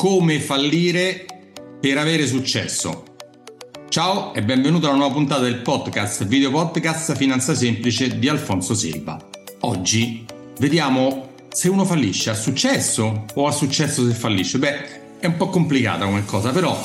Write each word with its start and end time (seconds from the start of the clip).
Come 0.00 0.40
fallire 0.40 1.26
per 1.78 1.98
avere 1.98 2.26
successo. 2.26 3.04
Ciao 3.90 4.32
e 4.32 4.42
benvenuto 4.42 4.86
alla 4.86 4.96
nuova 4.96 5.12
puntata 5.12 5.42
del 5.42 5.60
podcast, 5.60 6.24
video 6.24 6.50
podcast 6.50 7.14
Finanza 7.16 7.54
Semplice 7.54 8.18
di 8.18 8.26
Alfonso 8.26 8.72
Silva. 8.72 9.22
Oggi 9.60 10.24
vediamo 10.58 11.32
se 11.50 11.68
uno 11.68 11.84
fallisce, 11.84 12.30
ha 12.30 12.34
successo 12.34 13.26
o 13.34 13.46
ha 13.46 13.52
successo 13.52 14.08
se 14.08 14.14
fallisce. 14.14 14.58
Beh, 14.58 15.18
è 15.20 15.26
un 15.26 15.36
po' 15.36 15.50
complicata 15.50 16.06
come 16.06 16.24
cosa, 16.24 16.50
però 16.50 16.80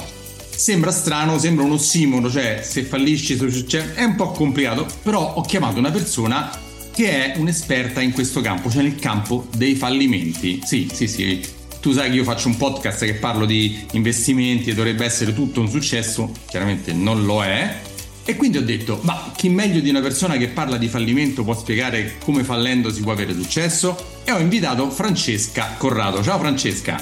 sembra 0.50 0.92
strano, 0.92 1.40
sembra 1.40 1.64
un 1.64 1.72
ossimoro, 1.72 2.30
cioè 2.30 2.60
se 2.64 2.84
fallisci, 2.84 3.38
succede, 3.38 3.94
è 3.94 4.04
un 4.04 4.16
po' 4.16 4.32
complicato, 4.32 4.86
però 5.04 5.36
ho 5.36 5.42
chiamato 5.42 5.80
una 5.80 5.90
persona 5.92 6.52
che 6.92 7.34
è 7.34 7.38
un'esperta 7.38 8.02
in 8.02 8.12
questo 8.12 8.42
campo, 8.42 8.70
cioè 8.70 8.84
nel 8.84 8.96
campo 8.96 9.48
dei 9.56 9.76
fallimenti. 9.76 10.60
Sì, 10.66 10.90
sì, 10.92 11.08
sì, 11.08 11.55
tu 11.86 11.92
sai 11.92 12.10
che 12.10 12.16
io 12.16 12.24
faccio 12.24 12.48
un 12.48 12.58
podcast 12.58 13.06
che 13.06 13.14
parlo 13.14 13.46
di 13.46 13.86
investimenti 13.92 14.72
e 14.72 14.74
dovrebbe 14.74 15.06
essere 15.06 15.36
tutto 15.36 15.62
un 15.62 15.70
successo, 15.70 16.32
chiaramente 16.48 16.94
non 16.94 17.26
lo 17.26 17.44
è. 17.44 17.80
E 18.26 18.36
quindi 18.36 18.58
ho 18.58 18.64
detto, 18.64 19.02
ma 19.04 19.32
chi 19.36 19.50
meglio 19.50 19.80
di 19.82 19.92
una 19.92 20.02
persona 20.02 20.36
che 20.36 20.48
parla 20.48 20.78
di 20.78 20.88
fallimento 20.88 21.44
può 21.44 21.56
spiegare 21.56 22.16
come 22.24 22.44
fallendo 22.44 22.92
si 22.92 23.02
può 23.02 23.12
avere 23.12 23.36
successo? 23.36 23.96
E 24.24 24.32
ho 24.32 24.40
invitato 24.40 24.90
Francesca 24.90 25.76
Corrado. 25.78 26.24
Ciao 26.24 26.40
Francesca. 26.40 27.00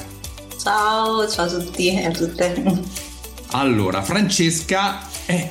Ciao, 0.62 1.30
ciao 1.30 1.46
a 1.46 1.50
tutti 1.50 1.88
e 1.88 2.04
a 2.04 2.12
tutte. 2.12 2.64
Allora, 3.52 4.02
Francesca 4.02 5.08
è, 5.26 5.50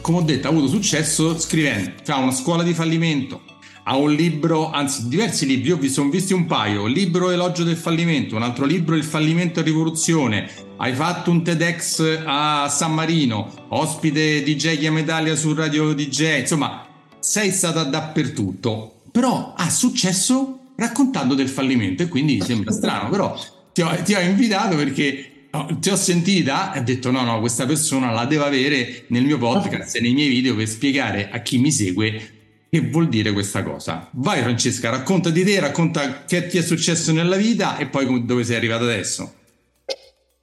come 0.00 0.18
ho 0.18 0.22
detto, 0.22 0.46
ha 0.46 0.50
avuto 0.50 0.68
successo 0.68 1.38
scrivendo, 1.38 1.92
ha 2.06 2.16
una 2.16 2.32
scuola 2.32 2.62
di 2.62 2.72
fallimento, 2.72 3.42
ha 3.82 3.96
un 3.96 4.12
libro, 4.12 4.70
anzi 4.70 5.08
diversi 5.08 5.46
libri, 5.46 5.68
io 5.68 5.76
ho 5.76 5.78
visto, 5.78 6.02
ho 6.02 6.08
visto 6.08 6.34
un 6.34 6.46
paio, 6.46 6.86
libro 6.86 7.30
Elogio 7.30 7.64
del 7.64 7.76
fallimento, 7.76 8.36
un 8.36 8.42
altro 8.42 8.64
libro 8.64 8.94
Il 8.94 9.04
fallimento 9.04 9.60
e 9.60 9.62
rivoluzione, 9.62 10.48
hai 10.76 10.94
fatto 10.94 11.30
un 11.30 11.42
TEDx 11.42 12.22
a 12.24 12.68
San 12.68 12.92
Marino, 12.92 13.52
ospite 13.68 14.42
DJ 14.42 14.78
Chiama 14.78 15.00
Italia 15.00 15.34
su 15.34 15.54
Radio 15.54 15.92
DJ, 15.92 16.40
insomma 16.40 16.86
sei 17.18 17.50
stata 17.50 17.84
dappertutto, 17.84 19.02
però 19.10 19.54
ha 19.56 19.70
successo 19.70 20.58
raccontando 20.76 21.34
del 21.34 21.48
fallimento 21.48 22.02
e 22.02 22.08
quindi 22.08 22.40
sembra 22.40 22.72
strano, 22.72 23.08
però 23.08 23.38
ti 23.72 23.82
ho, 23.82 23.90
ti 24.04 24.14
ho 24.14 24.20
invitato 24.20 24.76
perché 24.76 25.48
ti 25.80 25.90
ho 25.90 25.96
sentita 25.96 26.72
e 26.72 26.78
ho 26.78 26.82
detto 26.82 27.10
no 27.10 27.22
no 27.22 27.40
questa 27.40 27.66
persona 27.66 28.12
la 28.12 28.24
devo 28.24 28.44
avere 28.44 29.06
nel 29.08 29.24
mio 29.24 29.36
podcast 29.36 29.96
e 29.96 30.00
nei 30.00 30.12
miei 30.12 30.28
video 30.28 30.54
per 30.54 30.68
spiegare 30.68 31.28
a 31.28 31.40
chi 31.40 31.58
mi 31.58 31.72
segue 31.72 32.39
che 32.70 32.88
vuol 32.88 33.08
dire 33.08 33.32
questa 33.32 33.64
cosa? 33.64 34.08
Vai 34.12 34.42
Francesca, 34.42 34.90
racconta 34.90 35.30
di 35.30 35.42
te, 35.42 35.58
racconta 35.58 36.24
che 36.24 36.46
ti 36.46 36.56
è 36.56 36.62
successo 36.62 37.12
nella 37.12 37.36
vita 37.36 37.76
e 37.76 37.86
poi 37.86 38.24
dove 38.24 38.44
sei 38.44 38.54
arrivata 38.54 38.84
adesso. 38.84 39.39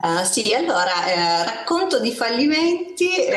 Uh, 0.08 0.24
sì, 0.24 0.54
allora 0.54 1.06
eh, 1.06 1.44
racconto 1.44 2.00
di 2.00 2.14
fallimenti 2.14 3.14
eh, 3.14 3.36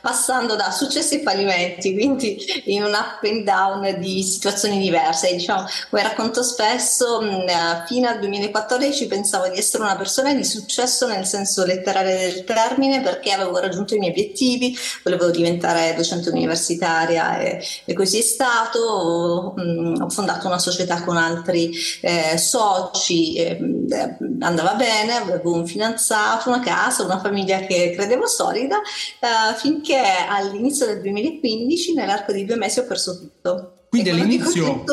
passando 0.00 0.54
da 0.54 0.70
successi 0.70 1.16
e 1.16 1.22
fallimenti, 1.22 1.94
quindi 1.94 2.38
in 2.66 2.84
un 2.84 2.92
up 2.92 3.24
and 3.24 3.42
down 3.42 3.98
di 3.98 4.22
situazioni 4.22 4.78
diverse. 4.78 5.34
Diciamo, 5.34 5.66
come 5.90 6.02
racconto 6.04 6.44
spesso, 6.44 7.20
mh, 7.20 7.24
mm, 7.24 7.48
eh, 7.48 7.84
fino 7.86 8.08
al 8.08 8.20
2014 8.20 9.06
pensavo 9.08 9.48
di 9.48 9.58
essere 9.58 9.82
una 9.82 9.96
persona 9.96 10.32
di 10.32 10.44
successo 10.44 11.08
nel 11.08 11.26
senso 11.26 11.64
letterale 11.64 12.16
del 12.16 12.44
termine 12.44 13.00
perché 13.00 13.32
avevo 13.32 13.58
raggiunto 13.58 13.96
i 13.96 13.98
miei 13.98 14.12
obiettivi, 14.12 14.78
volevo 15.02 15.30
diventare 15.30 15.92
docente 15.96 16.30
universitaria 16.30 17.40
e, 17.40 17.64
e 17.84 17.94
così 17.94 18.18
è 18.18 18.22
stato. 18.22 19.54
Mh, 19.56 19.62
mm, 19.62 20.02
ho 20.02 20.08
fondato 20.08 20.46
una 20.46 20.60
società 20.60 21.02
con 21.02 21.16
altri 21.16 21.72
eh, 22.00 22.38
soci, 22.38 23.44
mm, 23.60 23.90
eh, 23.90 24.16
andava 24.38 24.74
bene, 24.74 25.16
avevo 25.16 25.52
un 25.52 25.66
finanziamento 25.66 25.94
fidanzato, 25.96 26.48
una 26.50 26.60
casa, 26.60 27.04
una 27.04 27.20
famiglia 27.20 27.60
che 27.60 27.92
credevo 27.96 28.26
solida, 28.26 28.76
eh, 28.78 29.56
finché 29.56 30.00
all'inizio 30.28 30.86
del 30.86 31.00
2015, 31.00 31.94
nell'arco 31.94 32.32
di 32.32 32.44
due 32.44 32.56
mesi, 32.56 32.78
ho 32.78 32.84
perso 32.84 33.18
tutto. 33.18 33.70
Quindi 33.88 34.10
all'inizio, 34.10 34.84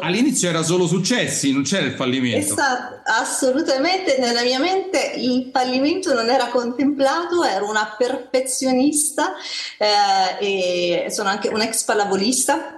all'inizio, 0.00 0.48
era 0.48 0.62
solo 0.62 0.86
successi, 0.86 1.50
non 1.50 1.62
c'era 1.62 1.86
il 1.86 1.94
fallimento. 1.94 2.52
Esatto, 2.52 3.00
assolutamente. 3.04 4.16
Nella 4.18 4.42
mia 4.42 4.60
mente 4.60 5.14
il 5.16 5.50
fallimento 5.52 6.14
non 6.14 6.28
era 6.28 6.46
contemplato, 6.46 7.42
ero 7.42 7.68
una 7.68 7.96
perfezionista 7.98 9.34
eh, 9.76 11.06
e 11.06 11.10
sono 11.10 11.30
anche 11.30 11.48
un 11.48 11.62
ex 11.62 11.82
pallavolista 11.82 12.77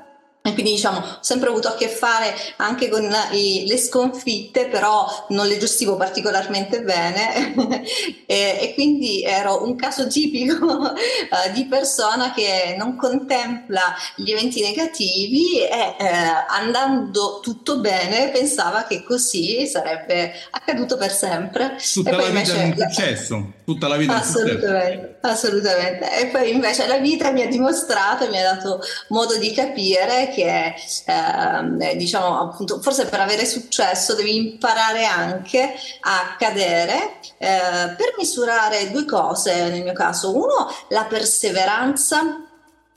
e 0.50 0.54
quindi 0.54 0.72
diciamo, 0.72 0.98
ho 0.98 1.18
sempre 1.20 1.48
avuto 1.48 1.68
a 1.68 1.74
che 1.74 1.88
fare 1.88 2.34
anche 2.56 2.88
con 2.88 3.08
i, 3.32 3.64
le 3.66 3.78
sconfitte, 3.78 4.66
però 4.66 5.26
non 5.30 5.46
le 5.46 5.58
gestivo 5.58 5.96
particolarmente 5.96 6.82
bene 6.82 7.54
e, 8.26 8.58
e, 8.60 8.72
quindi 8.74 9.22
ero 9.22 9.64
un 9.64 9.76
caso 9.76 10.06
tipico 10.06 10.64
uh, 10.64 10.92
di 11.54 11.66
persona 11.66 12.32
che 12.32 12.74
non 12.76 12.96
contempla 12.96 13.94
gli 14.16 14.30
eventi 14.30 14.60
negativi 14.60 15.60
e 15.60 15.96
eh, 15.98 16.06
andando 16.48 17.40
tutto 17.42 17.78
bene 17.78 18.30
pensava 18.30 18.84
che 18.84 19.02
così 19.02 19.66
sarebbe 19.66 20.32
accaduto 20.50 20.96
per 20.96 21.12
sempre. 21.12 21.76
Tutta 21.92 22.16
la 22.16 22.28
vita 22.28 22.54
è 22.54 22.64
un 22.64 22.76
successo, 22.76 23.52
tutta 23.64 23.88
la 23.88 23.96
vita 23.96 24.16
assolutamente, 24.16 25.18
assolutamente. 25.20 26.18
E 26.18 26.26
poi 26.26 26.52
invece 26.52 26.86
la 26.86 26.98
vita 26.98 27.30
mi 27.30 27.42
ha 27.42 27.46
dimostrato, 27.46 28.28
mi 28.28 28.38
ha 28.38 28.54
dato 28.54 28.80
modo 29.08 29.36
di 29.36 29.52
capire 29.52 30.30
che 30.34 30.39
eh, 30.42 31.96
diciamo 31.96 32.40
appunto 32.40 32.80
forse 32.80 33.06
per 33.06 33.20
avere 33.20 33.44
successo 33.46 34.14
devi 34.14 34.36
imparare 34.36 35.04
anche 35.04 35.74
a 36.00 36.36
cadere 36.38 37.18
eh, 37.38 37.94
per 37.96 38.14
misurare 38.18 38.90
due 38.90 39.04
cose 39.04 39.68
nel 39.70 39.82
mio 39.82 39.92
caso. 39.92 40.36
Uno 40.36 40.70
la 40.88 41.04
perseveranza 41.04 42.49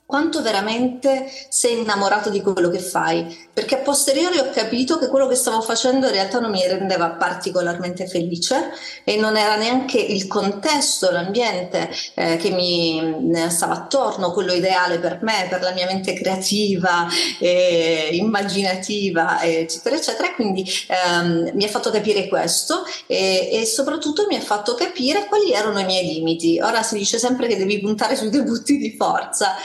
quanto 0.06 0.42
veramente 0.42 1.32
sei 1.50 1.80
innamorato 1.80 2.30
di 2.30 2.42
quello 2.42 2.70
che 2.70 2.80
fai, 2.80 3.36
perché 3.52 3.76
a 3.76 3.80
posteriori 3.80 4.38
ho 4.38 4.50
capito 4.52 5.00
che 5.00 5.08
quello 5.08 5.28
che 5.28 5.36
stavo 5.36 5.62
facendo 5.62 6.06
in 6.08 6.12
realtà 6.12 6.40
non 6.40 6.52
mi 6.52 6.66
rendeva 6.68 7.10
particolarmente 7.12 8.08
felice 8.08 8.72
e 9.04 9.16
non 9.18 9.38
era 9.38 9.56
neanche 9.56 10.00
il 10.00 10.28
contesto, 10.28 11.10
l'ambiente 11.10 11.90
eh, 12.16 12.38
che 12.38 12.50
mi 12.52 13.32
stava 13.50 13.74
attorno, 13.74 14.32
quello 14.32 14.54
ideale 14.54 15.00
per 15.00 15.20
me, 15.22 15.48
per 15.50 15.62
la 15.62 15.72
mia 15.72 15.86
mente 15.86 16.14
creativa, 16.14 17.08
e 17.40 18.10
immaginativa, 18.12 19.42
eccetera, 19.42 19.96
eccetera. 19.96 20.34
Quindi 20.34 20.66
ehm, 20.88 21.52
mi 21.54 21.64
ha 21.64 21.70
fatto 21.70 21.90
capire 21.90 22.28
questo 22.28 22.84
e, 23.08 23.50
e 23.52 23.66
soprattutto 23.66 24.26
mi 24.28 24.36
ha 24.36 24.42
fatto 24.42 24.76
capire 24.76 25.26
quali 25.26 25.52
erano 25.52 25.80
i 25.80 25.86
miei 25.86 26.06
limiti. 26.06 26.60
Ora 26.60 26.84
si 26.84 26.98
dice 26.98 27.18
sempre 27.18 27.48
che 27.48 27.58
devi 27.58 27.80
puntare 27.80 28.16
sui 28.16 28.30
punti 28.30 28.78
di 28.78 28.96
forza 28.96 29.56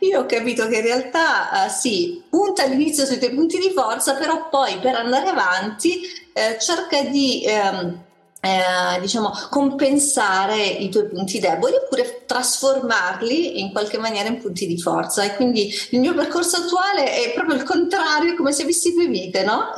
io 0.00 0.20
ho 0.20 0.26
capito 0.26 0.66
che 0.68 0.76
in 0.76 0.82
realtà 0.82 1.50
uh, 1.52 1.70
sì, 1.70 2.22
punta 2.28 2.64
all'inizio 2.64 3.04
sui 3.04 3.18
tuoi 3.18 3.34
punti 3.34 3.58
di 3.58 3.70
forza, 3.70 4.14
però 4.14 4.48
poi 4.48 4.78
per 4.78 4.94
andare 4.94 5.28
avanti 5.28 6.00
eh, 6.32 6.58
cerca 6.58 7.02
di... 7.02 7.44
Ehm, 7.44 8.06
eh, 8.40 9.00
diciamo, 9.00 9.32
compensare 9.50 10.64
i 10.64 10.88
tuoi 10.90 11.08
punti 11.08 11.40
deboli 11.40 11.74
oppure 11.74 12.22
trasformarli 12.24 13.60
in 13.60 13.72
qualche 13.72 13.98
maniera 13.98 14.28
in 14.28 14.40
punti 14.40 14.66
di 14.66 14.80
forza. 14.80 15.24
E 15.24 15.34
quindi 15.34 15.72
il 15.90 16.00
mio 16.00 16.14
percorso 16.14 16.58
attuale 16.58 17.12
è 17.12 17.32
proprio 17.34 17.56
il 17.56 17.64
contrario, 17.64 18.36
come 18.36 18.52
se 18.52 18.62
avessi 18.62 18.94
due 18.94 19.06
vite, 19.06 19.42
no? 19.42 19.74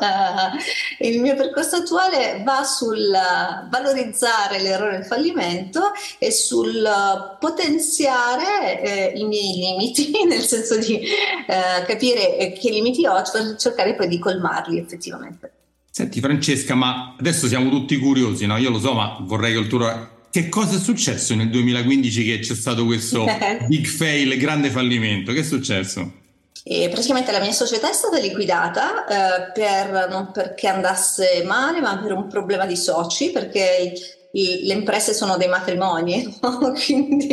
Eh, 0.98 1.08
il 1.08 1.20
mio 1.20 1.34
percorso 1.36 1.76
attuale 1.76 2.42
va 2.44 2.62
sul 2.64 3.10
valorizzare 3.70 4.60
l'errore 4.60 4.96
e 4.96 4.98
il 4.98 5.06
fallimento 5.06 5.92
e 6.18 6.30
sul 6.30 6.86
potenziare 7.38 8.82
eh, 8.82 9.18
i 9.18 9.24
miei 9.24 9.54
limiti, 9.54 10.10
nel 10.28 10.42
senso 10.42 10.76
di 10.76 11.00
eh, 11.00 11.84
capire 11.86 12.52
che 12.52 12.70
limiti 12.70 13.06
ho 13.06 13.22
per 13.32 13.56
cercare 13.56 13.94
poi 13.94 14.08
di 14.08 14.18
colmarli 14.18 14.78
effettivamente. 14.78 15.52
Senti 15.90 16.20
Francesca, 16.20 16.74
ma 16.74 17.16
adesso 17.18 17.48
siamo 17.48 17.68
tutti 17.68 17.96
curiosi, 17.98 18.46
no? 18.46 18.56
Io 18.56 18.70
lo 18.70 18.78
so, 18.78 18.94
ma 18.94 19.18
vorrei 19.20 19.52
che 19.52 19.58
il 19.58 19.66
tuo... 19.66 20.18
Che 20.30 20.48
cosa 20.48 20.76
è 20.76 20.78
successo 20.78 21.34
nel 21.34 21.50
2015 21.50 22.24
che 22.24 22.38
c'è 22.38 22.54
stato 22.54 22.84
questo 22.84 23.24
big 23.66 23.86
fail, 23.86 24.36
grande 24.38 24.70
fallimento? 24.70 25.32
Che 25.32 25.40
è 25.40 25.42
successo? 25.42 26.18
E 26.62 26.88
praticamente 26.88 27.32
la 27.32 27.40
mia 27.40 27.52
società 27.52 27.90
è 27.90 27.92
stata 27.94 28.18
liquidata 28.18 29.06
eh, 29.06 29.52
per, 29.52 30.08
non 30.08 30.30
perché 30.30 30.68
andasse 30.68 31.42
male, 31.44 31.80
ma 31.80 31.98
per 31.98 32.12
un 32.12 32.28
problema 32.28 32.66
di 32.66 32.76
soci, 32.76 33.30
perché 33.30 33.92
le 34.32 34.74
imprese 34.74 35.12
sono 35.12 35.36
dei 35.36 35.48
matrimoni, 35.48 36.38
no? 36.40 36.72
quindi 36.84 37.26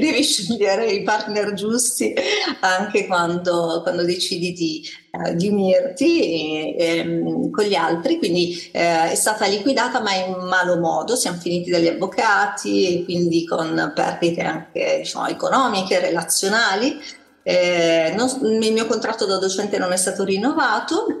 devi 0.00 0.22
scegliere 0.22 0.90
i 0.90 1.02
partner 1.02 1.52
giusti 1.54 2.12
anche 2.60 3.06
quando, 3.06 3.80
quando 3.82 4.02
decidi 4.02 4.52
di, 4.52 4.82
uh, 5.12 5.34
di 5.34 5.48
unirti 5.48 6.74
eh, 6.74 7.48
con 7.52 7.64
gli 7.64 7.74
altri. 7.74 8.18
Quindi 8.18 8.70
eh, 8.72 9.10
è 9.10 9.14
stata 9.14 9.46
liquidata 9.46 10.00
ma 10.00 10.12
in 10.14 10.34
malo 10.48 10.78
modo, 10.78 11.14
siamo 11.14 11.38
finiti 11.38 11.70
dagli 11.70 11.88
avvocati, 11.88 13.04
quindi 13.04 13.46
con 13.46 13.92
perdite 13.94 14.40
anche 14.40 14.98
diciamo, 14.98 15.28
economiche, 15.28 16.00
relazionali. 16.00 16.98
Eh, 17.42 18.12
non, 18.16 18.28
il 18.62 18.72
mio 18.72 18.86
contratto 18.86 19.24
da 19.24 19.38
docente 19.38 19.78
non 19.78 19.92
è 19.92 19.96
stato 19.96 20.24
rinnovato 20.24 21.19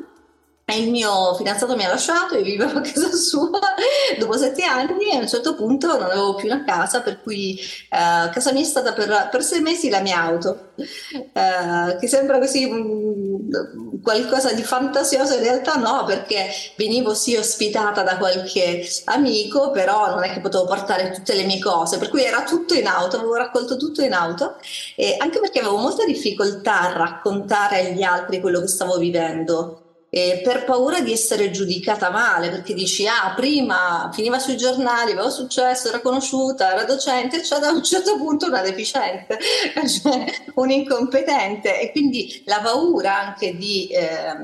il 0.74 0.90
mio 0.90 1.34
fidanzato 1.34 1.76
mi 1.76 1.84
ha 1.84 1.88
lasciato, 1.88 2.36
io 2.36 2.42
vivevo 2.42 2.78
a 2.78 2.82
casa 2.82 3.12
sua 3.12 3.50
dopo 4.18 4.36
sette 4.36 4.62
anni 4.64 5.10
e 5.10 5.16
a 5.16 5.20
un 5.20 5.28
certo 5.28 5.54
punto 5.54 5.86
non 5.86 6.02
avevo 6.02 6.34
più 6.34 6.46
una 6.46 6.64
casa, 6.64 7.00
per 7.00 7.22
cui 7.22 7.58
eh, 7.58 8.30
casa 8.30 8.52
mia 8.52 8.62
è 8.62 8.66
stata 8.66 8.92
per, 8.92 9.28
per, 9.30 9.42
sei 9.42 9.60
mesi 9.60 9.88
la 9.88 10.00
mia 10.00 10.20
auto, 10.20 10.72
eh, 10.76 11.96
che 11.98 12.08
sembra 12.08 12.38
così 12.38 12.64
um, 12.64 14.00
qualcosa 14.02 14.52
di 14.52 14.62
fantasioso, 14.62 15.34
in 15.34 15.42
realtà 15.42 15.74
no, 15.74 16.04
perché 16.04 16.48
venivo 16.76 17.14
sì 17.14 17.36
ospitata 17.36 18.02
da 18.02 18.16
qualche 18.16 18.86
amico, 19.06 19.70
però 19.70 20.10
non 20.10 20.24
è 20.24 20.32
che 20.32 20.40
potevo 20.40 20.64
portare 20.64 21.10
tutte 21.10 21.34
le 21.34 21.44
mie 21.44 21.58
cose, 21.58 21.98
per 21.98 22.08
cui 22.08 22.24
era 22.24 22.42
tutto 22.42 22.74
in 22.74 22.86
auto, 22.86 23.16
avevo 23.16 23.34
raccolto 23.34 23.76
tutto 23.76 24.02
in 24.02 24.12
auto, 24.12 24.56
e 24.96 25.16
anche 25.18 25.40
perché 25.40 25.60
avevo 25.60 25.76
molta 25.76 26.04
difficoltà 26.04 26.80
a 26.80 26.92
raccontare 26.92 27.88
agli 27.88 28.02
altri 28.02 28.40
quello 28.40 28.60
che 28.60 28.68
stavo 28.68 28.98
vivendo 28.98 29.79
eh, 30.10 30.40
per 30.42 30.64
paura 30.64 31.00
di 31.00 31.12
essere 31.12 31.50
giudicata 31.50 32.10
male, 32.10 32.50
perché 32.50 32.74
dici, 32.74 33.06
ah, 33.06 33.32
prima 33.34 34.10
finiva 34.12 34.38
sui 34.40 34.56
giornali, 34.56 35.12
aveva 35.12 35.30
successo, 35.30 35.88
era 35.88 36.00
conosciuta, 36.00 36.72
era 36.72 36.84
docente, 36.84 37.42
cioè 37.44 37.60
da 37.60 37.70
un 37.70 37.82
certo 37.82 38.16
punto 38.16 38.46
una 38.46 38.60
deficiente, 38.60 39.38
cioè 40.02 40.24
un 40.54 40.70
incompetente. 40.70 41.80
E 41.80 41.92
quindi 41.92 42.42
la 42.46 42.60
paura 42.60 43.18
anche 43.20 43.56
di, 43.56 43.86
eh, 43.86 44.34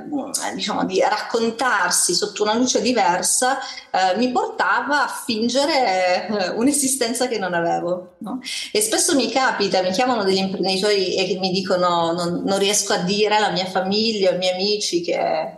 diciamo, 0.55 0.85
di 0.85 1.01
raccontarsi 1.01 2.15
sotto 2.15 2.45
una 2.45 2.55
luce 2.55 2.81
diversa 2.81 3.59
eh, 3.91 4.17
mi 4.17 4.31
portava 4.31 5.05
a 5.05 5.09
fingere 5.09 6.29
eh, 6.29 6.49
un'esistenza 6.51 7.27
che 7.27 7.39
non 7.39 7.55
avevo. 7.55 8.15
No? 8.19 8.41
E 8.73 8.81
spesso 8.81 9.15
mi 9.17 9.31
capita, 9.31 9.83
mi 9.83 9.91
chiamano 9.91 10.23
degli 10.23 10.39
imprenditori 10.39 11.17
e 11.17 11.39
mi 11.39 11.51
dicono 11.51 12.13
non, 12.13 12.43
non 12.45 12.59
riesco 12.59 12.93
a 12.93 12.99
dire 12.99 13.37
alla 13.37 13.51
mia 13.51 13.67
famiglia, 13.67 14.31
ai 14.31 14.39
miei 14.39 14.53
amici 14.53 15.01
che 15.01 15.56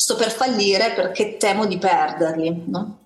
sto 0.00 0.16
per 0.16 0.30
fallire 0.30 0.94
perché 0.96 1.36
temo 1.36 1.66
di 1.66 1.76
perderli, 1.76 2.62
no? 2.68 2.98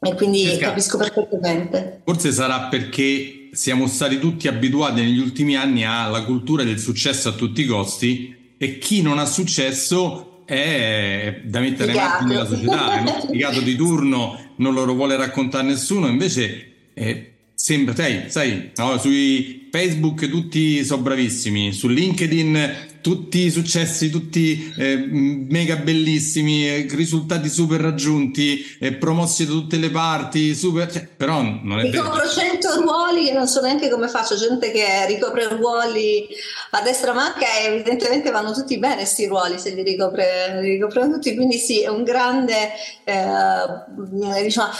E 0.00 0.14
quindi 0.14 0.50
Esca. 0.50 0.70
capisco 0.70 0.98
perfettamente. 0.98 2.00
Forse 2.04 2.32
sarà 2.32 2.62
perché 2.62 3.50
siamo 3.52 3.86
stati 3.86 4.18
tutti 4.18 4.48
abituati 4.48 5.02
negli 5.02 5.20
ultimi 5.20 5.54
anni 5.54 5.84
alla 5.84 6.24
cultura 6.24 6.64
del 6.64 6.80
successo 6.80 7.28
a 7.28 7.32
tutti 7.32 7.60
i 7.60 7.66
costi 7.66 8.54
e 8.58 8.78
chi 8.78 9.02
non 9.02 9.20
ha 9.20 9.24
successo 9.24 10.42
è 10.44 11.42
da 11.44 11.60
mettere 11.60 11.92
in 11.92 12.26
nella 12.26 12.46
società, 12.46 12.98
è 12.98 13.00
uno 13.02 13.20
spiegato 13.22 13.60
di 13.62 13.76
turno, 13.76 14.54
non 14.56 14.74
lo 14.74 14.92
vuole 14.94 15.14
raccontare 15.14 15.64
nessuno, 15.64 16.08
invece 16.08 16.72
eh, 16.92 17.34
sembra, 17.54 17.94
sai, 17.94 18.24
sai 18.26 18.72
no, 18.74 18.98
sui 18.98 19.68
Facebook 19.70 20.28
tutti 20.28 20.84
sono 20.84 21.02
bravissimi, 21.02 21.72
su 21.72 21.86
LinkedIn 21.86 22.90
tutti 23.02 23.40
i 23.40 23.50
successi, 23.50 24.08
tutti 24.08 24.72
eh, 24.78 24.96
mega 24.96 25.76
bellissimi, 25.76 26.66
eh, 26.66 26.86
risultati 26.90 27.50
super 27.50 27.80
raggiunti, 27.80 28.64
eh, 28.80 28.94
promossi 28.94 29.44
da 29.44 29.52
tutte 29.52 29.76
le 29.76 29.90
parti, 29.90 30.54
super, 30.54 30.90
cioè, 30.90 31.06
però 31.06 31.42
non 31.42 31.80
è 31.80 31.90
vero. 31.90 32.04
Ricopro 32.04 32.28
100 32.28 32.80
ruoli 32.80 33.26
che 33.26 33.32
non 33.32 33.46
so 33.46 33.60
neanche 33.60 33.90
come 33.90 34.08
faccio, 34.08 34.36
gente 34.36 34.70
che 34.70 35.06
ricopre 35.06 35.48
ruoli 35.48 36.26
a 36.70 36.80
destra 36.80 37.12
manca 37.12 37.44
e 37.60 37.66
evidentemente 37.66 38.30
vanno 38.30 38.52
tutti 38.52 38.78
bene 38.78 38.96
questi 38.96 39.26
ruoli 39.26 39.58
se 39.58 39.74
li 39.74 39.82
ricopre, 39.82 40.60
li 40.62 40.70
ricoprono 40.70 41.12
tutti, 41.12 41.34
quindi 41.34 41.58
sì, 41.58 41.82
è 41.82 41.88
un 41.88 42.04
grande, 42.04 42.70
eh, 43.04 44.42
diciamo 44.42 44.70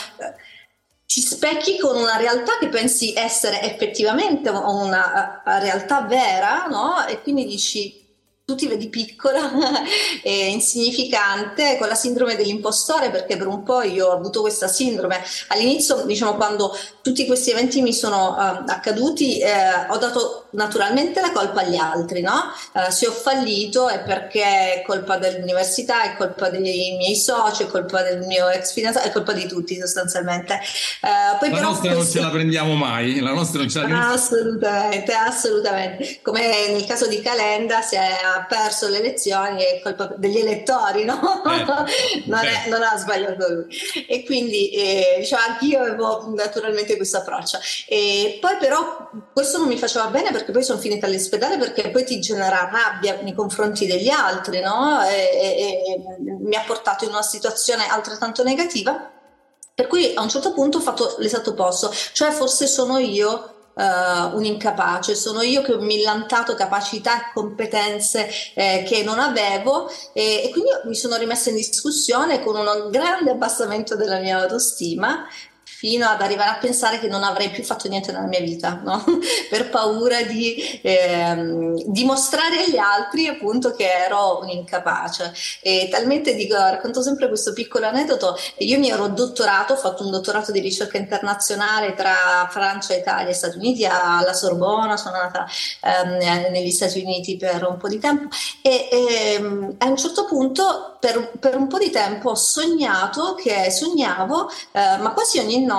ci 1.13 1.21
specchi 1.21 1.79
con 1.79 1.95
una 1.95 2.17
realtà 2.17 2.53
che 2.59 2.69
pensi 2.69 3.13
essere 3.15 3.61
effettivamente 3.61 4.49
una 4.49 5.43
realtà 5.45 6.01
vera, 6.07 6.65
no? 6.71 7.05
E 7.07 7.21
quindi 7.21 7.45
dici 7.45 8.02
tu 8.45 8.55
ti 8.57 8.67
vedi 8.67 8.89
piccola 8.89 9.51
e 10.23 10.49
insignificante 10.49 11.77
con 11.79 11.89
la 11.89 11.95
sindrome 11.95 12.35
dell'impostore 12.35 13.11
perché 13.11 13.37
per 13.37 13.47
un 13.47 13.63
po' 13.63 13.83
io 13.83 14.09
ho 14.09 14.13
avuto 14.13 14.41
questa 14.41 14.69
sindrome. 14.69 15.23
All'inizio 15.49 16.05
diciamo 16.05 16.35
quando 16.35 16.77
tutti 17.03 17.27
questi 17.27 17.51
eventi 17.51 17.83
mi 17.83 17.93
sono 17.93 18.31
uh, 18.31 18.65
accaduti 18.67 19.41
eh, 19.41 19.51
ho 19.89 19.97
dato 19.99 20.47
naturalmente 20.51 21.21
la 21.21 21.33
colpa 21.33 21.61
agli 21.61 21.77
altri 21.77 22.21
no? 22.21 22.53
Uh, 22.73 22.91
se 22.91 23.07
ho 23.07 23.13
fallito 23.13 23.89
è 23.89 24.03
perché 24.03 24.43
è 24.43 24.83
colpa 24.87 25.19
dell'università 25.19 26.05
è 26.05 26.17
colpa 26.17 26.49
dei 26.49 26.97
miei 26.97 27.17
soci 27.17 27.65
è 27.65 27.67
colpa 27.67 28.03
del 28.03 28.21
mio 28.21 28.49
ex 28.49 28.73
fidanzato 28.73 29.09
è 29.09 29.13
colpa 29.13 29.33
di 29.33 29.47
tutti 29.47 29.77
sostanzialmente 29.79 30.55
uh, 31.03 31.39
poi 31.39 31.51
la 31.51 31.57
però 31.57 31.69
nostra 31.69 31.93
questo... 31.93 31.97
non 31.97 32.07
ce 32.07 32.21
la 32.21 32.31
prendiamo 32.31 32.75
mai 32.75 33.21
la 33.21 33.33
nostra 33.33 33.59
non 33.59 33.69
ce 33.69 33.79
la 33.79 33.85
prendiamo 33.85 34.13
assolutamente 34.13 35.13
assolutamente 35.13 36.19
come 36.23 36.69
nel 36.69 36.85
caso 36.87 37.07
di 37.07 37.21
Calenda 37.21 37.81
se 37.83 37.99
ha 37.99 38.47
perso 38.49 38.89
le 38.89 38.99
elezioni 38.99 39.63
è 39.63 39.81
colpa 39.83 40.15
degli 40.17 40.39
elettori, 40.39 41.05
no? 41.05 41.43
Eh, 41.45 41.65
non, 42.27 42.45
è, 42.45 42.69
non, 42.69 42.83
ha 42.83 42.97
sbagliato 42.97 43.49
lui. 43.49 43.65
E 44.07 44.25
quindi 44.25 44.71
eh, 44.71 45.17
diciamo, 45.21 45.43
anch'io 45.49 45.81
avevo 45.81 46.33
naturalmente 46.35 46.92
questo 46.97 47.19
approccio. 47.19 47.59
E 47.87 48.39
poi 48.41 48.57
però 48.59 49.11
questo 49.33 49.59
non 49.59 49.69
mi 49.69 49.79
faceva 49.79 50.07
bene 50.07 50.31
perché 50.31 50.53
poi 50.53 50.63
sono 50.63 50.79
finita 50.79 51.07
all'ospedale 51.07 51.59
perché 51.59 51.91
poi 51.91 52.05
ti 52.05 52.21
genera 52.21 52.71
rabbia 52.71 53.21
nei 53.23 53.35
confronti 53.35 53.87
degli 53.87 54.09
altri, 54.09 54.61
no? 54.61 55.03
E, 55.03 55.15
e, 55.15 55.83
e 55.87 56.03
mi 56.41 56.57
ha 56.57 56.63
portato 56.67 57.05
in 57.05 57.11
una 57.11 57.23
situazione 57.23 57.87
altrettanto 57.89 58.43
negativa. 58.43 59.11
Per 59.75 59.87
cui 59.87 60.13
a 60.15 60.23
un 60.23 60.29
certo 60.29 60.53
punto 60.53 60.79
ho 60.79 60.81
fatto 60.83 61.17
l'esatto 61.19 61.51
opposto, 61.51 61.93
cioè 62.13 62.31
forse 62.31 62.67
sono 62.67 62.99
io 62.99 63.49
Uh, 63.75 64.37
un 64.37 64.45
incapace, 64.45 65.15
sono 65.15 65.41
io 65.41 65.63
che 65.63 65.73
ho 65.73 65.81
millantato 65.81 66.55
capacità 66.55 67.17
e 67.17 67.31
competenze 67.33 68.29
eh, 68.53 68.85
che 68.87 69.03
non 69.03 69.19
avevo 69.19 69.91
e, 70.13 70.43
e, 70.45 70.51
quindi 70.51 70.69
mi 70.85 70.95
sono 70.95 71.17
rimessa 71.17 71.49
in 71.49 71.57
discussione 71.57 72.43
con 72.43 72.55
un 72.55 72.91
grande 72.91 73.31
abbassamento 73.31 73.97
della 73.97 74.19
mia 74.19 74.41
autostima 74.41 75.27
fino 75.83 76.07
ad 76.07 76.23
arrivare 76.23 76.51
a 76.51 76.59
pensare 76.59 77.01
che 77.01 77.09
non 77.09 77.25
avrei 77.25 77.51
più 77.51 77.65
fatto 77.65 77.89
niente 77.89 78.13
nella 78.13 78.29
mia 78.29 78.39
vita, 78.39 78.81
no? 78.85 79.05
per 79.51 79.69
paura 79.69 80.23
di 80.23 80.79
ehm, 80.81 81.83
dimostrare 81.87 82.63
agli 82.63 82.77
altri 82.77 83.27
appunto 83.27 83.73
che 83.73 83.91
ero 83.91 84.39
un 84.41 84.49
incapace. 84.49 85.35
E 85.61 85.89
talmente 85.91 86.37
dico, 86.37 86.55
racconto 86.55 87.03
sempre 87.03 87.27
questo 87.27 87.53
piccolo 87.53 87.87
aneddoto, 87.87 88.39
io 88.59 88.79
mi 88.79 88.91
ero 88.91 89.09
dottorato, 89.09 89.73
ho 89.73 89.77
fatto 89.77 90.05
un 90.05 90.13
dottorato 90.13 90.53
di 90.53 90.61
ricerca 90.61 90.99
internazionale 90.99 91.95
tra 91.95 92.49
Francia, 92.49 92.95
Italia 92.95 93.31
e 93.31 93.35
Stati 93.35 93.57
Uniti 93.57 93.85
alla 93.85 94.35
Sorbona, 94.35 94.97
sono 94.97 95.17
andata 95.17 95.49
ehm, 95.81 96.53
negli 96.53 96.71
Stati 96.71 97.01
Uniti 97.01 97.37
per 97.37 97.67
un 97.67 97.77
po' 97.77 97.89
di 97.89 97.99
tempo 97.99 98.29
e 98.63 98.89
ehm, 98.89 99.75
a 99.79 99.87
un 99.87 99.97
certo 99.97 100.27
punto 100.27 100.97
per, 101.01 101.33
per, 101.41 101.57
un 101.57 101.67
po' 101.67 101.79
di 101.79 101.91
tempo 101.91 102.31
ho 102.31 102.35
sognato 102.37 103.35
che 103.35 103.69
sognavo, 103.73 104.49
eh, 104.71 104.99
ma 104.99 105.11
quasi 105.11 105.41
ogni 105.41 105.65
notte 105.65 105.71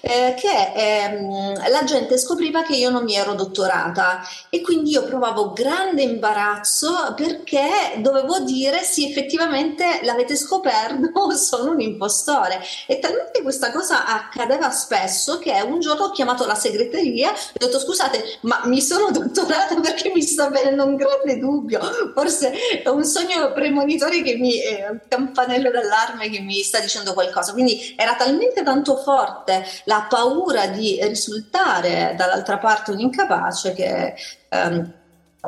eh, 0.00 0.34
che 0.36 0.72
ehm, 0.74 1.70
la 1.70 1.84
gente 1.84 2.18
scopriva 2.18 2.62
che 2.62 2.74
io 2.74 2.90
non 2.90 3.04
mi 3.04 3.14
ero 3.14 3.34
dottorata. 3.34 4.20
E 4.48 4.60
quindi 4.60 4.90
io 4.90 5.04
provavo 5.04 5.52
grande 5.52 6.02
imbarazzo 6.02 7.14
perché 7.16 7.94
dovevo 7.98 8.40
dire 8.40 8.82
sì 8.82 9.08
effettivamente 9.08 10.00
l'avete 10.02 10.36
scoperto 10.36 11.30
sono 11.36 11.72
un 11.72 11.80
impostore. 11.80 12.60
E 12.86 12.98
talmente 12.98 13.42
questa 13.42 13.70
cosa 13.70 14.06
accadeva 14.06 14.70
spesso 14.70 15.38
che 15.38 15.52
un 15.66 15.80
giorno 15.80 16.06
ho 16.06 16.10
chiamato 16.10 16.46
la 16.46 16.54
segreteria 16.54 17.32
e 17.32 17.64
ho 17.64 17.66
detto 17.66 17.78
scusate 17.78 18.38
ma 18.42 18.62
mi 18.64 18.80
sono 18.80 19.10
dottorata 19.12 19.78
perché 19.80 20.10
mi 20.14 20.22
sta 20.22 20.48
venendo 20.48 20.84
un 20.84 20.96
grande 20.96 21.38
dubbio. 21.38 21.80
Forse 22.14 22.52
è 22.82 22.88
un 22.88 23.04
sogno 23.04 23.52
premonitore 23.52 24.22
che 24.22 24.36
mi 24.36 24.58
è 24.58 24.88
un 24.88 25.00
campanello 25.06 25.70
d'allarme 25.70 26.28
che 26.30 26.40
mi 26.40 26.62
sta 26.62 26.80
dicendo 26.80 27.12
qualcosa. 27.12 27.52
Quindi 27.52 27.94
era 27.96 28.14
talmente 28.14 28.62
tanto 28.62 28.96
forte 28.96 29.19
forte 29.20 29.64
la 29.84 30.06
paura 30.08 30.66
di 30.66 30.98
risultare 31.02 32.14
dall'altra 32.16 32.58
parte 32.58 32.90
un 32.90 33.00
incapace 33.00 33.72
che 33.72 34.14
ehm, 34.48 34.92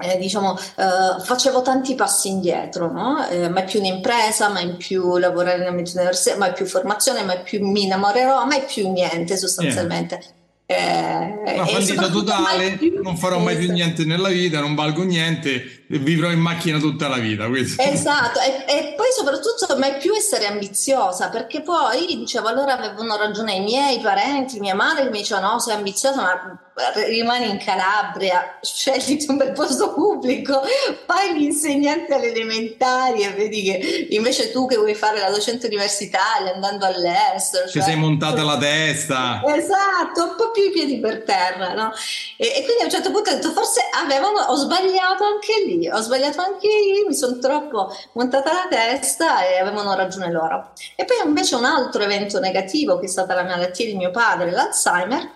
eh, 0.01 0.17
diciamo, 0.17 0.57
eh, 0.57 1.23
facevo 1.23 1.61
tanti 1.61 1.95
passi 1.95 2.29
indietro, 2.29 2.91
no? 2.91 3.29
eh, 3.29 3.49
mai 3.51 3.65
più 3.65 3.79
un'impresa, 3.79 4.49
mai 4.49 4.77
più 4.77 5.19
lavorare 5.19 5.61
in 5.61 5.69
ambito 5.69 5.93
universitario, 5.95 6.41
mai 6.41 6.53
più 6.53 6.65
formazione, 6.65 7.23
mai 7.25 7.43
più 7.43 7.67
mi 7.67 7.83
innamorerò, 7.85 8.45
mai 8.47 8.63
più 8.63 8.91
niente 8.91 9.37
sostanzialmente. 9.37 10.15
Yeah. 10.15 11.45
Eh, 11.45 11.55
Una 11.55 11.67
fallita 11.67 12.09
totale, 12.09 12.77
più, 12.79 13.03
non 13.03 13.19
farò 13.19 13.39
mai 13.39 13.57
più 13.57 13.71
niente 13.71 14.07
nella 14.07 14.31
vita, 14.31 14.61
non 14.61 14.75
valgo 14.75 15.03
niente, 15.03 15.82
vivrò 15.99 16.31
in 16.31 16.41
macchina 16.41 16.79
tutta 16.79 17.09
la 17.09 17.19
vita. 17.19 17.49
Questo. 17.49 17.83
Esatto, 17.83 18.41
e, 18.41 18.65
e, 18.67 18.95
poi 18.97 19.09
soprattutto 19.15 19.77
mai 19.79 19.97
più 19.97 20.15
essere 20.15 20.47
ambiziosa, 20.47 21.29
perché 21.29 21.63
poi 21.63 22.07
dicevo 22.07 22.49
allora 22.49 22.79
avevano 22.79 23.17
ragione 23.17 23.55
i 23.55 23.61
miei 23.61 24.01
parenti, 24.01 24.61
mia 24.61 24.75
madre 24.75 25.05
che 25.05 25.11
mi 25.11 25.19
diceva 25.19 25.41
no, 25.41 25.59
sei 25.59 25.75
ambiziosa, 25.75 26.23
ma 26.23 26.61
rimani 27.07 27.51
in 27.51 27.59
Calabria, 27.59 28.59
scegli 28.63 29.25
un 29.29 29.37
bel 29.37 29.53
posto 29.53 29.93
pubblico, 29.93 30.63
fai 31.07 31.35
l'insegnante 31.35 32.15
alle 32.15 32.31
elementari 32.33 33.23
e 33.23 33.31
vedi 33.31 33.63
che 33.63 34.07
invece 34.11 34.51
tu 34.51 34.67
che 34.67 34.77
vuoi 34.77 34.95
fare 34.95 35.21
la 35.21 35.31
docente 35.31 35.67
universitaria 35.67 36.55
andando 36.55 36.87
all'estero. 36.87 37.69
Cioè, 37.69 37.83
Ti 37.83 37.91
sei 37.91 37.97
montata 37.97 38.43
la 38.43 38.57
testa. 38.57 39.43
Esatto, 39.45 40.23
un 40.23 40.35
po' 40.37 40.51
più 40.51 40.63
i 40.65 40.71
piedi 40.71 40.99
per 40.99 41.25
terra, 41.25 41.75
no? 41.75 41.93
E, 42.37 42.47
e, 42.47 42.65
quindi 42.65 42.83
a 42.83 42.85
un 42.85 42.91
certo 42.91 43.11
punto 43.11 43.31
ho 43.31 43.35
detto 43.35 43.53
forse 43.53 43.81
avevano, 44.03 44.41
ho 44.41 44.55
sbagliato 44.55 45.25
anche 45.25 45.63
lì 45.67 45.82
ho 45.89 46.01
sbagliato 46.01 46.41
anche 46.41 46.67
io, 46.67 47.07
mi 47.07 47.15
sono 47.15 47.39
troppo 47.39 47.95
montata 48.13 48.53
la 48.53 48.67
testa 48.69 49.47
e 49.47 49.59
avevano 49.59 49.95
ragione 49.95 50.31
loro. 50.31 50.73
E 50.97 51.05
poi 51.05 51.17
invece 51.25 51.55
un 51.55 51.65
altro 51.65 52.03
evento 52.03 52.39
negativo 52.39 52.99
che 52.99 53.07
è 53.07 53.09
stata 53.09 53.35
la 53.35 53.45
malattia 53.45 53.87
di 53.87 53.95
mio 53.95 54.11
padre, 54.11 54.51
l'Alzheimer, 54.51 55.31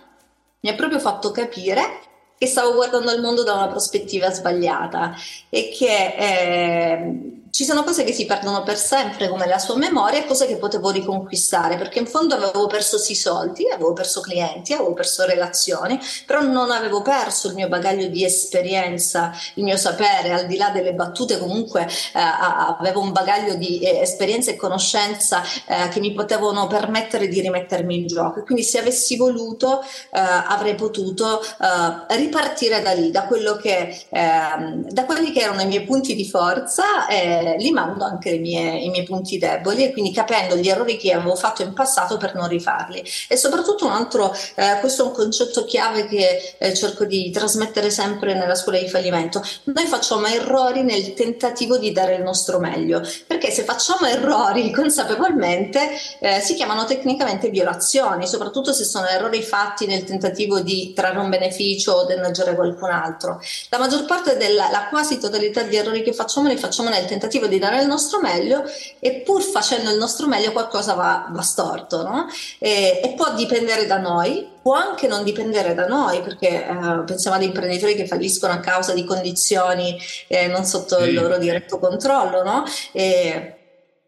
mi 0.59 0.69
ha 0.69 0.75
proprio 0.75 0.99
fatto 0.99 1.31
capire 1.31 2.01
che 2.37 2.45
stavo 2.45 2.73
guardando 2.73 3.11
il 3.11 3.21
mondo 3.21 3.43
da 3.43 3.53
una 3.53 3.67
prospettiva 3.67 4.29
sbagliata 4.29 5.15
e 5.49 5.69
che 5.75 6.15
eh, 6.17 7.36
ci 7.51 7.65
sono 7.65 7.83
cose 7.83 8.03
che 8.03 8.13
si 8.13 8.25
perdono 8.25 8.63
per 8.63 8.77
sempre, 8.77 9.27
come 9.29 9.47
la 9.47 9.59
sua 9.59 9.75
memoria, 9.77 10.19
e 10.19 10.25
cose 10.25 10.47
che 10.47 10.57
potevo 10.57 10.89
riconquistare, 10.89 11.77
perché 11.77 11.99
in 11.99 12.07
fondo 12.07 12.35
avevo 12.35 12.67
perso 12.67 12.97
sì 12.97 13.15
soldi, 13.15 13.69
avevo 13.69 13.93
perso 13.93 14.21
clienti, 14.21 14.73
avevo 14.73 14.93
perso 14.93 15.25
relazioni, 15.25 15.99
però 16.25 16.41
non 16.41 16.71
avevo 16.71 17.01
perso 17.01 17.47
il 17.47 17.55
mio 17.55 17.67
bagaglio 17.67 18.07
di 18.07 18.23
esperienza, 18.23 19.31
il 19.55 19.63
mio 19.63 19.77
sapere, 19.77 20.31
al 20.31 20.47
di 20.47 20.57
là 20.57 20.69
delle 20.69 20.93
battute, 20.93 21.37
comunque 21.37 21.83
eh, 21.83 21.89
avevo 22.13 23.01
un 23.01 23.11
bagaglio 23.11 23.55
di 23.55 23.79
eh, 23.79 23.99
esperienza 23.99 24.51
e 24.51 24.55
conoscenza 24.55 25.41
eh, 25.65 25.89
che 25.89 25.99
mi 25.99 26.13
potevano 26.13 26.67
permettere 26.67 27.27
di 27.27 27.41
rimettermi 27.41 27.95
in 27.95 28.07
gioco. 28.07 28.43
Quindi 28.43 28.63
se 28.63 28.79
avessi 28.79 29.15
voluto 29.15 29.81
eh, 29.81 30.19
avrei 30.19 30.75
potuto 30.75 31.41
eh, 31.41 32.15
ripartire 32.17 32.81
da 32.81 32.91
lì, 32.91 33.11
da, 33.11 33.27
che, 33.61 34.05
ehm, 34.09 34.89
da 34.89 35.05
quelli 35.05 35.31
che 35.31 35.41
erano 35.41 35.61
i 35.61 35.67
miei 35.67 35.83
punti 35.83 36.15
di 36.15 36.27
forza 36.27 37.07
eh, 37.07 37.36
limando 37.57 38.03
anche 38.03 38.37
mie, 38.37 38.79
i 38.79 38.89
miei 38.89 39.03
punti 39.03 39.37
deboli 39.37 39.83
e 39.83 39.91
quindi 39.91 40.11
capendo 40.11 40.55
gli 40.55 40.69
errori 40.69 40.97
che 40.97 41.13
avevo 41.13 41.35
fatto 41.35 41.63
in 41.63 41.73
passato 41.73 42.17
per 42.17 42.35
non 42.35 42.47
rifarli. 42.47 43.03
E 43.27 43.37
soprattutto 43.37 43.85
un 43.85 43.91
altro, 43.91 44.33
eh, 44.55 44.77
questo 44.79 45.03
è 45.03 45.07
un 45.07 45.13
concetto 45.13 45.65
chiave 45.65 46.05
che 46.07 46.55
eh, 46.57 46.73
cerco 46.73 47.05
di 47.05 47.29
trasmettere 47.31 47.89
sempre 47.89 48.33
nella 48.33 48.55
scuola 48.55 48.79
di 48.79 48.87
fallimento. 48.87 49.43
Noi 49.63 49.85
facciamo 49.85 50.27
errori 50.27 50.83
nel 50.83 51.13
tentativo 51.13 51.77
di 51.77 51.91
dare 51.91 52.15
il 52.15 52.23
nostro 52.23 52.59
meglio, 52.59 53.01
perché 53.25 53.51
se 53.51 53.63
facciamo 53.63 54.07
errori 54.07 54.71
consapevolmente 54.71 55.89
eh, 56.19 56.39
si 56.39 56.53
chiamano 56.53 56.85
tecnicamente 56.85 57.49
violazioni, 57.49 58.27
soprattutto 58.27 58.73
se 58.73 58.83
sono 58.83 59.07
errori 59.07 59.41
fatti 59.41 59.85
nel 59.85 60.03
tentativo 60.03 60.59
di 60.59 60.93
trarre 60.93 61.19
un 61.19 61.29
beneficio 61.29 61.93
o 61.93 62.05
danneggiare 62.05 62.55
qualcun 62.55 62.89
altro. 62.89 63.41
La 63.69 63.77
maggior 63.77 64.05
parte 64.05 64.37
della 64.37 64.69
la 64.69 64.87
quasi 64.89 65.19
totalità 65.19 65.63
degli 65.63 65.75
errori 65.75 66.03
che 66.03 66.13
facciamo 66.13 66.47
li 66.47 66.57
facciamo 66.57 66.89
nel 66.89 67.05
tentativo 67.05 67.26
tentativo 67.27 67.47
di 67.47 67.59
dare 67.59 67.81
il 67.81 67.87
nostro 67.87 68.19
meglio 68.19 68.63
e 68.99 69.21
pur 69.25 69.41
facendo 69.41 69.91
il 69.91 69.97
nostro 69.97 70.27
meglio 70.27 70.51
qualcosa 70.51 70.93
va, 70.93 71.27
va 71.29 71.41
storto 71.41 72.01
no? 72.01 72.27
e, 72.59 73.01
e, 73.03 73.13
può 73.15 73.33
dipendere 73.35 73.85
da 73.85 73.99
noi, 73.99 74.47
può 74.61 74.73
anche 74.73 75.07
non 75.07 75.23
dipendere 75.23 75.73
da 75.73 75.85
noi 75.87 76.21
perché 76.21 76.65
eh, 76.65 77.03
pensiamo 77.05 77.35
ad 77.35 77.43
imprenditori 77.43 77.95
che 77.95 78.07
falliscono 78.07 78.53
a 78.53 78.59
causa 78.59 78.93
di 78.93 79.03
condizioni 79.03 79.97
eh, 80.27 80.47
non 80.47 80.63
sotto 80.63 81.01
sì. 81.01 81.09
il 81.09 81.13
loro 81.13 81.37
diretto 81.37 81.77
controllo 81.77 82.43
no? 82.43 82.63
e, 82.93 83.56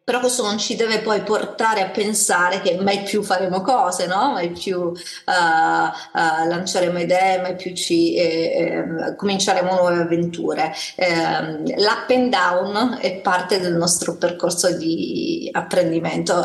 però 0.10 0.22
questo 0.22 0.44
non 0.44 0.58
ci 0.58 0.76
deve 0.76 1.02
poi 1.02 1.22
portare 1.22 1.82
a 1.82 1.90
pensare 1.90 2.62
che 2.62 2.80
mai 2.82 3.04
più 3.04 3.22
faremo 3.22 3.62
cose, 3.62 4.08
no? 4.08 4.32
mai 4.32 4.50
più 4.50 4.80
uh, 4.80 4.92
uh, 4.92 6.48
lanceremo 6.48 6.98
idee, 6.98 7.40
mai 7.42 7.56
più 7.56 7.76
ci, 7.76 8.16
eh, 8.16 8.26
eh, 8.26 9.16
cominceremo 9.16 9.72
nuove 9.72 10.02
avventure. 10.02 10.74
Eh, 10.96 11.76
l'up 11.76 12.10
and 12.10 12.32
down 12.32 12.98
è 13.00 13.18
parte 13.18 13.60
del 13.60 13.76
nostro 13.76 14.18
percorso 14.18 14.76
di 14.76 15.48
apprendimento. 15.52 16.44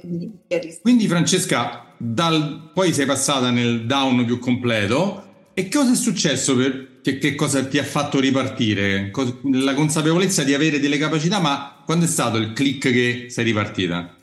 Quindi, 0.00 0.78
quindi, 0.80 1.08
Francesca, 1.08 1.92
dal, 1.98 2.70
poi 2.72 2.94
sei 2.94 3.04
passata 3.04 3.50
nel 3.50 3.84
down 3.84 4.24
più 4.24 4.38
completo 4.38 5.27
e 5.58 5.68
cosa 5.68 5.90
è 5.90 5.96
successo 5.96 6.54
per, 6.54 7.00
che, 7.02 7.18
che, 7.18 7.34
cosa 7.34 7.66
ti 7.66 7.78
ha 7.78 7.84
fatto 7.84 8.20
ripartire? 8.20 9.10
La 9.54 9.74
consapevolezza 9.74 10.44
di 10.44 10.54
avere 10.54 10.78
delle 10.78 10.98
capacità, 10.98 11.40
ma 11.40 11.82
quando 11.84 12.04
è 12.04 12.08
stato 12.08 12.36
il 12.36 12.52
click 12.52 12.92
che 12.92 13.26
sei 13.28 13.42
ripartita? 13.42 14.14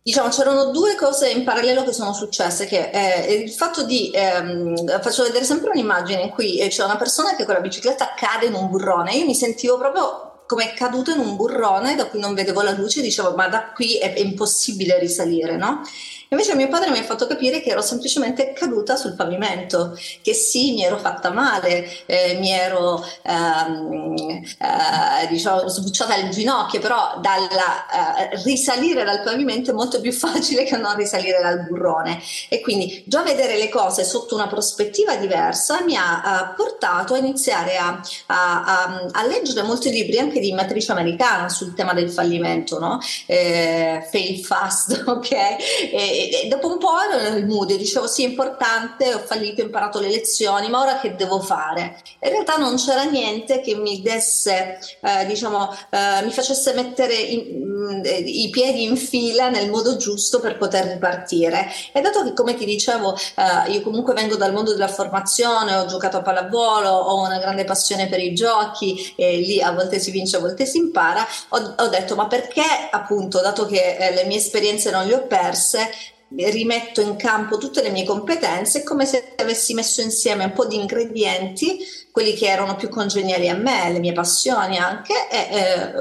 Diciamo, 0.00 0.30
c'erano 0.30 0.70
due 0.70 0.94
cose 0.94 1.28
in 1.28 1.44
parallelo 1.44 1.84
che 1.84 1.92
sono 1.92 2.14
successe, 2.14 2.64
che 2.64 2.88
eh, 2.88 3.34
il 3.34 3.50
fatto 3.50 3.84
di, 3.84 4.10
ehm, 4.14 5.02
faccio 5.02 5.24
vedere 5.24 5.44
sempre 5.44 5.68
un'immagine 5.74 6.22
in 6.22 6.30
cui 6.30 6.58
eh, 6.58 6.68
c'è 6.68 6.84
una 6.84 6.96
persona 6.96 7.36
che 7.36 7.44
con 7.44 7.52
la 7.52 7.60
bicicletta 7.60 8.14
cade 8.16 8.46
in 8.46 8.54
un 8.54 8.70
burrone, 8.70 9.14
io 9.14 9.26
mi 9.26 9.34
sentivo 9.34 9.76
proprio 9.76 10.44
come 10.46 10.72
caduto 10.72 11.10
in 11.10 11.18
un 11.18 11.36
burrone 11.36 11.96
da 11.96 12.06
cui 12.06 12.18
non 12.18 12.32
vedevo 12.32 12.62
la 12.62 12.72
luce, 12.72 13.02
dicevo 13.02 13.34
ma 13.34 13.48
da 13.48 13.72
qui 13.74 13.98
è, 13.98 14.14
è 14.14 14.20
impossibile 14.20 14.98
risalire, 14.98 15.58
no? 15.58 15.82
Invece 16.30 16.54
mio 16.54 16.68
padre 16.68 16.90
mi 16.90 16.98
ha 16.98 17.04
fatto 17.04 17.26
capire 17.26 17.60
che 17.60 17.70
ero 17.70 17.80
semplicemente 17.80 18.52
caduta 18.52 18.96
sul 18.96 19.14
pavimento, 19.14 19.98
che 20.22 20.34
sì, 20.34 20.72
mi 20.72 20.84
ero 20.84 20.98
fatta 20.98 21.30
male, 21.30 21.88
eh, 22.06 22.36
mi 22.38 22.50
ero 22.50 23.02
ehm, 23.22 24.14
eh, 24.58 25.26
diciamo, 25.28 25.68
sbucciata 25.68 26.16
il 26.16 26.30
ginocchio, 26.30 26.80
però 26.80 27.18
dalla, 27.20 28.28
eh, 28.30 28.42
risalire 28.44 29.04
dal 29.04 29.22
pavimento 29.22 29.70
è 29.70 29.74
molto 29.74 30.00
più 30.00 30.12
facile 30.12 30.64
che 30.64 30.76
non 30.76 30.96
risalire 30.96 31.40
dal 31.40 31.66
burrone. 31.66 32.20
E 32.48 32.60
quindi 32.60 33.02
già 33.06 33.22
vedere 33.22 33.56
le 33.56 33.68
cose 33.68 34.04
sotto 34.04 34.34
una 34.34 34.48
prospettiva 34.48 35.16
diversa 35.16 35.82
mi 35.82 35.96
ha 35.96 36.52
portato 36.56 37.14
a 37.14 37.18
iniziare 37.18 37.76
a, 37.76 38.00
a, 38.26 38.64
a, 38.64 39.06
a, 39.12 39.26
leggere 39.26 39.62
molti 39.62 39.90
libri 39.90 40.18
anche 40.18 40.40
di 40.40 40.52
matrice 40.52 40.92
americana 40.92 41.48
sul 41.48 41.74
tema 41.74 41.94
del 41.94 42.10
fallimento, 42.10 42.78
no? 42.78 42.98
Eh, 43.26 44.06
fail 44.10 44.44
fast, 44.44 45.04
ok? 45.06 45.30
E, 45.30 46.17
e, 46.18 46.48
dopo 46.48 46.68
un 46.68 46.78
po' 46.78 47.00
ero 47.00 47.30
nel 47.30 47.46
mood, 47.46 47.72
dicevo 47.74 48.06
sì 48.06 48.24
è 48.24 48.28
importante, 48.28 49.14
ho 49.14 49.18
fallito, 49.18 49.62
ho 49.62 49.64
imparato 49.64 50.00
le 50.00 50.08
lezioni, 50.08 50.68
ma 50.68 50.80
ora 50.80 50.98
che 50.98 51.14
devo 51.14 51.40
fare? 51.40 52.00
In 52.20 52.30
realtà 52.30 52.56
non 52.56 52.76
c'era 52.76 53.04
niente 53.04 53.60
che 53.60 53.74
mi 53.74 54.02
desse, 54.02 54.78
eh, 55.00 55.26
diciamo, 55.26 55.72
eh, 55.90 56.24
mi 56.24 56.30
facesse 56.30 56.72
mettere 56.72 57.14
in, 57.14 57.62
mh, 57.62 57.96
mm, 57.96 58.02
i 58.04 58.48
piedi 58.50 58.84
in 58.84 58.96
fila 58.96 59.48
nel 59.48 59.70
modo 59.70 59.96
giusto 59.96 60.40
per 60.40 60.56
poter 60.56 60.86
ripartire. 60.86 61.68
E 61.92 62.00
dato 62.00 62.24
che 62.24 62.32
come 62.32 62.54
ti 62.54 62.64
dicevo 62.64 63.14
eh, 63.14 63.70
io 63.70 63.82
comunque 63.82 64.14
vengo 64.14 64.36
dal 64.36 64.52
mondo 64.52 64.72
della 64.72 64.88
formazione, 64.88 65.74
ho 65.74 65.86
giocato 65.86 66.18
a 66.18 66.22
pallavolo, 66.22 66.88
ho 66.88 67.24
una 67.24 67.38
grande 67.38 67.64
passione 67.64 68.08
per 68.08 68.20
i 68.20 68.34
giochi 68.34 69.14
e 69.16 69.36
lì 69.38 69.60
a 69.60 69.72
volte 69.72 69.98
si 69.98 70.10
vince, 70.10 70.36
a 70.36 70.40
volte 70.40 70.66
si 70.66 70.78
impara, 70.78 71.26
ho, 71.50 71.74
ho 71.78 71.88
detto 71.88 72.14
ma 72.14 72.26
perché 72.26 72.62
appunto, 72.90 73.40
dato 73.40 73.66
che 73.66 73.96
eh, 73.96 74.14
le 74.14 74.24
mie 74.24 74.38
esperienze 74.38 74.90
non 74.90 75.06
le 75.06 75.14
ho 75.14 75.26
perse, 75.26 75.90
rimetto 76.36 77.00
in 77.00 77.16
campo 77.16 77.56
tutte 77.56 77.82
le 77.82 77.90
mie 77.90 78.04
competenze, 78.04 78.82
come 78.82 79.06
se 79.06 79.34
avessi 79.36 79.72
messo 79.74 80.00
insieme 80.02 80.44
un 80.44 80.52
po' 80.52 80.66
di 80.66 80.76
ingredienti, 80.76 81.78
quelli 82.10 82.34
che 82.34 82.46
erano 82.46 82.76
più 82.76 82.88
congeniali 82.88 83.48
a 83.48 83.54
me, 83.54 83.90
le 83.90 83.98
mie 83.98 84.12
passioni 84.12 84.76
anche, 84.76 85.28
e 85.30 85.48
eh, 85.50 85.98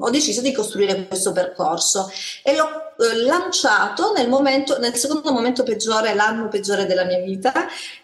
ho 0.00 0.10
deciso 0.10 0.42
di 0.42 0.52
costruire 0.52 1.06
questo 1.06 1.32
percorso 1.32 2.10
e 2.42 2.54
l'ho 2.54 2.94
eh, 2.98 3.22
lanciato 3.22 4.12
nel, 4.12 4.28
momento, 4.28 4.78
nel 4.78 4.94
secondo 4.96 5.32
momento 5.32 5.62
peggiore, 5.62 6.14
l'anno 6.14 6.48
peggiore 6.48 6.86
della 6.86 7.04
mia 7.04 7.20
vita, 7.20 7.52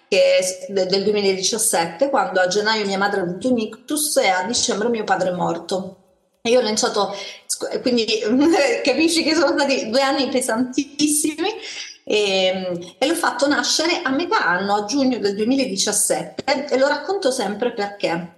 che 0.09 0.39
è 0.39 0.73
del 0.73 1.03
2017, 1.03 2.09
quando 2.09 2.41
a 2.41 2.47
gennaio 2.47 2.87
mia 2.87 2.99
madre 2.99 3.21
ha 3.21 3.25
avuto 3.25 3.51
un 3.51 3.59
ictus 3.59 4.17
e 4.17 4.29
a 4.29 4.45
dicembre 4.45 4.89
mio 4.89 5.05
padre 5.05 5.31
è 5.31 5.33
morto. 5.33 6.06
Io 6.51 6.61
ho 6.61 6.63
lanciato, 6.63 7.15
quindi 7.83 8.07
capisci 8.85 9.23
che 9.23 9.35
sono 9.35 9.59
stati 9.59 9.89
due 9.91 10.01
anni 10.01 10.29
pesantissimi 10.29 11.49
e, 12.05 12.95
e, 12.99 13.07
l'ho 13.07 13.15
fatto 13.15 13.49
nascere 13.49 14.01
a 14.03 14.11
metà 14.11 14.47
anno, 14.47 14.75
a 14.75 14.85
giugno 14.85 15.19
del 15.19 15.35
2017 15.35 16.45
e 16.71 16.79
lo 16.79 16.87
racconto 16.87 17.31
sempre 17.31 17.73
perché 17.73 18.36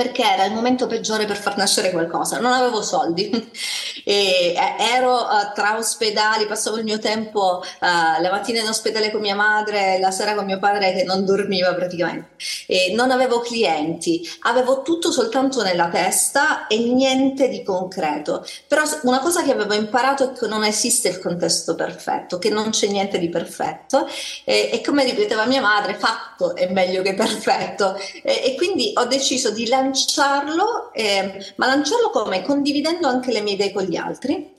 perché 0.00 0.22
era 0.22 0.46
il 0.46 0.54
momento 0.54 0.86
peggiore 0.86 1.26
per 1.26 1.36
far 1.36 1.58
nascere 1.58 1.90
qualcosa. 1.90 2.40
Non 2.40 2.54
avevo 2.54 2.80
soldi, 2.80 3.28
e, 4.02 4.54
ero 4.78 5.14
uh, 5.14 5.52
tra 5.54 5.76
ospedali, 5.76 6.46
passavo 6.46 6.78
il 6.78 6.84
mio 6.84 6.98
tempo 6.98 7.62
uh, 7.62 8.22
la 8.22 8.30
mattina 8.30 8.60
in 8.60 8.68
ospedale 8.68 9.10
con 9.10 9.20
mia 9.20 9.34
madre, 9.34 9.98
la 10.00 10.10
sera 10.10 10.34
con 10.34 10.46
mio 10.46 10.58
padre 10.58 10.94
che 10.94 11.04
non 11.04 11.26
dormiva 11.26 11.74
praticamente. 11.74 12.30
E 12.66 12.94
non 12.94 13.10
avevo 13.10 13.40
clienti, 13.40 14.26
avevo 14.44 14.80
tutto 14.80 15.12
soltanto 15.12 15.62
nella 15.62 15.88
testa 15.88 16.66
e 16.66 16.78
niente 16.78 17.48
di 17.48 17.62
concreto. 17.62 18.42
Però 18.66 18.82
una 19.02 19.18
cosa 19.18 19.42
che 19.42 19.52
avevo 19.52 19.74
imparato 19.74 20.30
è 20.30 20.32
che 20.32 20.46
non 20.46 20.64
esiste 20.64 21.08
il 21.08 21.18
contesto 21.18 21.74
perfetto, 21.74 22.38
che 22.38 22.48
non 22.48 22.70
c'è 22.70 22.86
niente 22.86 23.18
di 23.18 23.28
perfetto 23.28 24.08
e, 24.44 24.70
e 24.72 24.80
come 24.80 25.04
ripeteva 25.04 25.44
mia 25.44 25.60
madre, 25.60 25.92
fatto 25.92 26.56
è 26.56 26.72
meglio 26.72 27.02
che 27.02 27.12
perfetto. 27.12 27.96
E, 28.22 28.44
e 28.46 28.54
quindi 28.56 28.92
ho 28.94 29.04
deciso 29.04 29.50
di 29.50 29.66
lanciare 29.66 29.88
lanciarlo, 29.90 30.92
eh, 30.92 31.52
ma 31.56 31.66
lanciarlo 31.66 32.10
come? 32.10 32.42
Condividendo 32.42 33.08
anche 33.08 33.32
le 33.32 33.40
mie 33.40 33.54
idee 33.54 33.72
con 33.72 33.82
gli 33.82 33.96
altri. 33.96 34.58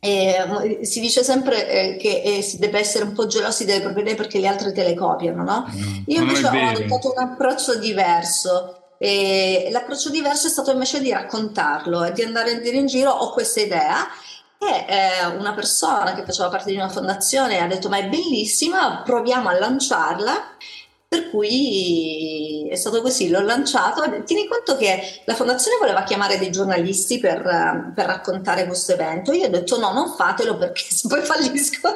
Eh, 0.00 0.80
si 0.82 1.00
dice 1.00 1.24
sempre 1.24 1.66
eh, 1.66 1.96
che 1.96 2.20
eh, 2.22 2.42
si 2.42 2.58
deve 2.58 2.78
essere 2.78 3.04
un 3.04 3.14
po' 3.14 3.26
gelosi 3.26 3.64
delle 3.64 3.80
proprie 3.80 4.02
idee 4.02 4.16
perché 4.16 4.38
le 4.38 4.48
altre 4.48 4.72
te 4.72 4.82
le 4.82 4.94
copiano, 4.94 5.42
no? 5.42 5.66
Mm, 5.74 6.02
Io 6.06 6.20
invece 6.20 6.46
ho 6.46 6.50
adottato 6.50 7.12
un 7.12 7.22
approccio 7.22 7.78
diverso. 7.78 8.80
E 8.98 9.68
l'approccio 9.70 10.10
diverso 10.10 10.46
è 10.46 10.50
stato 10.50 10.70
invece 10.70 11.00
di 11.00 11.10
raccontarlo 11.10 12.04
e 12.04 12.12
di 12.12 12.22
andare 12.22 12.52
a 12.52 12.60
dire 12.60 12.76
in 12.76 12.86
giro 12.86 13.10
ho 13.10 13.32
questa 13.32 13.60
idea 13.60 14.06
e 14.56 14.86
eh, 14.88 15.26
una 15.36 15.52
persona 15.52 16.14
che 16.14 16.24
faceva 16.24 16.48
parte 16.48 16.70
di 16.70 16.76
una 16.76 16.88
fondazione 16.88 17.58
ha 17.58 17.66
detto 17.66 17.88
ma 17.88 17.98
è 17.98 18.08
bellissima, 18.08 19.02
proviamo 19.04 19.48
a 19.48 19.58
lanciarla 19.58 20.32
Per 21.14 21.30
cui 21.30 22.66
è 22.68 22.74
stato 22.74 23.00
così, 23.00 23.28
l'ho 23.28 23.40
lanciato. 23.40 24.02
Tieni 24.24 24.48
conto 24.48 24.76
che 24.76 25.20
la 25.24 25.34
fondazione 25.34 25.76
voleva 25.78 26.02
chiamare 26.02 26.38
dei 26.38 26.50
giornalisti 26.50 27.20
per, 27.20 27.92
per 27.94 28.06
raccontare 28.06 28.66
questo 28.66 28.94
evento. 28.94 29.32
Io 29.32 29.46
ho 29.46 29.50
detto 29.50 29.78
no, 29.78 29.92
non 29.92 30.12
fatelo 30.16 30.56
perché 30.56 30.82
poi 31.08 31.22
fallisco 31.22 31.94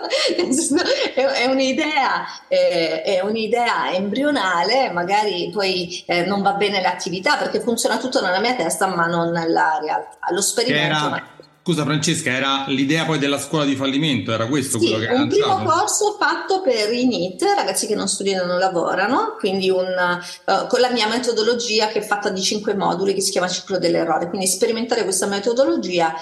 è, 1.15 1.47
un'idea, 1.47 2.25
è 2.47 3.21
un'idea 3.25 3.93
embrionale, 3.93 4.93
magari 4.93 5.51
poi 5.53 6.05
eh, 6.07 6.25
non 6.25 6.41
va 6.41 6.53
bene 6.53 6.81
l'attività 6.81 7.37
perché 7.37 7.61
funziona 7.61 7.99
tutto 7.99 8.21
nella 8.21 8.39
mia 8.39 8.55
testa 8.55 8.87
ma 8.87 9.07
non 9.07 9.31
nella 9.31 9.81
realtà. 9.83 10.19
Lo 10.31 10.41
sperimento... 10.41 11.37
Scusa 11.69 11.85
Francesca, 11.85 12.31
era 12.31 12.65
l'idea 12.69 13.05
poi 13.05 13.19
della 13.19 13.39
scuola 13.39 13.67
di 13.67 13.77
fallimento, 13.77 14.33
era 14.33 14.47
questo 14.47 14.79
sì, 14.79 14.87
quello 14.89 15.01
che 15.01 15.09
hai 15.11 15.21
un 15.21 15.29
primo 15.29 15.63
corso 15.65 16.17
fatto 16.19 16.63
per 16.63 16.91
i 16.91 17.07
NIT, 17.07 17.43
ragazzi 17.43 17.87
che 17.87 17.95
non 17.95 18.09
studiano 18.09 18.45
e 18.45 18.47
non 18.47 18.59
lavorano, 18.59 19.37
quindi 19.39 19.69
un, 19.69 19.85
uh, 19.85 20.67
con 20.67 20.81
la 20.81 20.91
mia 20.91 21.07
metodologia 21.09 21.89
che 21.89 21.99
è 21.99 22.03
fatta 22.03 22.31
di 22.31 22.41
cinque 22.41 22.75
moduli 22.75 23.13
che 23.13 23.21
si 23.21 23.33
chiama 23.33 23.49
ciclo 23.49 23.77
dell'errore, 23.77 24.31
quindi 24.31 24.47
sperimentare 24.47 25.03
questa 25.03 25.27
metodologia 25.27 26.15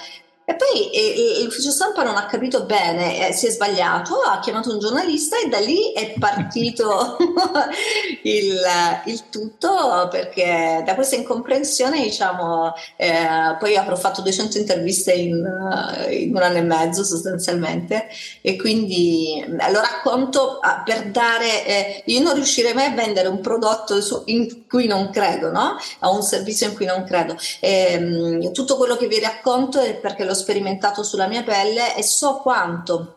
e 0.49 0.55
poi 0.55 0.89
e, 0.91 1.39
e 1.39 1.43
l'ufficio 1.43 1.71
stampa 1.71 2.03
non 2.03 2.15
ha 2.15 2.25
capito 2.25 2.63
bene, 2.63 3.27
eh, 3.27 3.33
si 3.33 3.47
è 3.47 3.49
sbagliato, 3.49 4.21
ha 4.21 4.39
chiamato 4.39 4.71
un 4.71 4.79
giornalista 4.79 5.35
e 5.37 5.49
da 5.49 5.59
lì 5.59 5.91
è 5.91 6.13
partito 6.17 7.17
il, 8.23 8.57
il, 9.07 9.29
tutto 9.29 10.07
perché 10.09 10.83
da 10.85 10.95
questa 10.95 11.17
incomprensione 11.17 12.01
diciamo 12.01 12.73
eh, 12.95 13.57
poi 13.59 13.75
avrò 13.75 13.97
fatto 13.97 14.21
200 14.21 14.57
interviste 14.57 15.11
in, 15.11 15.45
in, 16.11 16.33
un 16.33 16.41
anno 16.41 16.57
e 16.59 16.61
mezzo 16.61 17.03
sostanzialmente 17.03 18.07
e 18.39 18.55
quindi 18.55 19.43
lo 19.49 19.81
racconto 19.81 20.59
ah, 20.59 20.81
per 20.81 21.11
dare, 21.11 21.65
eh, 21.65 22.03
io 22.05 22.21
non 22.21 22.35
riuscirei 22.35 22.73
mai 22.73 22.85
a 22.85 22.95
vendere 22.95 23.27
un 23.27 23.41
prodotto 23.41 23.99
su, 23.99 24.21
in 24.27 24.65
cui 24.67 24.87
non 24.87 25.09
credo, 25.09 25.51
no? 25.51 25.75
a 25.99 26.09
un 26.09 26.21
servizio 26.21 26.67
in 26.67 26.75
cui 26.75 26.85
non 26.85 27.03
credo. 27.03 27.35
E, 27.59 27.93
ehm, 27.93 28.51
tutto 28.51 28.77
quello 28.77 28.95
che 28.97 29.07
vi 29.07 29.19
racconto 29.19 29.79
è 29.79 29.95
perché 29.95 30.23
lo 30.23 30.33
sperimentato 30.33 31.03
sulla 31.03 31.27
mia 31.27 31.43
pelle 31.43 31.95
e 31.95 32.03
so 32.03 32.37
quanto 32.37 33.13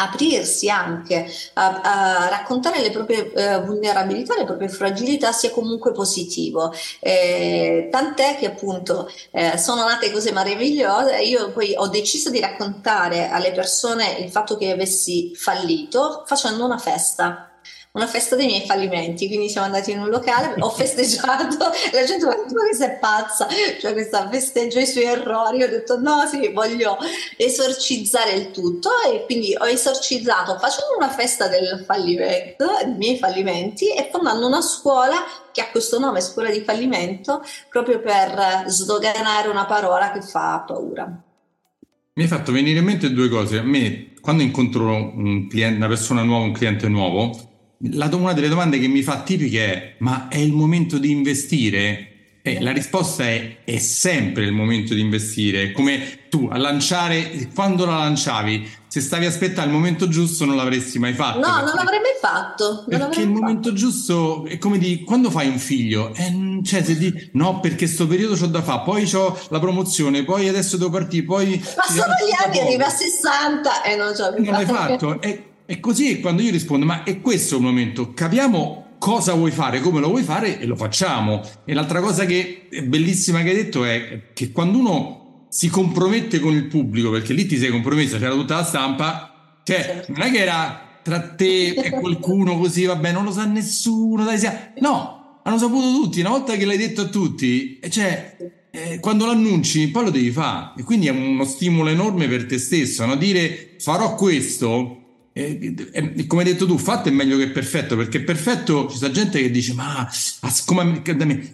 aprirsi 0.00 0.70
anche 0.70 1.30
a, 1.54 1.80
a, 1.82 2.28
raccontare 2.28 2.80
le 2.80 2.90
proprie 2.90 3.32
eh, 3.32 3.60
vulnerabilità, 3.60 4.34
le 4.36 4.44
proprie 4.44 4.68
fragilità 4.68 5.32
sia 5.32 5.50
comunque 5.50 5.92
positivo. 5.92 6.72
Eh, 7.00 7.88
tant'è 7.90 8.36
che 8.36 8.46
appunto 8.46 9.10
eh, 9.30 9.58
sono 9.58 9.84
nate 9.84 10.10
cose 10.10 10.32
meravigliose. 10.32 11.20
Io 11.20 11.52
poi 11.52 11.74
ho 11.76 11.88
deciso 11.88 12.30
di 12.30 12.40
raccontare 12.40 13.28
alle 13.28 13.52
persone 13.52 14.16
il 14.20 14.30
fatto 14.30 14.56
che 14.56 14.70
avessi 14.70 15.34
fallito 15.34 16.24
facendo 16.26 16.64
una 16.64 16.78
festa 16.78 17.49
una 17.92 18.06
festa 18.06 18.36
dei 18.36 18.46
miei 18.46 18.64
fallimenti, 18.64 19.26
quindi 19.26 19.48
siamo 19.48 19.66
andati 19.66 19.90
in 19.90 19.98
un 19.98 20.08
locale, 20.08 20.54
ho 20.60 20.70
festeggiato, 20.70 21.56
la 21.92 22.04
gente 22.04 22.26
mi 22.26 22.32
ha 22.32 22.36
detto 22.36 22.54
ma 22.54 22.62
questa 22.62 22.86
è 22.86 22.98
pazza, 22.98 23.48
cioè 23.80 23.92
questa 23.92 24.28
festeggia 24.28 24.80
i 24.80 24.86
suoi 24.86 25.04
errori, 25.04 25.62
ho 25.64 25.68
detto 25.68 25.98
no 25.98 26.24
sì, 26.26 26.52
voglio 26.52 26.96
esorcizzare 27.36 28.32
il 28.32 28.50
tutto 28.52 28.90
e 29.12 29.24
quindi 29.24 29.56
ho 29.58 29.66
esorcizzato 29.66 30.56
facendo 30.58 30.96
una 30.96 31.08
festa 31.08 31.48
del 31.48 31.82
fallimento, 31.84 32.66
dei 32.84 32.94
miei 32.94 33.18
fallimenti 33.18 33.92
e 33.92 34.08
fondando 34.12 34.46
una 34.46 34.62
scuola 34.62 35.16
che 35.50 35.60
ha 35.60 35.70
questo 35.70 35.98
nome, 35.98 36.20
scuola 36.20 36.50
di 36.50 36.60
fallimento, 36.60 37.42
proprio 37.68 38.00
per 38.00 38.64
sdoganare 38.66 39.48
una 39.48 39.66
parola 39.66 40.12
che 40.12 40.22
fa 40.22 40.62
paura. 40.64 41.06
Mi 42.12 42.22
hai 42.22 42.28
fatto 42.28 42.52
venire 42.52 42.78
in 42.78 42.84
mente 42.84 43.12
due 43.12 43.28
cose. 43.28 43.58
A 43.58 43.62
me, 43.62 44.12
quando 44.20 44.42
incontro 44.42 44.92
un 44.92 45.48
cliente, 45.48 45.76
una 45.76 45.88
persona 45.88 46.22
nuova, 46.22 46.44
un 46.44 46.52
cliente 46.52 46.86
nuovo, 46.86 47.49
la, 47.82 48.10
una 48.12 48.32
delle 48.32 48.48
domande 48.48 48.78
che 48.78 48.88
mi 48.88 49.02
fa 49.02 49.22
tipiche 49.22 49.72
è: 49.72 49.94
ma 49.98 50.28
è 50.28 50.36
il 50.36 50.52
momento 50.52 50.98
di 50.98 51.10
investire? 51.10 52.06
E 52.42 52.60
la 52.60 52.72
risposta 52.72 53.24
è: 53.24 53.58
è 53.64 53.78
sempre 53.78 54.44
il 54.44 54.52
momento 54.52 54.94
di 54.94 55.00
investire. 55.00 55.72
Come 55.72 56.28
tu 56.28 56.48
a 56.50 56.58
lanciare, 56.58 57.48
quando 57.54 57.86
la 57.86 57.96
lanciavi, 57.98 58.68
se 58.86 59.00
stavi 59.00 59.24
aspettando 59.24 59.70
il 59.70 59.76
momento 59.76 60.08
giusto, 60.08 60.44
non 60.44 60.56
l'avresti 60.56 60.98
mai 60.98 61.14
fatto. 61.14 61.38
No, 61.38 61.56
non 61.56 61.74
l'avrei 61.74 62.00
mai 62.00 62.18
fatto. 62.20 62.84
perché 62.86 63.20
il 63.20 63.28
fatto. 63.28 63.40
momento 63.40 63.72
giusto 63.72 64.44
è 64.44 64.58
come 64.58 64.78
di 64.78 65.02
quando 65.02 65.30
fai 65.30 65.48
un 65.48 65.58
figlio, 65.58 66.12
eh, 66.14 66.60
cioè 66.62 66.84
se 66.84 66.98
di 66.98 67.30
no, 67.32 67.60
perché 67.60 67.86
sto 67.86 68.06
periodo 68.06 68.36
c'ho 68.36 68.46
da 68.46 68.62
fare, 68.62 68.82
poi 68.84 69.10
ho 69.14 69.38
la 69.48 69.58
promozione, 69.58 70.24
poi 70.24 70.48
adesso 70.48 70.76
devo 70.76 70.90
partire, 70.90 71.24
poi. 71.24 71.62
Ma 71.76 71.84
sono 71.84 72.12
gli 72.26 72.44
anni, 72.44 72.60
arriva 72.60 72.86
a 72.86 72.90
60 72.90 73.82
e 73.82 73.96
non 73.96 74.12
c'ho 74.12 74.30
Non 74.38 74.52
l'hai 74.52 74.66
fatto. 74.66 75.20
E 75.20 75.49
e 75.70 75.78
così 75.78 76.18
quando 76.18 76.42
io 76.42 76.50
rispondo, 76.50 76.84
ma 76.84 77.04
è 77.04 77.20
questo 77.20 77.54
il 77.54 77.62
momento, 77.62 78.12
capiamo 78.12 78.96
cosa 78.98 79.34
vuoi 79.34 79.52
fare, 79.52 79.78
come 79.78 80.00
lo 80.00 80.08
vuoi 80.08 80.24
fare 80.24 80.58
e 80.58 80.66
lo 80.66 80.74
facciamo. 80.74 81.42
E 81.64 81.74
l'altra 81.74 82.00
cosa 82.00 82.24
che 82.24 82.66
è 82.68 82.82
bellissima 82.82 83.40
che 83.42 83.50
hai 83.50 83.54
detto 83.54 83.84
è 83.84 84.32
che 84.34 84.50
quando 84.50 84.78
uno 84.78 85.46
si 85.48 85.68
compromette 85.68 86.40
con 86.40 86.54
il 86.54 86.66
pubblico, 86.66 87.12
perché 87.12 87.32
lì 87.34 87.46
ti 87.46 87.56
sei 87.56 87.70
compromesso, 87.70 88.18
c'era 88.18 88.34
tutta 88.34 88.56
la 88.56 88.64
stampa, 88.64 89.60
cioè 89.62 89.80
certo. 89.80 90.12
non 90.12 90.22
è 90.22 90.32
che 90.32 90.38
era 90.38 90.98
tra 91.04 91.20
te 91.20 91.68
e 91.68 91.90
qualcuno 91.90 92.58
così, 92.58 92.86
vabbè, 92.86 93.12
non 93.12 93.22
lo 93.22 93.30
sa 93.30 93.44
nessuno, 93.44 94.24
dai, 94.24 94.40
sia... 94.40 94.72
no, 94.80 95.38
hanno 95.44 95.58
saputo 95.58 95.92
tutti, 95.92 96.18
una 96.18 96.30
volta 96.30 96.56
che 96.56 96.64
l'hai 96.64 96.78
detto 96.78 97.02
a 97.02 97.06
tutti, 97.06 97.78
cioè 97.88 98.36
eh, 98.72 98.98
quando 98.98 99.24
lo 99.24 99.30
annunci 99.30 99.88
poi 99.88 100.02
lo 100.02 100.10
devi 100.10 100.32
fare 100.32 100.72
e 100.78 100.82
quindi 100.82 101.06
è 101.06 101.10
uno 101.10 101.44
stimolo 101.44 101.90
enorme 101.90 102.26
per 102.26 102.46
te 102.46 102.58
stesso, 102.58 103.06
no? 103.06 103.14
dire 103.14 103.76
farò 103.78 104.16
questo 104.16 104.99
e, 105.32 105.74
e, 105.92 106.26
come 106.26 106.42
hai 106.42 106.52
detto 106.52 106.66
tu, 106.66 106.76
fatto 106.76 107.08
è 107.08 107.12
meglio 107.12 107.38
che 107.38 107.50
perfetto, 107.50 107.96
perché 107.96 108.20
perfetto 108.20 108.88
ci 108.88 108.96
sta 108.96 109.10
gente 109.10 109.40
che 109.40 109.50
dice: 109.50 109.74
Ma 109.74 110.08
as, 110.40 110.64
come, 110.64 111.02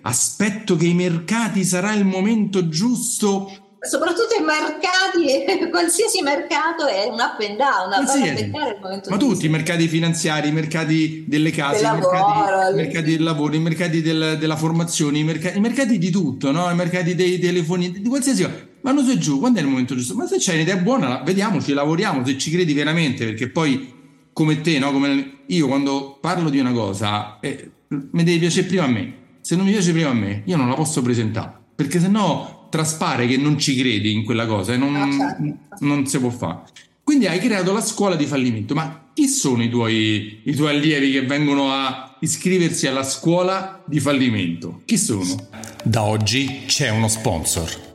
aspetto 0.03 0.77
che 0.77 0.87
i 0.87 0.95
mercati 0.95 1.63
sarà 1.63 1.93
il 1.93 2.07
momento 2.07 2.69
giusto. 2.69 3.65
Soprattutto 3.79 4.35
i 4.41 4.43
mercati, 4.43 5.69
qualsiasi 5.71 6.23
mercato 6.23 6.87
è 6.87 7.05
un 7.05 7.21
up 7.21 7.39
and 7.39 7.57
down. 7.59 7.93
Up 7.93 9.09
Ma 9.09 9.17
tutti 9.19 9.45
i 9.45 9.51
mercati 9.51 9.87
finanziari, 9.89 10.49
i 10.49 10.53
mercati 10.53 11.25
delle 11.29 11.51
case, 11.51 11.85
i, 11.85 11.91
mercati, 11.91 12.75
mercati, 12.75 13.11
del 13.11 13.23
lavoro, 13.23 13.55
i 13.55 13.61
mercati 13.61 14.01
del, 14.01 14.39
della 14.39 14.57
formazione, 14.57 15.19
i 15.19 15.25
mercati, 15.25 15.59
i 15.59 15.61
mercati, 15.61 15.99
di 15.99 16.11
tutto, 16.11 16.51
no? 16.51 16.69
i 16.71 16.75
mercati 16.75 17.15
dei 17.15 17.39
telefoni, 17.39 17.93
di 17.93 18.09
qualsiasi 18.09 18.43
cosa 18.43 18.75
vanno 18.87 19.03
su 19.03 19.11
e 19.11 19.19
giù, 19.19 19.41
quando 19.41 19.59
è 19.59 19.63
il 19.63 19.69
momento 19.69 19.97
giusto? 19.97 20.15
Ma 20.15 20.27
se 20.27 20.37
c'è 20.37 20.55
un'idea 20.55 20.77
buona, 20.77 21.21
vediamoci, 21.25 21.73
lavoriamo, 21.73 22.25
se 22.25 22.39
ci 22.39 22.53
credi 22.53 22.73
veramente, 22.73 23.25
perché 23.25 23.49
poi 23.49 23.93
come 24.33 24.61
te, 24.61 24.79
no? 24.79 24.93
come 24.93 25.39
io 25.47 25.67
quando 25.67 26.19
parlo 26.21 26.51
di 26.51 26.61
una 26.61 26.71
cosa, 26.71 27.41
eh, 27.41 27.71
mi 27.89 28.23
deve 28.23 28.39
piacere 28.39 28.69
prima 28.69 28.85
a 28.85 28.89
me. 28.89 29.15
Se 29.41 29.57
non 29.57 29.65
mi 29.65 29.73
piace 29.73 29.91
prima 29.91 30.11
a 30.11 30.15
me, 30.15 30.43
io 30.45 30.57
non 30.57 30.69
la 30.69 30.75
posso 30.75 31.03
presentare, 31.03 31.53
perché 31.75 31.99
sennò 31.99 32.69
traspare 32.71 33.27
che 33.27 33.37
non 33.37 33.59
ci 33.59 33.75
credi 33.75 34.13
in 34.13 34.25
quella 34.25 34.47
cosa 34.47 34.73
e 34.73 34.77
non, 34.77 34.95
ah, 34.95 35.11
certo. 35.11 35.85
non 35.85 36.07
si 36.07 36.19
può 36.21 36.31
fare. 36.31 36.63
Quindi 37.03 37.27
hai 37.27 37.41
creato 37.41 37.73
la 37.73 37.81
scuola 37.81 38.15
di 38.15 38.27
fallimento, 38.27 38.75
ma 38.75 39.11
chi 39.13 39.27
sono 39.27 39.65
i 39.65 39.69
tuoi, 39.69 40.43
i 40.45 40.55
tuoi 40.55 40.77
allievi 40.77 41.11
che 41.11 41.23
vengono 41.23 41.73
a 41.73 42.17
iscriversi 42.21 42.87
alla 42.87 43.05
scuola 43.05 43.83
di 43.85 43.99
fallimento? 43.99 44.83
Chi 44.85 44.97
sono? 44.97 45.49
Da 45.83 46.03
oggi 46.03 46.63
c'è 46.67 46.91
uno 46.91 47.09
sponsor. 47.09 47.86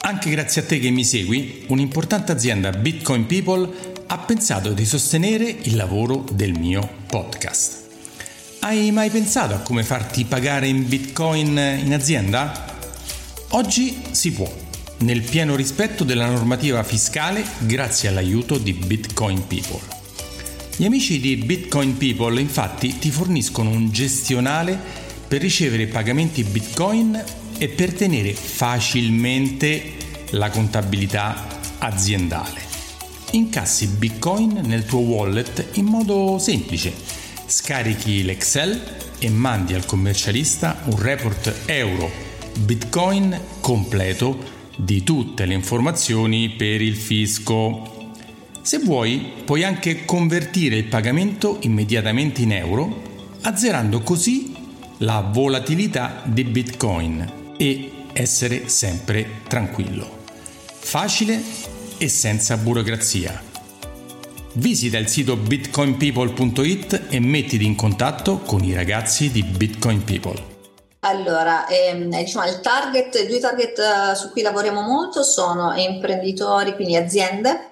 Anche 0.00 0.30
grazie 0.30 0.62
a 0.62 0.64
te 0.64 0.78
che 0.78 0.90
mi 0.90 1.04
segui, 1.04 1.64
un'importante 1.66 2.32
azienda 2.32 2.70
Bitcoin 2.70 3.26
People 3.26 3.68
ha 4.06 4.18
pensato 4.18 4.72
di 4.72 4.86
sostenere 4.86 5.44
il 5.62 5.76
lavoro 5.76 6.24
del 6.32 6.58
mio 6.58 6.88
podcast. 7.06 7.86
Hai 8.60 8.90
mai 8.92 9.10
pensato 9.10 9.54
a 9.54 9.58
come 9.58 9.82
farti 9.82 10.24
pagare 10.24 10.68
in 10.68 10.88
Bitcoin 10.88 11.48
in 11.84 11.92
azienda? 11.92 12.76
Oggi 13.50 14.00
si 14.12 14.32
può, 14.32 14.50
nel 14.98 15.20
pieno 15.20 15.56
rispetto 15.56 16.04
della 16.04 16.26
normativa 16.26 16.82
fiscale 16.84 17.44
grazie 17.58 18.08
all'aiuto 18.08 18.56
di 18.56 18.72
Bitcoin 18.72 19.46
People. 19.46 19.96
Gli 20.76 20.84
amici 20.84 21.18
di 21.18 21.36
Bitcoin 21.36 21.96
People 21.96 22.40
infatti 22.40 22.98
ti 22.98 23.10
forniscono 23.10 23.70
un 23.70 23.90
gestionale 23.90 24.78
per 25.26 25.40
ricevere 25.40 25.86
pagamenti 25.86 26.44
Bitcoin 26.44 27.22
e 27.58 27.68
per 27.68 27.92
tenere 27.92 28.32
facilmente 28.32 29.94
la 30.30 30.48
contabilità 30.50 31.46
aziendale. 31.78 32.66
Incassi 33.32 33.88
Bitcoin 33.88 34.60
nel 34.64 34.84
tuo 34.84 35.00
wallet 35.00 35.70
in 35.74 35.84
modo 35.84 36.38
semplice. 36.38 36.92
Scarichi 37.46 38.24
l'Excel 38.24 38.80
e 39.18 39.28
mandi 39.28 39.74
al 39.74 39.84
commercialista 39.84 40.82
un 40.84 40.98
report 40.98 41.62
euro 41.66 42.10
Bitcoin 42.58 43.38
completo 43.60 44.56
di 44.76 45.02
tutte 45.02 45.44
le 45.44 45.54
informazioni 45.54 46.50
per 46.50 46.80
il 46.80 46.96
fisco. 46.96 48.12
Se 48.62 48.78
vuoi, 48.78 49.32
puoi 49.44 49.64
anche 49.64 50.04
convertire 50.04 50.76
il 50.76 50.84
pagamento 50.84 51.58
immediatamente 51.62 52.42
in 52.42 52.52
euro, 52.52 53.02
azzerando 53.42 54.00
così 54.00 54.54
la 54.98 55.20
volatilità 55.20 56.22
di 56.24 56.44
Bitcoin 56.44 57.37
e 57.58 58.06
essere 58.14 58.68
sempre 58.68 59.42
tranquillo 59.46 60.18
facile 60.88 61.38
e 61.98 62.08
senza 62.08 62.56
burocrazia. 62.56 63.42
Visita 64.54 64.96
il 64.96 65.06
sito 65.06 65.36
bitcoinpeople.it 65.36 67.08
e 67.10 67.20
mettiti 67.20 67.66
in 67.66 67.76
contatto 67.76 68.38
con 68.38 68.64
i 68.64 68.72
ragazzi 68.72 69.30
di 69.30 69.42
Bitcoin 69.42 70.02
People. 70.02 70.56
Allora, 71.00 71.66
ehm, 71.68 72.08
diciamo, 72.08 72.48
il 72.48 72.60
target, 72.60 73.14
i 73.22 73.26
due 73.26 73.38
target 73.38 73.78
uh, 73.78 74.14
su 74.14 74.30
cui 74.30 74.40
lavoriamo 74.40 74.80
molto 74.80 75.22
sono 75.22 75.74
imprenditori, 75.74 76.74
quindi 76.74 76.96
aziende, 76.96 77.67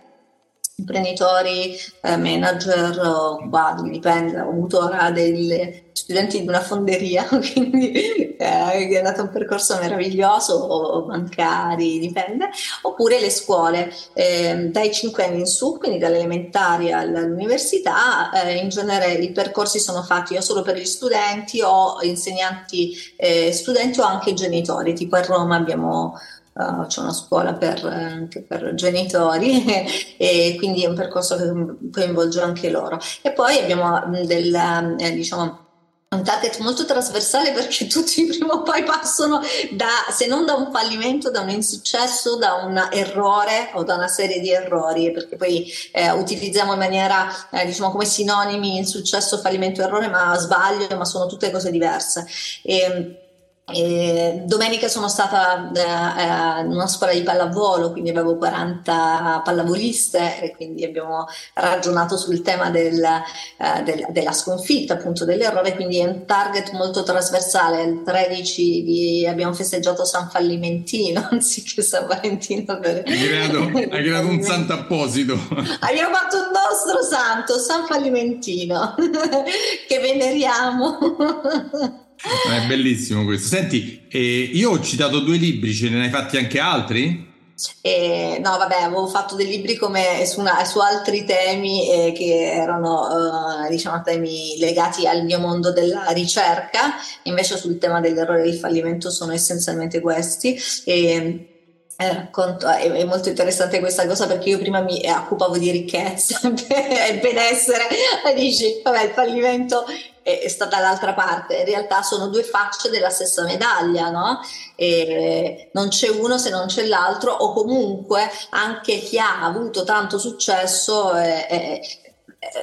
imprenditori, 0.78 1.74
eh, 2.02 2.16
manager, 2.18 2.98
oh, 3.00 3.48
dipende, 3.82 4.40
ho 4.40 4.50
avuto 4.50 4.84
ora 4.84 5.10
delle 5.10 5.84
studenti 5.92 6.42
di 6.42 6.46
una 6.46 6.60
fonderia, 6.60 7.24
quindi 7.52 8.36
eh, 8.36 8.36
è 8.36 8.96
andato 8.96 9.22
un 9.22 9.30
percorso 9.30 9.78
meraviglioso, 9.80 10.52
o 10.54 11.02
bancari, 11.06 11.98
dipende, 11.98 12.50
oppure 12.82 13.18
le 13.20 13.30
scuole. 13.30 13.90
Eh, 14.12 14.68
dai 14.70 14.92
5 14.92 15.24
anni 15.24 15.40
in 15.40 15.46
su, 15.46 15.78
quindi 15.78 15.98
dalle 15.98 16.18
elementari 16.18 16.92
all'università, 16.92 18.30
eh, 18.30 18.56
in 18.56 18.68
genere 18.68 19.14
i 19.14 19.32
percorsi 19.32 19.78
sono 19.78 20.02
fatti 20.02 20.36
o 20.36 20.42
solo 20.42 20.60
per 20.60 20.76
gli 20.76 20.84
studenti 20.84 21.62
o 21.62 22.02
insegnanti 22.02 22.94
eh, 23.16 23.50
studenti 23.52 24.00
o 24.00 24.04
anche 24.04 24.34
genitori, 24.34 24.92
tipo 24.92 25.16
a 25.16 25.22
Roma 25.22 25.56
abbiamo 25.56 26.18
Uh, 26.59 26.87
c'è 26.87 27.01
una 27.01 27.12
scuola 27.12 27.53
per, 27.53 27.85
anche 27.85 28.40
per 28.40 28.73
genitori 28.73 29.62
e 30.16 30.55
quindi 30.57 30.85
è 30.85 30.88
un 30.88 30.95
percorso 30.95 31.37
che 31.37 31.90
coinvolge 31.92 32.40
anche 32.40 32.71
loro. 32.71 32.99
E 33.21 33.33
poi 33.33 33.59
abbiamo 33.59 34.03
del, 34.25 34.55
eh, 34.99 35.12
diciamo, 35.12 35.66
un 36.09 36.23
target 36.23 36.59
molto 36.61 36.85
trasversale 36.85 37.53
perché 37.53 37.87
tutti 37.88 38.25
prima 38.27 38.55
o 38.55 38.62
poi 38.62 38.85
passano 38.85 39.40
da, 39.73 40.07
se 40.11 40.27
non 40.27 40.47
da 40.47 40.55
un 40.55 40.71
fallimento, 40.73 41.31
da 41.31 41.40
un 41.40 41.51
insuccesso, 41.51 42.37
da 42.37 42.55
un 42.55 42.88
errore 42.90 43.71
o 43.75 43.83
da 43.83 43.95
una 43.95 44.09
serie 44.09 44.40
di 44.40 44.51
errori, 44.51 45.11
perché 45.11 45.37
poi 45.37 45.71
eh, 45.92 46.11
utilizziamo 46.12 46.73
in 46.73 46.79
maniera, 46.79 47.29
eh, 47.51 47.66
diciamo 47.66 47.90
come 47.90 48.05
sinonimi 48.05 48.77
insuccesso, 48.77 49.38
fallimento, 49.38 49.83
errore, 49.83 50.09
ma 50.09 50.35
sbaglio, 50.38 50.97
ma 50.97 51.05
sono 51.05 51.27
tutte 51.27 51.51
cose 51.51 51.71
diverse. 51.71 52.27
E, 52.62 53.21
e 53.68 54.42
domenica 54.44 54.87
sono 54.87 55.09
stata 55.09 55.72
eh, 55.74 56.61
in 56.61 56.70
una 56.70 56.87
scuola 56.87 57.12
di 57.12 57.24
pallavolo, 57.24 57.90
quindi 57.90 58.11
avevo 58.11 58.37
40 58.37 59.42
pallavoliste 59.44 60.40
e 60.40 60.55
quindi 60.55 60.85
abbiamo 60.85 61.26
ragionato 61.55 62.16
sul 62.16 62.42
tema 62.42 62.70
del, 62.70 63.02
eh, 63.02 63.83
del, 63.83 64.07
della 64.11 64.31
sconfitta, 64.31 64.94
appunto 64.94 65.24
dell'errore, 65.24 65.74
quindi 65.74 65.98
è 65.98 66.05
un 66.05 66.26
target 66.26 66.70
molto 66.74 67.02
trasversale. 67.02 67.83
Il 67.83 68.02
13 68.05 68.85
di, 68.85 69.26
abbiamo 69.26 69.52
festeggiato 69.52 70.05
San 70.05 70.31
Fallimentino 70.31 71.26
anziché 71.33 71.83
San 71.83 72.07
Valentino. 72.07 72.79
Per... 72.79 73.02
Hai, 73.05 73.18
creato, 73.18 73.59
hai 73.59 73.88
creato 73.88 74.29
un 74.29 74.42
santo 74.42 74.74
apposito. 74.74 75.33
Abbiamo 75.81 76.14
fatto 76.14 76.37
un 76.37 76.52
nostro 76.52 77.02
santo, 77.02 77.59
San 77.59 77.85
Fallimentino, 77.85 78.94
che 79.88 79.98
veneriamo. 79.98 82.05
È 82.16 82.66
bellissimo 82.66 83.24
questo. 83.24 83.48
Senti, 83.48 84.07
eh, 84.09 84.50
io 84.52 84.70
ho 84.70 84.81
citato 84.81 85.20
due 85.20 85.37
libri, 85.37 85.72
ce 85.72 85.88
ne 85.88 86.05
hai 86.05 86.11
fatti 86.11 86.37
anche 86.37 86.59
altri? 86.59 87.35
Eh, 87.81 88.38
no, 88.42 88.59
vabbè, 88.59 88.83
avevo 88.83 89.07
fatto 89.07 89.35
dei 89.35 89.46
libri 89.46 89.76
come 89.76 90.26
su, 90.26 90.40
una, 90.40 90.62
su 90.66 90.79
altri 90.79 91.24
temi 91.24 91.90
eh, 91.90 92.12
che 92.12 92.52
erano 92.52 93.64
eh, 93.64 93.70
diciamo 93.70 94.02
temi 94.02 94.57
legati 94.59 95.07
al 95.07 95.24
mio 95.24 95.38
mondo 95.38 95.72
della 95.72 96.05
ricerca, 96.11 96.96
invece 97.22 97.57
sul 97.57 97.79
tema 97.79 98.00
dell'errore 98.00 98.40
e 98.40 98.50
del 98.50 98.59
fallimento 98.59 99.11
sono 99.11 99.33
essenzialmente 99.33 100.00
questi. 100.00 100.59
E, 100.85 101.52
eh, 101.98 102.12
racconto, 102.12 102.68
è, 102.68 102.90
è, 102.90 103.05
molto 103.05 103.31
interessante 103.31 103.81
questa 103.81 104.07
cosa 104.07 104.26
perché 104.26 104.50
io 104.50 104.59
prima 104.59 104.83
mi 104.83 105.00
occupavo 105.09 105.57
di 105.57 105.70
ricchezza 105.70 106.40
e 106.44 107.18
benessere 107.20 107.85
e 108.29 108.35
dici, 108.35 108.83
vabbè, 108.85 109.05
il 109.05 109.12
fallimento 109.12 109.87
è, 110.26 110.48
sta 110.48 110.64
dall'altra 110.64 111.14
parte, 111.14 111.58
in 111.58 111.64
realtà 111.66 112.02
sono 112.02 112.26
due 112.26 112.42
facce 112.42 112.90
della 112.90 113.10
stessa 113.10 113.44
medaglia, 113.44 114.10
no? 114.10 114.40
E 114.74 115.70
non 115.72 115.88
c'è 115.88 116.08
uno 116.08 116.36
se 116.36 116.50
non 116.50 116.66
c'è 116.66 116.84
l'altro 116.84 117.30
o 117.30 117.52
comunque 117.52 118.28
anche 118.50 118.98
chi 118.98 119.20
ha 119.20 119.44
avuto 119.44 119.84
tanto 119.84 120.18
successo 120.18 121.12
è, 121.12 121.46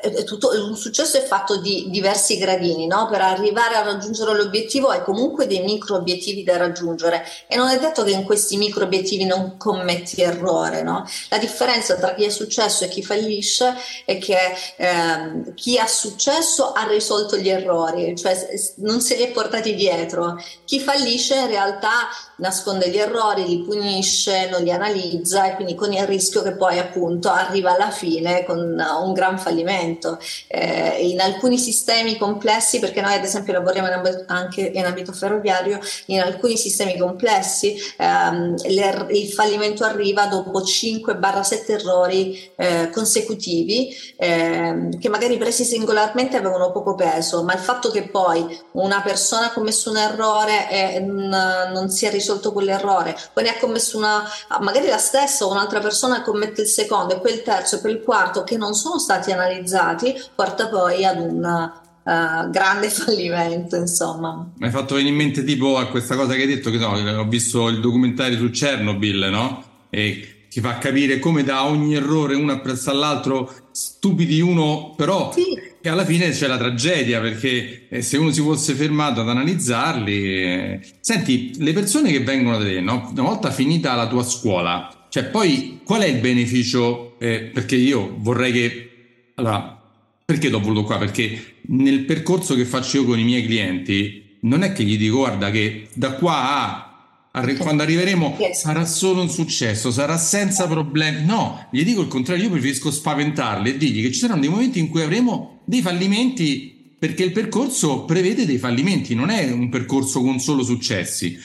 è, 0.01 0.23
tutto, 0.23 0.49
un 0.49 0.75
successo 0.75 1.17
è 1.17 1.23
fatto 1.23 1.57
di 1.57 1.87
diversi 1.89 2.37
gradini, 2.37 2.87
no? 2.87 3.07
per 3.09 3.21
arrivare 3.21 3.75
a 3.75 3.83
raggiungere 3.83 4.35
l'obiettivo 4.35 4.87
hai 4.87 5.01
comunque 5.03 5.47
dei 5.47 5.61
micro 5.61 5.95
obiettivi 5.95 6.43
da 6.43 6.57
raggiungere 6.57 7.23
e 7.47 7.55
non 7.55 7.69
è 7.69 7.79
detto 7.79 8.03
che 8.03 8.11
in 8.11 8.23
questi 8.23 8.57
micro 8.57 8.83
obiettivi 8.83 9.25
non 9.25 9.57
commetti 9.57 10.21
errore. 10.21 10.83
No? 10.83 11.05
La 11.29 11.37
differenza 11.37 11.95
tra 11.95 12.13
chi 12.13 12.25
ha 12.25 12.31
successo 12.31 12.83
e 12.83 12.87
chi 12.87 13.03
fallisce 13.03 13.75
è 14.05 14.17
che 14.17 14.37
ehm, 14.77 15.53
chi 15.53 15.77
ha 15.77 15.87
successo 15.87 16.71
ha 16.71 16.85
risolto 16.87 17.37
gli 17.37 17.49
errori, 17.49 18.15
cioè 18.15 18.37
non 18.77 19.01
se 19.01 19.15
li 19.15 19.23
è 19.23 19.31
portati 19.31 19.75
dietro. 19.75 20.37
Chi 20.65 20.79
fallisce 20.79 21.35
in 21.35 21.47
realtà 21.47 22.09
nasconde 22.37 22.89
gli 22.89 22.97
errori, 22.97 23.47
li 23.47 23.63
punisce, 23.63 24.49
non 24.49 24.63
li 24.63 24.71
analizza 24.71 25.45
e 25.45 25.55
quindi 25.55 25.75
con 25.75 25.93
il 25.93 26.05
rischio 26.05 26.41
che 26.41 26.55
poi 26.55 26.79
appunto 26.79 27.29
arriva 27.29 27.73
alla 27.73 27.91
fine 27.91 28.43
con 28.43 28.59
un 28.59 29.13
gran 29.13 29.37
fallimento. 29.37 30.19
Eh, 30.47 31.07
in 31.09 31.21
alcuni 31.21 31.57
sistemi 31.57 32.17
complessi, 32.17 32.79
perché 32.79 33.01
noi 33.01 33.13
ad 33.13 33.23
esempio 33.23 33.53
lavoriamo 33.53 33.87
in 33.87 33.93
amb- 33.93 34.23
anche 34.27 34.61
in 34.61 34.85
ambito 34.85 35.11
ferroviario, 35.11 35.79
in 36.07 36.21
alcuni 36.21 36.57
sistemi 36.57 36.97
complessi 36.97 37.75
ehm, 37.97 38.55
il 38.65 39.31
fallimento 39.33 39.83
arriva 39.83 40.25
dopo 40.25 40.61
5-7 40.61 41.71
errori 41.71 42.51
eh, 42.55 42.89
consecutivi 42.91 43.95
eh, 44.17 44.89
che 44.99 45.09
magari 45.09 45.37
presi 45.37 45.63
singolarmente 45.63 46.37
avevano 46.37 46.71
poco 46.71 46.95
peso, 46.95 47.43
ma 47.43 47.53
il 47.53 47.59
fatto 47.59 47.89
che 47.91 48.03
poi 48.09 48.59
una 48.73 49.01
persona 49.01 49.47
ha 49.47 49.53
commesso 49.53 49.89
un 49.89 49.97
errore 49.97 50.69
e 50.69 50.99
non, 50.99 51.29
non 51.73 51.89
si 51.89 52.05
è 52.05 52.09
risolto 52.09 52.22
risolto 52.23 52.53
quell'errore, 52.53 53.15
poi 53.33 53.43
ne 53.43 53.49
ha 53.49 53.57
commesso 53.59 53.97
una, 53.97 54.23
magari 54.61 54.87
la 54.87 54.97
stessa 54.97 55.45
o 55.45 55.51
un'altra 55.51 55.81
persona 55.81 56.21
commette 56.21 56.61
il 56.61 56.67
secondo 56.67 57.15
e 57.15 57.19
poi 57.19 57.33
il 57.33 57.41
terzo 57.43 57.75
e 57.75 57.79
poi 57.79 57.91
il 57.91 58.01
quarto 58.01 58.43
che 58.43 58.55
non 58.55 58.73
sono 58.73 58.97
stati 58.97 59.31
analizzati, 59.31 60.15
porta 60.33 60.67
poi 60.69 61.05
ad 61.05 61.19
un 61.19 61.81
Uh, 62.03 62.49
grande 62.49 62.89
fallimento, 62.91 63.77
insomma. 63.77 64.51
Mi 64.57 64.65
hai 64.65 64.73
fatto 64.73 64.95
venire 64.95 65.13
in 65.13 65.17
mente 65.17 65.45
tipo 65.45 65.77
a 65.77 65.87
questa 65.87 66.17
cosa 66.17 66.33
che 66.33 66.41
hai 66.41 66.47
detto, 66.47 66.69
che 66.69 66.75
no, 66.75 66.89
ho 66.89 67.27
visto 67.29 67.69
il 67.69 67.79
documentario 67.79 68.37
su 68.37 68.49
Chernobyl, 68.49 69.29
no? 69.31 69.63
E 69.89 70.47
ti 70.49 70.59
fa 70.59 70.79
capire 70.79 71.17
come 71.19 71.45
da 71.45 71.63
ogni 71.63 71.95
errore 71.95 72.35
uno 72.35 72.51
apprezza 72.51 72.91
all'altro, 72.91 73.49
stupidi 73.71 74.41
uno, 74.41 74.93
però 74.97 75.31
sì. 75.31 75.57
E 75.85 75.89
alla 75.89 76.05
fine 76.05 76.29
c'è 76.29 76.47
la 76.47 76.55
tragedia 76.55 77.19
perché 77.19 77.87
eh, 77.89 78.01
se 78.01 78.15
uno 78.15 78.31
si 78.31 78.39
fosse 78.39 78.73
fermato 78.73 79.19
ad 79.19 79.27
analizzarli. 79.27 80.43
Eh... 80.43 80.79
Senti, 81.01 81.55
le 81.57 81.73
persone 81.73 82.09
che 82.09 82.21
vengono 82.21 82.57
da 82.57 82.63
te, 82.63 82.79
no? 82.79 83.09
una 83.11 83.21
volta 83.23 83.51
finita 83.51 83.93
la 83.93 84.07
tua 84.07 84.23
scuola, 84.23 85.07
cioè 85.09 85.25
poi 85.25 85.81
qual 85.83 86.03
è 86.03 86.05
il 86.05 86.21
beneficio? 86.21 87.19
Eh, 87.19 87.49
perché 87.53 87.75
io 87.75 88.15
vorrei 88.17 88.53
che. 88.53 88.91
Allora, 89.35 89.77
perché 90.23 90.47
l'ho 90.47 90.61
voluto 90.61 90.85
qua? 90.85 90.97
Perché 90.97 91.55
nel 91.63 92.05
percorso 92.05 92.55
che 92.55 92.63
faccio 92.63 92.99
io 92.99 93.03
con 93.05 93.19
i 93.19 93.25
miei 93.25 93.43
clienti, 93.43 94.37
non 94.43 94.63
è 94.63 94.71
che 94.71 94.85
gli 94.85 94.97
dico 94.97 95.17
guarda 95.17 95.51
che 95.51 95.89
da 95.95 96.13
qua 96.13 96.61
a 96.61 96.92
Arri- 97.35 97.57
quando 97.57 97.81
arriveremo 97.81 98.37
sarà 98.53 98.85
solo 98.85 99.21
un 99.21 99.29
successo, 99.29 99.89
sarà 99.89 100.17
senza 100.17 100.67
problemi. 100.67 101.25
No, 101.25 101.67
gli 101.71 101.83
dico 101.83 102.01
il 102.01 102.07
contrario, 102.07 102.43
io 102.43 102.51
preferisco 102.51 102.91
spaventarli 102.91 103.71
e 103.71 103.77
dirgli 103.77 104.03
che 104.03 104.11
ci 104.11 104.19
saranno 104.19 104.41
dei 104.41 104.49
momenti 104.49 104.77
in 104.77 104.89
cui 104.89 105.01
avremo 105.01 105.61
dei 105.65 105.81
fallimenti 105.81 106.95
perché 106.99 107.23
il 107.23 107.31
percorso 107.31 108.05
prevede 108.05 108.45
dei 108.45 108.59
fallimenti, 108.59 109.15
non 109.15 109.31
è 109.31 109.51
un 109.51 109.69
percorso 109.69 110.21
con 110.21 110.39
solo 110.39 110.63
successi. 110.63 111.35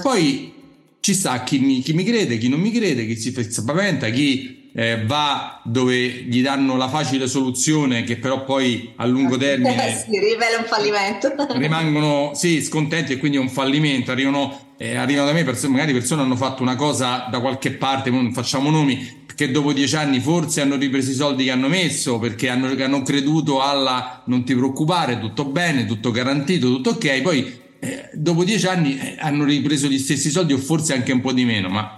Poi 0.00 0.52
ci 1.00 1.12
sta 1.12 1.42
chi 1.42 1.58
mi, 1.58 1.82
chi 1.82 1.92
mi 1.92 2.02
crede, 2.02 2.38
chi 2.38 2.48
non 2.48 2.60
mi 2.60 2.70
crede, 2.70 3.06
chi 3.06 3.16
si 3.16 3.32
spaventa, 3.50 4.08
chi 4.08 4.70
eh, 4.72 5.04
va 5.04 5.60
dove 5.64 6.06
gli 6.06 6.42
danno 6.42 6.76
la 6.76 6.88
facile 6.88 7.28
soluzione 7.28 8.04
che 8.04 8.16
però 8.16 8.44
poi 8.44 8.92
a 8.96 9.06
lungo 9.06 9.36
termine 9.36 9.94
si 10.04 10.18
rivela 10.18 10.58
un 10.58 10.64
fallimento. 10.64 11.34
rimangono 11.58 12.32
sì, 12.34 12.62
scontenti 12.62 13.12
e 13.12 13.16
quindi 13.18 13.36
è 13.36 13.40
un 13.40 13.48
fallimento, 13.48 14.10
arrivano 14.10 14.65
eh, 14.76 14.96
arrivano 14.96 15.26
da 15.26 15.32
me 15.32 15.44
persone, 15.44 15.72
magari 15.72 15.92
persone 15.92 16.22
hanno 16.22 16.36
fatto 16.36 16.62
una 16.62 16.76
cosa 16.76 17.28
da 17.30 17.40
qualche 17.40 17.72
parte, 17.72 18.10
non 18.10 18.32
facciamo 18.32 18.70
nomi, 18.70 19.24
perché 19.26 19.50
dopo 19.50 19.72
dieci 19.72 19.96
anni 19.96 20.20
forse 20.20 20.60
hanno 20.60 20.76
ripreso 20.76 21.10
i 21.10 21.14
soldi 21.14 21.44
che 21.44 21.50
hanno 21.50 21.68
messo, 21.68 22.18
perché 22.18 22.48
hanno, 22.48 22.68
hanno 22.68 23.02
creduto 23.02 23.60
alla 23.60 24.22
non 24.26 24.44
ti 24.44 24.54
preoccupare, 24.54 25.18
tutto 25.18 25.44
bene, 25.46 25.86
tutto 25.86 26.10
garantito, 26.10 26.68
tutto 26.68 26.90
ok, 26.90 27.22
poi 27.22 27.60
eh, 27.78 28.10
dopo 28.14 28.44
dieci 28.44 28.66
anni 28.66 28.98
eh, 28.98 29.16
hanno 29.18 29.44
ripreso 29.44 29.88
gli 29.88 29.98
stessi 29.98 30.30
soldi 30.30 30.52
o 30.52 30.58
forse 30.58 30.92
anche 30.92 31.12
un 31.12 31.20
po' 31.20 31.32
di 31.32 31.44
meno, 31.44 31.68
ma 31.68 31.96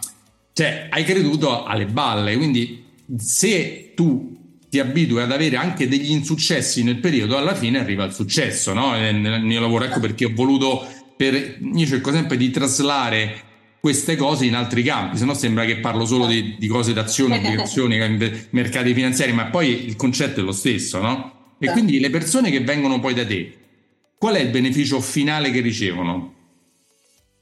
cioè 0.52 0.88
hai 0.90 1.04
creduto 1.04 1.64
alle 1.64 1.86
balle, 1.86 2.36
quindi 2.36 2.84
se 3.16 3.92
tu 3.94 4.36
ti 4.68 4.78
abitui 4.80 5.22
ad 5.22 5.32
avere 5.32 5.56
anche 5.56 5.88
degli 5.88 6.10
insuccessi 6.10 6.82
nel 6.82 6.98
periodo, 6.98 7.36
alla 7.36 7.54
fine 7.54 7.78
arriva 7.78 8.04
il 8.04 8.12
successo, 8.12 8.74
no? 8.74 8.90
Nel, 8.92 9.14
nel 9.14 9.42
mio 9.42 9.60
lavoro, 9.60 9.84
ecco 9.84 10.00
perché 10.00 10.26
ho 10.26 10.32
voluto 10.34 10.86
per, 11.18 11.58
io 11.74 11.86
cerco 11.86 12.12
sempre 12.12 12.36
di 12.36 12.48
traslare 12.52 13.42
queste 13.80 14.14
cose 14.14 14.44
in 14.44 14.54
altri 14.54 14.84
campi, 14.84 15.16
se 15.16 15.24
no 15.24 15.34
sembra 15.34 15.64
che 15.64 15.78
parlo 15.78 16.06
solo 16.06 16.26
di, 16.26 16.54
di 16.56 16.68
cose 16.68 16.92
d'azione, 16.92 17.38
obbligazioni, 17.42 17.98
mercati 18.50 18.94
finanziari, 18.94 19.32
ma 19.32 19.46
poi 19.46 19.84
il 19.84 19.96
concetto 19.96 20.38
è 20.38 20.44
lo 20.44 20.52
stesso, 20.52 21.00
no? 21.00 21.56
E 21.58 21.66
certo. 21.66 21.72
quindi 21.72 21.98
le 21.98 22.10
persone 22.10 22.52
che 22.52 22.60
vengono 22.60 23.00
poi 23.00 23.14
da 23.14 23.26
te, 23.26 23.52
qual 24.16 24.36
è 24.36 24.40
il 24.40 24.50
beneficio 24.50 25.00
finale 25.00 25.50
che 25.50 25.60
ricevono? 25.60 26.34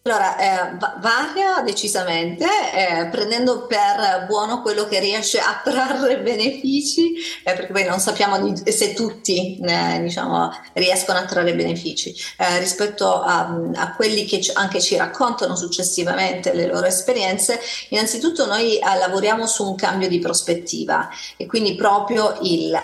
Allora, 0.06 0.36
eh, 0.38 0.76
varia 1.00 1.62
decisamente, 1.64 2.44
eh, 2.44 3.06
prendendo 3.06 3.66
per 3.66 4.24
buono 4.28 4.62
quello 4.62 4.86
che 4.86 5.00
riesce 5.00 5.40
a 5.40 5.60
trarre 5.64 6.18
benefici, 6.22 7.14
eh, 7.42 7.54
perché 7.54 7.72
poi 7.72 7.82
non 7.82 7.98
sappiamo 7.98 8.38
di, 8.38 8.70
se 8.70 8.94
tutti 8.94 9.58
eh, 9.58 10.00
diciamo, 10.00 10.56
riescono 10.74 11.18
a 11.18 11.24
trarre 11.24 11.56
benefici, 11.56 12.14
eh, 12.38 12.60
rispetto 12.60 13.20
a, 13.20 13.52
a, 13.74 13.94
quelli 13.96 14.26
che 14.26 14.40
anche 14.54 14.80
ci 14.80 14.94
raccontano 14.94 15.56
successivamente 15.56 16.54
le 16.54 16.68
loro 16.68 16.86
esperienze. 16.86 17.58
Innanzitutto 17.88 18.46
noi 18.46 18.78
eh, 18.78 18.98
lavoriamo 19.00 19.44
su 19.48 19.68
un 19.68 19.74
cambio 19.74 20.06
di 20.06 20.20
prospettiva 20.20 21.08
e 21.36 21.46
quindi 21.46 21.74
proprio 21.74 22.38
il 22.42 22.80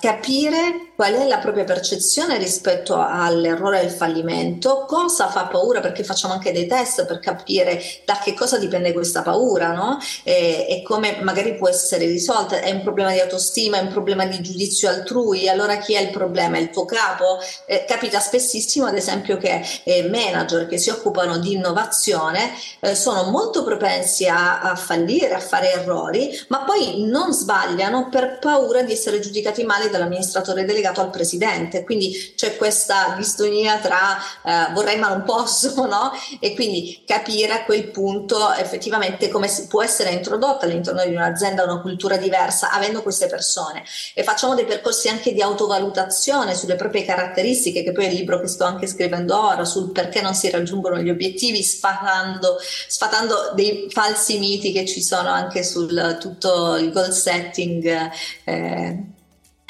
capire 0.00 0.89
qual 1.00 1.14
è 1.14 1.26
la 1.26 1.38
propria 1.38 1.64
percezione 1.64 2.36
rispetto 2.36 2.94
all'errore 2.94 3.80
e 3.80 3.84
al 3.84 3.90
fallimento, 3.90 4.84
cosa 4.86 5.28
fa 5.28 5.46
paura, 5.46 5.80
perché 5.80 6.04
facciamo 6.04 6.34
anche 6.34 6.52
dei 6.52 6.66
test 6.66 7.06
per 7.06 7.20
capire 7.20 7.82
da 8.04 8.20
che 8.22 8.34
cosa 8.34 8.58
dipende 8.58 8.92
questa 8.92 9.22
paura 9.22 9.72
no? 9.72 9.98
e, 10.24 10.66
e, 10.68 10.82
come 10.82 11.20
magari 11.22 11.54
può 11.54 11.70
essere 11.70 12.04
risolta. 12.04 12.60
È 12.60 12.70
un 12.70 12.82
problema 12.82 13.12
di 13.12 13.18
autostima, 13.18 13.78
è 13.78 13.80
un 13.80 13.88
problema 13.88 14.26
di 14.26 14.42
giudizio 14.42 14.90
altrui, 14.90 15.48
allora 15.48 15.78
chi 15.78 15.94
è 15.94 16.00
il 16.00 16.10
problema? 16.10 16.58
È 16.58 16.60
il 16.60 16.68
tuo 16.68 16.84
capo? 16.84 17.38
Eh, 17.64 17.86
capita 17.88 18.20
spessissimo 18.20 18.84
ad 18.84 18.94
esempio 18.94 19.38
che 19.38 19.64
eh, 19.84 20.06
manager 20.06 20.66
che 20.66 20.76
si 20.76 20.90
occupano 20.90 21.38
di 21.38 21.54
innovazione 21.54 22.52
eh, 22.80 22.94
sono 22.94 23.30
molto 23.30 23.64
propensi 23.64 24.28
a, 24.28 24.60
a 24.60 24.74
fallire, 24.74 25.32
a 25.32 25.40
fare 25.40 25.72
errori, 25.72 26.38
ma 26.48 26.58
poi 26.58 27.06
non 27.06 27.32
sbagliano 27.32 28.10
per 28.10 28.38
paura 28.38 28.82
di 28.82 28.92
essere 28.92 29.18
giudicati 29.18 29.64
male 29.64 29.88
dall'amministratore 29.88 30.66
delegato 30.66 30.88
legato 30.90 31.00
al 31.00 31.10
presidente, 31.10 31.84
quindi 31.84 32.34
c'è 32.36 32.56
questa 32.56 33.14
distonia 33.16 33.78
tra 33.78 34.18
eh, 34.44 34.72
vorrei 34.72 34.98
ma 34.98 35.08
non 35.08 35.22
posso, 35.22 35.86
no? 35.86 36.12
E 36.40 36.54
quindi 36.54 37.02
capire 37.06 37.52
a 37.52 37.64
quel 37.64 37.90
punto 37.90 38.52
effettivamente 38.54 39.28
come 39.28 39.48
può 39.68 39.82
essere 39.82 40.10
introdotta 40.10 40.66
all'interno 40.66 41.04
di 41.04 41.14
un'azienda 41.14 41.64
una 41.64 41.80
cultura 41.80 42.16
diversa 42.16 42.70
avendo 42.70 43.02
queste 43.02 43.26
persone 43.26 43.84
e 44.14 44.22
facciamo 44.22 44.54
dei 44.54 44.64
percorsi 44.64 45.08
anche 45.08 45.32
di 45.32 45.40
autovalutazione 45.40 46.54
sulle 46.54 46.76
proprie 46.76 47.04
caratteristiche, 47.04 47.82
che 47.82 47.92
poi 47.92 48.06
è 48.06 48.08
il 48.08 48.16
libro 48.16 48.40
che 48.40 48.48
sto 48.48 48.64
anche 48.64 48.86
scrivendo 48.86 49.40
ora 49.40 49.64
sul 49.64 49.92
perché 49.92 50.20
non 50.20 50.34
si 50.34 50.50
raggiungono 50.50 50.98
gli 50.98 51.10
obiettivi, 51.10 51.62
sfatando, 51.62 52.56
sfatando 52.88 53.52
dei 53.54 53.86
falsi 53.90 54.38
miti 54.38 54.72
che 54.72 54.86
ci 54.86 55.02
sono 55.02 55.30
anche 55.30 55.62
sul 55.62 56.18
tutto 56.20 56.76
il 56.76 56.90
goal 56.92 57.12
setting. 57.12 58.10
Eh, 58.44 59.18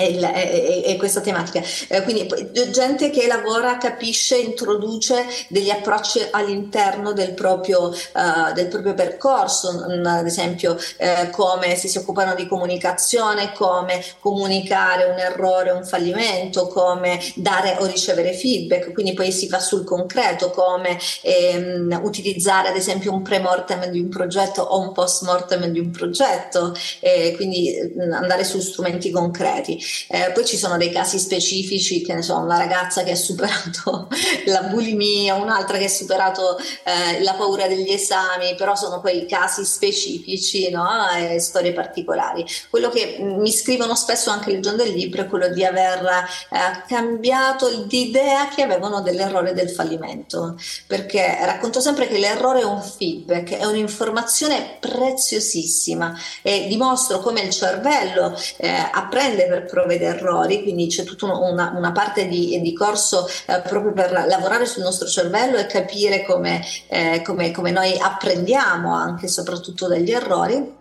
e, 0.06 0.96
questa 0.98 1.20
tematica. 1.20 1.62
Eh, 1.88 2.02
quindi 2.02 2.26
gente 2.70 3.10
che 3.10 3.26
lavora, 3.26 3.78
capisce, 3.78 4.36
introduce 4.36 5.24
degli 5.48 5.70
approcci 5.70 6.20
all'interno 6.30 7.12
del 7.12 7.32
proprio, 7.32 7.88
uh, 7.88 8.52
del 8.54 8.68
proprio 8.68 8.94
percorso, 8.94 9.86
mm, 9.88 10.04
ad 10.06 10.26
esempio 10.26 10.76
eh, 10.96 11.30
come 11.30 11.76
se 11.76 11.88
si 11.88 11.98
occupano 11.98 12.34
di 12.34 12.46
comunicazione, 12.46 13.52
come 13.52 14.02
comunicare 14.20 15.04
un 15.04 15.18
errore, 15.18 15.70
un 15.70 15.84
fallimento, 15.84 16.66
come 16.68 17.20
dare 17.34 17.76
o 17.80 17.86
ricevere 17.86 18.32
feedback, 18.32 18.92
quindi 18.92 19.14
poi 19.14 19.32
si 19.32 19.48
va 19.48 19.58
sul 19.58 19.84
concreto, 19.84 20.50
come 20.50 20.98
ehm, 21.22 22.00
utilizzare 22.02 22.68
ad 22.68 22.76
esempio 22.76 23.12
un 23.12 23.22
pre-mortem 23.22 23.86
di 23.86 24.00
un 24.00 24.08
progetto 24.08 24.62
o 24.62 24.80
un 24.80 24.92
post-mortem 24.92 25.66
di 25.66 25.78
un 25.78 25.90
progetto, 25.90 26.74
eh, 27.00 27.32
quindi 27.36 27.74
mm, 27.96 28.12
andare 28.12 28.44
su 28.44 28.60
strumenti 28.60 29.10
concreti. 29.10 29.78
Eh, 30.08 30.30
poi 30.32 30.44
ci 30.44 30.56
sono 30.56 30.76
dei 30.76 30.90
casi 30.90 31.18
specifici, 31.18 32.02
che 32.02 32.14
ne 32.14 32.22
so, 32.22 32.36
una 32.36 32.58
ragazza 32.58 33.02
che 33.02 33.12
ha 33.12 33.16
superato 33.16 34.08
la 34.46 34.62
bulimia, 34.62 35.34
un'altra 35.34 35.78
che 35.78 35.84
ha 35.84 35.88
superato 35.88 36.58
eh, 36.58 37.22
la 37.22 37.34
paura 37.34 37.66
degli 37.66 37.90
esami, 37.90 38.54
però 38.56 38.74
sono 38.74 39.00
quei 39.00 39.26
casi 39.26 39.64
specifici, 39.64 40.70
no? 40.70 40.88
E 41.10 41.40
storie 41.40 41.72
particolari. 41.72 42.44
Quello 42.68 42.88
che 42.88 43.18
mi 43.20 43.50
scrivono 43.50 43.94
spesso 43.94 44.30
anche 44.30 44.50
il 44.50 44.60
libro 44.92 45.22
è 45.22 45.26
quello 45.26 45.48
di 45.48 45.64
aver 45.64 46.04
eh, 46.04 46.82
cambiato 46.86 47.68
l'idea 47.88 48.48
che 48.48 48.62
avevano 48.62 49.00
dell'errore 49.00 49.52
del 49.52 49.70
fallimento, 49.70 50.56
perché 50.86 51.38
racconto 51.42 51.80
sempre 51.80 52.06
che 52.06 52.18
l'errore 52.18 52.60
è 52.60 52.64
un 52.64 52.82
feedback, 52.82 53.56
è 53.56 53.64
un'informazione 53.64 54.76
preziosissima 54.80 56.18
e 56.42 56.66
dimostro 56.68 57.20
come 57.20 57.40
il 57.42 57.50
cervello 57.50 58.36
eh, 58.56 58.68
apprende 58.92 59.46
per 59.46 59.64
provvedere 59.80 60.18
errori, 60.18 60.62
quindi 60.62 60.86
c'è 60.86 61.04
tutta 61.04 61.26
una, 61.26 61.72
una 61.74 61.92
parte 61.92 62.26
di, 62.26 62.60
di 62.60 62.72
corso 62.72 63.28
eh, 63.46 63.60
proprio 63.60 63.92
per 63.92 64.12
lavorare 64.12 64.66
sul 64.66 64.82
nostro 64.82 65.08
cervello 65.08 65.56
e 65.56 65.66
capire 65.66 66.24
come, 66.24 66.62
eh, 66.88 67.22
come, 67.24 67.50
come 67.50 67.70
noi 67.70 67.98
apprendiamo 67.98 68.94
anche 68.94 69.26
e 69.26 69.28
soprattutto 69.28 69.86
dagli 69.86 70.10
errori 70.10 70.78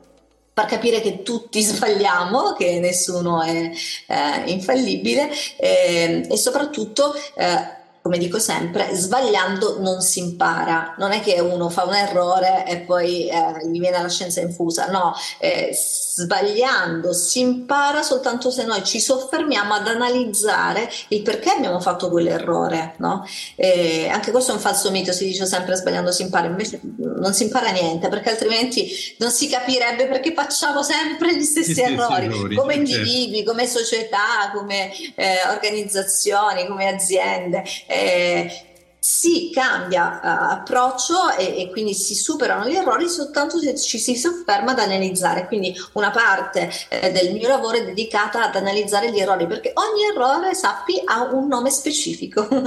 far 0.53 0.65
capire 0.65 0.99
che 0.99 1.23
tutti 1.23 1.61
sbagliamo, 1.63 2.53
che 2.53 2.79
nessuno 2.79 3.41
è 3.41 3.71
eh, 4.07 4.51
infallibile 4.51 5.29
eh, 5.57 6.27
e 6.29 6.37
soprattutto 6.37 7.13
eh, 7.35 7.77
come 8.01 8.17
dico 8.17 8.39
sempre, 8.39 8.95
sbagliando 8.95 9.79
non 9.81 10.01
si 10.01 10.19
impara. 10.19 10.95
Non 10.97 11.11
è 11.11 11.19
che 11.21 11.39
uno 11.39 11.69
fa 11.69 11.83
un 11.83 11.93
errore 11.93 12.65
e 12.65 12.79
poi 12.79 13.27
eh, 13.27 13.67
gli 13.67 13.79
viene 13.79 14.01
la 14.01 14.09
scienza 14.09 14.39
infusa, 14.41 14.87
no, 14.87 15.13
eh, 15.37 15.71
sbagliando 16.19 17.13
si 17.13 17.39
impara 17.39 18.03
soltanto 18.03 18.51
se 18.51 18.65
noi 18.65 18.83
ci 18.83 18.99
soffermiamo 18.99 19.73
ad 19.73 19.87
analizzare 19.87 20.89
il 21.09 21.21
perché 21.21 21.51
abbiamo 21.51 21.79
fatto 21.79 22.09
quell'errore. 22.09 22.95
No? 22.97 23.25
Eh, 23.55 24.09
anche 24.11 24.31
questo 24.31 24.51
è 24.51 24.55
un 24.55 24.59
falso 24.59 24.91
mito, 24.91 25.11
si 25.11 25.25
dice 25.25 25.45
sempre 25.45 25.75
sbagliando 25.75 26.11
si 26.11 26.23
impara, 26.23 26.47
invece 26.47 26.79
non 26.97 27.33
si 27.33 27.43
impara 27.43 27.69
niente 27.69 28.07
perché 28.09 28.29
altrimenti 28.29 28.89
non 29.17 29.31
si 29.31 29.47
capirebbe 29.47 30.07
perché 30.07 30.33
facciamo 30.33 30.83
sempre 30.83 31.35
gli 31.35 31.43
stessi 31.43 31.73
sì, 31.73 31.81
errori, 31.81 32.25
errori, 32.25 32.55
come 32.55 32.75
certo. 32.75 32.91
individui, 32.91 33.43
come 33.43 33.67
società, 33.67 34.51
come 34.53 34.91
eh, 35.15 35.37
organizzazioni, 35.49 36.67
come 36.67 36.87
aziende 36.87 37.63
eh, 37.87 38.68
si 38.99 39.49
cambia 39.53 40.19
uh, 40.21 40.51
approccio 40.53 41.31
e, 41.31 41.61
e, 41.61 41.69
quindi 41.71 41.93
si 41.93 42.13
superano 42.13 42.67
gli 42.67 42.75
errori 42.75 43.07
soltanto 43.07 43.57
se 43.57 43.77
ci 43.77 43.97
si 43.97 44.15
sofferma 44.15 44.71
ad 44.71 44.79
analizzare. 44.79 45.47
Quindi 45.47 45.73
una 45.93 46.11
parte 46.11 46.69
eh, 46.89 47.11
del 47.11 47.33
mio 47.33 47.47
lavoro 47.47 47.77
è 47.77 47.85
dedicata 47.85 48.43
ad 48.43 48.55
analizzare 48.55 49.11
gli 49.11 49.19
errori 49.19 49.47
perché 49.47 49.71
ogni 49.75 50.03
errore, 50.03 50.53
sappi, 50.53 51.01
ha 51.03 51.29
un 51.31 51.47
nome 51.47 51.69
specifico. 51.69 52.47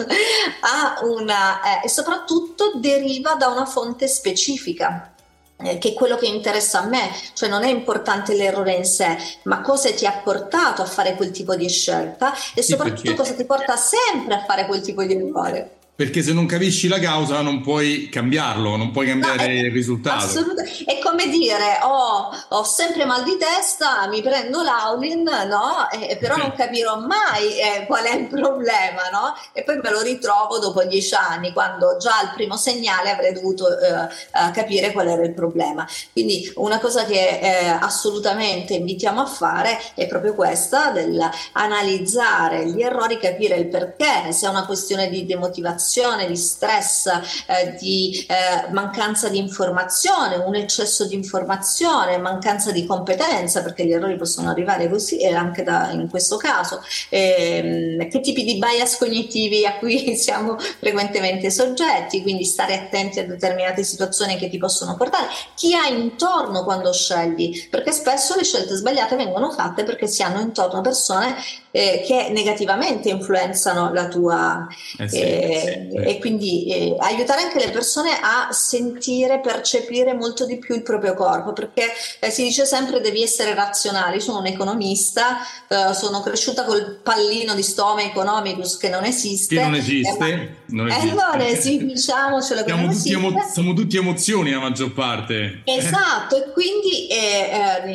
Una, 1.02 1.60
eh, 1.62 1.84
e 1.84 1.88
soprattutto 1.88 2.72
deriva 2.76 3.34
da 3.34 3.48
una 3.48 3.66
fonte 3.66 4.06
specifica 4.06 5.12
eh, 5.58 5.78
che 5.78 5.90
è 5.90 5.94
quello 5.94 6.16
che 6.16 6.26
interessa 6.26 6.80
a 6.80 6.86
me, 6.86 7.10
cioè 7.34 7.48
non 7.48 7.62
è 7.64 7.68
importante 7.68 8.34
l'errore 8.34 8.74
in 8.74 8.84
sé, 8.84 9.16
ma 9.44 9.60
cosa 9.60 9.92
ti 9.92 10.06
ha 10.06 10.20
portato 10.22 10.82
a 10.82 10.86
fare 10.86 11.14
quel 11.14 11.30
tipo 11.30 11.54
di 11.54 11.68
scelta 11.68 12.32
e 12.54 12.62
sì, 12.62 12.72
soprattutto 12.72 13.02
perché... 13.02 13.16
cosa 13.16 13.34
ti 13.34 13.44
porta 13.44 13.76
sempre 13.76 14.34
a 14.34 14.44
fare 14.44 14.66
quel 14.66 14.80
tipo 14.80 15.02
di 15.02 15.14
errore 15.14 15.76
perché 15.94 16.22
se 16.22 16.32
non 16.32 16.46
capisci 16.46 16.88
la 16.88 16.98
causa 16.98 17.42
non 17.42 17.60
puoi 17.60 18.08
cambiarlo, 18.08 18.76
non 18.76 18.90
puoi 18.92 19.06
cambiare 19.06 19.46
no, 19.46 19.52
è, 19.52 19.64
il 19.66 19.70
risultato. 19.70 20.24
Assolutamente. 20.24 20.84
È 20.86 20.98
come 20.98 21.28
dire, 21.28 21.80
oh, 21.82 22.30
ho 22.48 22.64
sempre 22.64 23.04
mal 23.04 23.22
di 23.24 23.36
testa, 23.36 24.08
mi 24.08 24.22
prendo 24.22 24.62
l'Aulin, 24.62 25.22
no? 25.22 25.90
E, 25.90 26.16
però 26.16 26.36
non 26.36 26.54
capirò 26.56 26.98
mai 26.98 27.58
eh, 27.58 27.84
qual 27.86 28.04
è 28.04 28.16
il 28.16 28.26
problema, 28.26 29.10
no? 29.12 29.34
E 29.52 29.64
poi 29.64 29.80
me 29.82 29.90
lo 29.90 30.00
ritrovo 30.00 30.58
dopo 30.58 30.82
dieci 30.84 31.14
anni, 31.14 31.52
quando 31.52 31.98
già 31.98 32.18
al 32.20 32.32
primo 32.32 32.56
segnale 32.56 33.10
avrei 33.10 33.34
dovuto 33.34 33.68
eh, 33.68 34.08
capire 34.54 34.92
qual 34.92 35.08
era 35.08 35.22
il 35.22 35.34
problema. 35.34 35.86
Quindi 36.10 36.50
una 36.56 36.80
cosa 36.80 37.04
che 37.04 37.38
eh, 37.38 37.68
assolutamente 37.68 38.72
invitiamo 38.72 39.20
a 39.20 39.26
fare 39.26 39.78
è 39.94 40.06
proprio 40.06 40.34
questa, 40.34 40.90
dell'analizzare 40.90 42.66
gli 42.70 42.80
errori, 42.80 43.18
capire 43.18 43.56
il 43.56 43.68
perché, 43.68 44.32
se 44.32 44.46
è 44.46 44.48
una 44.48 44.64
questione 44.64 45.10
di 45.10 45.26
demotivazione 45.26 45.90
preoccupazione, 45.92 46.26
di 46.26 46.36
stress, 46.36 47.06
eh, 47.46 47.74
di 47.78 48.24
eh, 48.26 48.70
mancanza 48.72 49.28
di 49.28 49.38
informazione, 49.38 50.36
un 50.36 50.54
eccesso 50.54 51.06
di 51.06 51.14
informazione, 51.14 52.16
mancanza 52.18 52.72
di 52.72 52.86
competenza, 52.86 53.62
perché 53.62 53.84
gli 53.84 53.92
errori 53.92 54.16
possono 54.16 54.48
arrivare 54.48 54.88
così 54.88 55.18
e 55.18 55.34
anche 55.34 55.62
da, 55.62 55.90
in 55.90 56.08
questo 56.08 56.36
caso, 56.38 56.82
eh, 57.10 58.08
che 58.10 58.20
tipi 58.20 58.44
di 58.44 58.58
bias 58.58 58.96
cognitivi 58.96 59.66
a 59.66 59.76
cui 59.76 60.16
siamo 60.16 60.58
frequentemente 60.58 61.50
soggetti, 61.50 62.22
quindi 62.22 62.44
stare 62.44 62.74
attenti 62.74 63.20
a 63.20 63.26
determinate 63.26 63.82
situazioni 63.82 64.36
che 64.36 64.48
ti 64.48 64.56
possono 64.56 64.96
portare, 64.96 65.26
chi 65.54 65.74
hai 65.74 66.00
intorno 66.00 66.64
quando 66.64 66.92
scegli, 66.92 67.68
perché 67.68 67.92
spesso 67.92 68.34
le 68.34 68.44
scelte 68.44 68.74
sbagliate 68.74 69.16
vengono 69.16 69.50
fatte 69.50 69.84
perché 69.84 70.06
si 70.06 70.22
hanno 70.22 70.40
intorno 70.40 70.80
persone 70.80 71.36
eh, 71.72 72.04
che 72.06 72.28
negativamente 72.30 73.08
influenzano 73.08 73.92
la 73.92 74.06
tua 74.06 74.66
eh 74.98 75.08
sì, 75.08 75.20
eh, 75.20 75.88
sì, 75.90 75.96
e 75.96 76.18
quindi 76.18 76.66
eh, 76.66 76.96
aiutare 76.98 77.42
anche 77.42 77.58
le 77.58 77.70
persone 77.70 78.10
a 78.20 78.52
sentire, 78.52 79.40
percepire 79.40 80.12
molto 80.12 80.44
di 80.44 80.58
più 80.58 80.74
il 80.74 80.82
proprio 80.82 81.14
corpo, 81.14 81.54
perché 81.54 81.86
eh, 82.20 82.30
si 82.30 82.44
dice 82.44 82.66
sempre 82.66 83.00
devi 83.00 83.22
essere 83.22 83.54
razionale. 83.54 84.16
Io 84.16 84.20
sono 84.20 84.40
un 84.40 84.46
economista, 84.46 85.38
eh, 85.66 85.94
sono 85.94 86.20
cresciuta 86.20 86.64
col 86.64 87.00
pallino 87.02 87.54
di 87.54 87.62
stoma 87.62 88.02
economicus 88.02 88.76
che 88.76 88.90
non 88.90 89.04
esiste. 89.04 89.56
Che 89.56 89.62
non 89.62 89.74
esiste. 89.74 90.56
non 90.66 90.90
esiste. 90.90 91.14
non 91.14 91.40
esiste, 91.40 91.86
diciamocelo 91.86 92.64
siamo 92.64 92.92
tutti, 92.92 93.12
emo- 93.12 93.48
siamo 93.50 93.72
tutti 93.72 93.96
emozioni 93.96 94.50
la 94.50 94.60
maggior 94.60 94.92
parte. 94.92 95.62
Esatto, 95.64 96.36
e 96.36 96.50
quindi 96.52 97.08
ehm, 97.08 97.92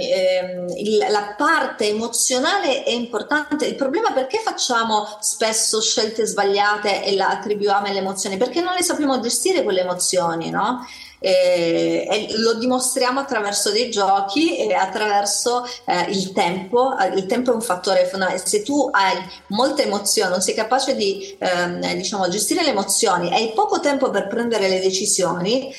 la 1.12 1.36
parte 1.38 1.90
emozionale 1.90 2.84
è 2.84 2.92
importante 2.92 3.67
il 3.68 3.76
problema 3.76 4.10
è 4.10 4.14
perché 4.14 4.40
facciamo 4.40 5.18
spesso 5.20 5.82
scelte 5.82 6.26
sbagliate 6.26 7.04
e 7.04 7.16
la 7.16 7.30
attribuiamo 7.30 7.88
alle 7.88 8.00
emozioni? 8.00 8.38
Perché 8.38 8.62
non 8.62 8.74
le 8.74 8.84
sappiamo 8.84 9.20
gestire 9.20 9.64
quelle 9.64 9.82
emozioni, 9.82 10.50
no? 10.50 10.86
E, 11.20 12.08
e 12.10 12.38
lo 12.38 12.54
dimostriamo 12.54 13.20
attraverso 13.20 13.72
dei 13.72 13.90
giochi 13.90 14.58
e 14.58 14.74
attraverso 14.74 15.66
eh, 15.86 16.12
il 16.12 16.32
tempo. 16.32 16.96
Il 17.16 17.26
tempo 17.26 17.52
è 17.52 17.56
un 17.56 17.62
fattore 17.62 18.06
fondamentale. 18.06 18.48
Se 18.48 18.62
tu 18.62 18.88
hai 18.92 19.18
molte 19.48 19.84
emozioni, 19.84 20.30
non 20.30 20.42
sei 20.42 20.54
capace 20.54 20.96
di 20.96 21.36
ehm, 21.40 21.94
diciamo, 21.94 22.28
gestire 22.30 22.64
le 22.64 22.70
emozioni, 22.70 23.34
hai 23.34 23.52
poco 23.54 23.80
tempo 23.80 24.10
per 24.10 24.28
prendere 24.28 24.70
le 24.70 24.80
decisioni, 24.80 25.74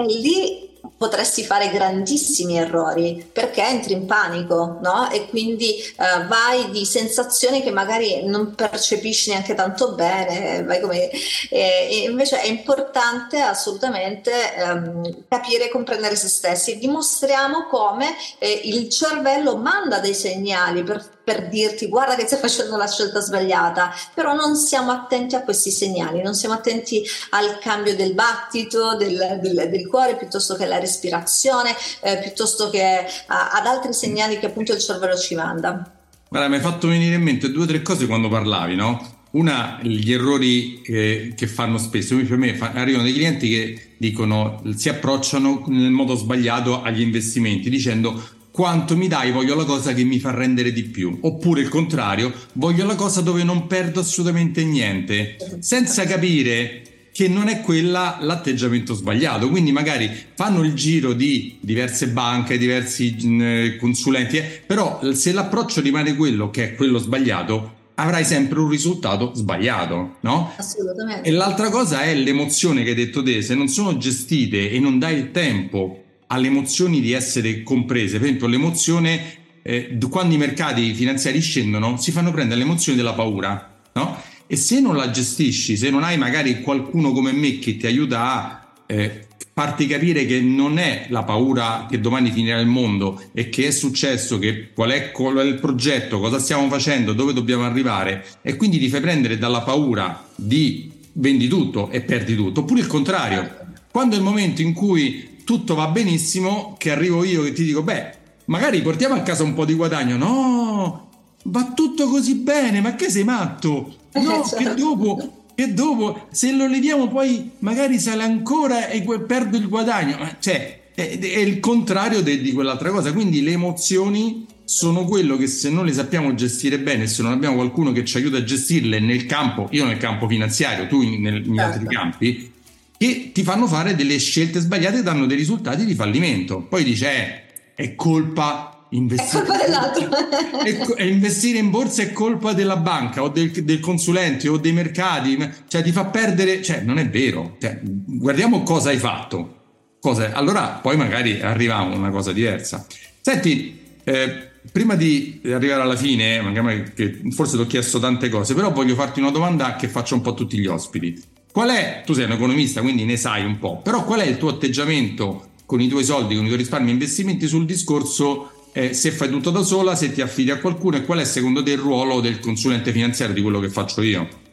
e 0.00 0.04
lì 0.04 0.67
potresti 0.96 1.44
fare 1.44 1.70
grandissimi 1.70 2.58
errori 2.58 3.28
perché 3.32 3.62
entri 3.62 3.92
in 3.92 4.06
panico 4.06 4.78
no? 4.82 5.10
e 5.10 5.26
quindi 5.28 5.76
uh, 5.96 6.26
vai 6.26 6.70
di 6.70 6.84
sensazioni 6.84 7.62
che 7.62 7.70
magari 7.70 8.24
non 8.24 8.54
percepisci 8.54 9.30
neanche 9.30 9.54
tanto 9.54 9.92
bene 9.92 10.64
come... 10.80 11.10
e 11.48 12.04
invece 12.08 12.40
è 12.40 12.46
importante 12.46 13.40
assolutamente 13.40 14.32
um, 14.62 15.24
capire 15.28 15.66
e 15.66 15.70
comprendere 15.70 16.16
se 16.16 16.28
stessi 16.28 16.78
dimostriamo 16.78 17.66
come 17.66 18.14
eh, 18.38 18.60
il 18.64 18.88
cervello 18.88 19.56
manda 19.56 19.98
dei 19.98 20.14
segnali 20.14 20.82
per 20.82 21.16
per 21.28 21.48
dirti 21.48 21.88
guarda 21.88 22.14
che 22.14 22.24
stai 22.24 22.38
facendo 22.38 22.78
la 22.78 22.88
scelta 22.88 23.20
sbagliata, 23.20 23.92
però 24.14 24.34
non 24.34 24.56
siamo 24.56 24.92
attenti 24.92 25.34
a 25.34 25.42
questi 25.42 25.70
segnali, 25.70 26.22
non 26.22 26.32
siamo 26.32 26.54
attenti 26.54 27.02
al 27.30 27.58
cambio 27.58 27.94
del 27.94 28.14
battito, 28.14 28.96
del, 28.96 29.38
del, 29.42 29.68
del 29.70 29.86
cuore, 29.86 30.16
piuttosto 30.16 30.54
che 30.54 30.64
alla 30.64 30.78
respirazione, 30.78 31.76
eh, 32.00 32.16
piuttosto 32.20 32.70
che 32.70 33.04
a, 33.26 33.50
ad 33.50 33.66
altri 33.66 33.92
segnali 33.92 34.38
che 34.38 34.46
appunto 34.46 34.72
il 34.72 34.78
cervello 34.78 35.18
ci 35.18 35.34
manda. 35.34 35.98
Guarda, 36.30 36.48
mi 36.48 36.54
hai 36.54 36.62
fatto 36.62 36.88
venire 36.88 37.16
in 37.16 37.22
mente 37.22 37.50
due 37.50 37.64
o 37.64 37.66
tre 37.66 37.82
cose 37.82 38.06
quando 38.06 38.30
parlavi, 38.30 38.74
no? 38.74 39.16
Una, 39.32 39.80
gli 39.82 40.10
errori 40.10 40.80
eh, 40.80 41.34
che 41.36 41.46
fanno 41.46 41.76
spesso, 41.76 42.16
per 42.16 42.38
me 42.38 42.54
fa, 42.54 42.72
arrivano 42.72 43.04
dei 43.04 43.12
clienti 43.12 43.50
che 43.50 43.94
dicono, 43.98 44.62
si 44.74 44.88
approcciano 44.88 45.64
nel 45.66 45.90
modo 45.90 46.14
sbagliato 46.14 46.80
agli 46.80 47.02
investimenti, 47.02 47.68
dicendo 47.68 48.18
quanto 48.58 48.96
mi 48.96 49.06
dai 49.06 49.30
voglio 49.30 49.54
la 49.54 49.62
cosa 49.62 49.94
che 49.94 50.02
mi 50.02 50.18
fa 50.18 50.32
rendere 50.32 50.72
di 50.72 50.82
più, 50.82 51.16
oppure 51.20 51.60
il 51.60 51.68
contrario, 51.68 52.32
voglio 52.54 52.84
la 52.86 52.96
cosa 52.96 53.20
dove 53.20 53.44
non 53.44 53.68
perdo 53.68 54.00
assolutamente 54.00 54.64
niente, 54.64 55.36
senza 55.60 56.04
capire 56.06 56.82
che 57.12 57.28
non 57.28 57.46
è 57.46 57.60
quella 57.60 58.18
l'atteggiamento 58.20 58.94
sbagliato. 58.94 59.48
Quindi 59.48 59.70
magari 59.70 60.10
fanno 60.34 60.64
il 60.64 60.74
giro 60.74 61.12
di 61.12 61.58
diverse 61.60 62.08
banche, 62.08 62.58
diversi 62.58 63.16
eh, 63.40 63.76
consulenti, 63.78 64.38
eh, 64.38 64.62
però 64.66 64.98
se 65.12 65.30
l'approccio 65.30 65.80
rimane 65.80 66.16
quello 66.16 66.50
che 66.50 66.70
è 66.70 66.74
quello 66.74 66.98
sbagliato, 66.98 67.74
avrai 67.94 68.24
sempre 68.24 68.58
un 68.58 68.68
risultato 68.68 69.34
sbagliato, 69.34 70.16
no? 70.22 70.52
Assolutamente. 70.56 71.28
E 71.28 71.30
l'altra 71.30 71.70
cosa 71.70 72.02
è 72.02 72.12
l'emozione 72.12 72.82
che 72.82 72.88
hai 72.88 72.96
detto 72.96 73.22
te, 73.22 73.40
se 73.40 73.54
non 73.54 73.68
sono 73.68 73.96
gestite 73.98 74.68
e 74.68 74.80
non 74.80 74.98
dai 74.98 75.16
il 75.16 75.30
tempo 75.30 76.02
alle 76.28 76.46
emozioni 76.46 77.00
di 77.00 77.12
essere 77.12 77.62
comprese. 77.62 78.18
Per 78.18 78.26
esempio, 78.26 78.46
l'emozione, 78.46 79.20
eh, 79.62 79.98
quando 80.08 80.34
i 80.34 80.38
mercati 80.38 80.94
finanziari 80.94 81.40
scendono, 81.40 81.96
si 81.98 82.10
fanno 82.10 82.30
prendere 82.32 82.60
l'emozione 82.60 82.96
della 82.96 83.14
paura, 83.14 83.80
no? 83.92 84.22
E 84.46 84.56
se 84.56 84.80
non 84.80 84.96
la 84.96 85.10
gestisci, 85.10 85.76
se 85.76 85.90
non 85.90 86.02
hai 86.02 86.16
magari 86.16 86.62
qualcuno 86.62 87.12
come 87.12 87.32
me 87.32 87.58
che 87.58 87.76
ti 87.76 87.86
aiuta 87.86 88.20
a 88.22 88.72
eh, 88.86 89.26
farti 89.52 89.86
capire 89.86 90.24
che 90.24 90.40
non 90.40 90.78
è 90.78 91.06
la 91.10 91.24
paura 91.24 91.86
che 91.90 92.00
domani 92.00 92.30
finirà 92.30 92.60
il 92.60 92.66
mondo 92.66 93.20
e 93.34 93.48
che 93.48 93.66
è 93.66 93.70
successo, 93.70 94.38
che 94.38 94.72
qual 94.72 94.90
è, 94.90 95.10
qual 95.10 95.36
è 95.38 95.42
il 95.42 95.56
progetto, 95.56 96.20
cosa 96.20 96.38
stiamo 96.38 96.68
facendo, 96.68 97.12
dove 97.12 97.32
dobbiamo 97.32 97.64
arrivare, 97.64 98.24
e 98.40 98.56
quindi 98.56 98.78
ti 98.78 98.88
fai 98.88 99.00
prendere 99.00 99.36
dalla 99.36 99.62
paura 99.62 100.24
di 100.34 100.90
vendi 101.14 101.48
tutto 101.48 101.90
e 101.90 102.02
perdi 102.02 102.36
tutto, 102.36 102.60
oppure 102.60 102.80
il 102.80 102.86
contrario. 102.86 103.56
Quando 103.90 104.14
è 104.14 104.18
il 104.18 104.24
momento 104.24 104.62
in 104.62 104.72
cui 104.72 105.37
tutto 105.48 105.74
va 105.74 105.86
benissimo, 105.86 106.74
che 106.76 106.90
arrivo 106.90 107.24
io 107.24 107.42
che 107.42 107.54
ti 107.54 107.64
dico, 107.64 107.82
beh, 107.82 108.12
magari 108.44 108.82
portiamo 108.82 109.14
a 109.14 109.22
casa 109.22 109.44
un 109.44 109.54
po' 109.54 109.64
di 109.64 109.72
guadagno. 109.72 110.18
No, 110.18 111.08
va 111.44 111.72
tutto 111.74 112.06
così 112.06 112.34
bene, 112.34 112.82
ma 112.82 112.94
che 112.94 113.08
sei 113.08 113.24
matto? 113.24 113.96
No, 114.12 114.42
che 114.42 114.64
certo. 114.64 114.74
dopo, 114.74 115.44
che 115.54 115.72
dopo, 115.72 116.26
se 116.30 116.52
lo 116.52 116.66
leviamo 116.66 117.08
poi 117.08 117.52
magari 117.60 117.98
sale 117.98 118.24
ancora 118.24 118.88
e 118.88 119.02
perdo 119.26 119.56
il 119.56 119.70
guadagno. 119.70 120.18
Cioè, 120.38 120.90
è, 120.94 121.18
è 121.18 121.38
il 121.38 121.60
contrario 121.60 122.20
de, 122.20 122.42
di 122.42 122.52
quell'altra 122.52 122.90
cosa. 122.90 123.14
Quindi 123.14 123.40
le 123.40 123.52
emozioni 123.52 124.44
sono 124.64 125.06
quello 125.06 125.38
che 125.38 125.46
se 125.46 125.70
non 125.70 125.86
le 125.86 125.94
sappiamo 125.94 126.34
gestire 126.34 126.78
bene, 126.78 127.06
se 127.06 127.22
non 127.22 127.32
abbiamo 127.32 127.54
qualcuno 127.54 127.92
che 127.92 128.04
ci 128.04 128.18
aiuta 128.18 128.36
a 128.36 128.44
gestirle 128.44 129.00
nel 129.00 129.24
campo, 129.24 129.68
io 129.70 129.86
nel 129.86 129.96
campo 129.96 130.28
finanziario, 130.28 130.86
tu 130.88 131.00
in, 131.00 131.22
nel, 131.22 131.42
in 131.46 131.58
altri 131.58 131.84
certo. 131.84 131.98
campi, 131.98 132.52
che 132.98 133.30
ti 133.32 133.42
fanno 133.44 133.66
fare 133.66 133.94
delle 133.94 134.18
scelte 134.18 134.58
sbagliate 134.58 134.98
e 134.98 135.02
danno 135.02 135.26
dei 135.26 135.36
risultati 135.36 135.84
di 135.84 135.94
fallimento. 135.94 136.62
Poi 136.62 136.82
dice, 136.82 137.10
eh, 137.10 137.42
è 137.74 137.94
colpa 137.94 138.86
investire, 138.90 139.44
è, 140.96 141.02
investire 141.02 141.58
in 141.58 141.70
borsa 141.70 142.02
è 142.02 142.12
colpa 142.12 142.52
della 142.54 142.76
banca 142.76 143.22
o 143.22 143.28
del, 143.28 143.50
del, 143.50 143.80
consulente 143.80 144.48
o 144.48 144.56
dei 144.56 144.72
mercati, 144.72 145.38
cioè 145.68 145.82
ti 145.82 145.92
fa 145.92 146.06
perdere, 146.06 146.62
cioè 146.62 146.80
non 146.80 146.98
è 146.98 147.08
vero, 147.08 147.56
cioè, 147.60 147.78
guardiamo 147.82 148.62
cosa 148.62 148.88
hai 148.88 148.98
fatto, 148.98 149.56
cosa, 150.00 150.32
allora 150.32 150.80
poi 150.82 150.96
magari 150.96 151.40
arriviamo 151.40 151.94
a 151.94 151.96
una 151.96 152.10
cosa 152.10 152.32
diversa. 152.32 152.84
Senti, 153.20 153.78
eh, 154.04 154.50
prima 154.72 154.94
di 154.94 155.40
arrivare 155.44 155.82
alla 155.82 155.96
fine, 155.96 156.40
magari 156.40 156.92
forse 157.30 157.56
ti 157.56 157.62
ho 157.62 157.66
chiesto 157.66 157.98
tante 157.98 158.28
cose, 158.28 158.54
però 158.54 158.72
voglio 158.72 158.94
farti 158.94 159.20
una 159.20 159.30
domanda 159.30 159.76
che 159.76 159.88
faccio 159.88 160.14
un 160.14 160.22
po' 160.22 160.30
a 160.30 160.34
tutti 160.34 160.58
gli 160.58 160.66
ospiti. 160.66 161.36
Qual 161.52 161.70
è, 161.70 162.02
tu 162.04 162.12
sei 162.12 162.24
un 162.24 162.32
economista 162.32 162.80
quindi 162.80 163.04
ne 163.04 163.16
sai 163.16 163.44
un 163.44 163.58
po', 163.58 163.80
però 163.82 164.04
qual 164.04 164.20
è 164.20 164.26
il 164.26 164.36
tuo 164.36 164.50
atteggiamento 164.50 165.46
con 165.66 165.80
i 165.80 165.88
tuoi 165.88 166.04
soldi, 166.04 166.34
con 166.34 166.44
i 166.44 166.46
tuoi 166.46 166.58
risparmi 166.58 166.88
e 166.88 166.92
investimenti 166.92 167.46
sul 167.46 167.64
discorso 167.64 168.50
eh, 168.72 168.94
se 168.94 169.10
fai 169.10 169.28
tutto 169.28 169.50
da 169.50 169.62
sola, 169.62 169.96
se 169.96 170.12
ti 170.12 170.20
affidi 170.20 170.50
a 170.50 170.58
qualcuno 170.58 170.96
e 170.96 171.04
qual 171.04 171.18
è 171.18 171.24
secondo 171.24 171.62
te 171.62 171.72
il 171.72 171.78
ruolo 171.78 172.20
del 172.20 172.38
consulente 172.38 172.92
finanziario 172.92 173.34
di 173.34 173.42
quello 173.42 173.60
che 173.60 173.70
faccio 173.70 174.02
io? 174.02 174.46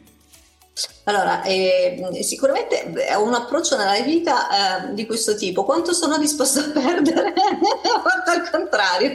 Allora, 1.04 1.42
eh, 1.42 2.18
sicuramente 2.22 2.92
ho 3.14 3.24
un 3.24 3.34
approccio 3.34 3.76
nella 3.76 4.00
vita 4.00 4.88
eh, 4.90 4.94
di 4.94 5.06
questo 5.06 5.36
tipo. 5.36 5.64
Quanto 5.64 5.92
sono 5.92 6.18
disposto 6.18 6.60
a 6.60 6.70
perdere? 6.70 7.32
Quanto 8.02 8.30
al 8.30 8.50
contrario. 8.50 9.14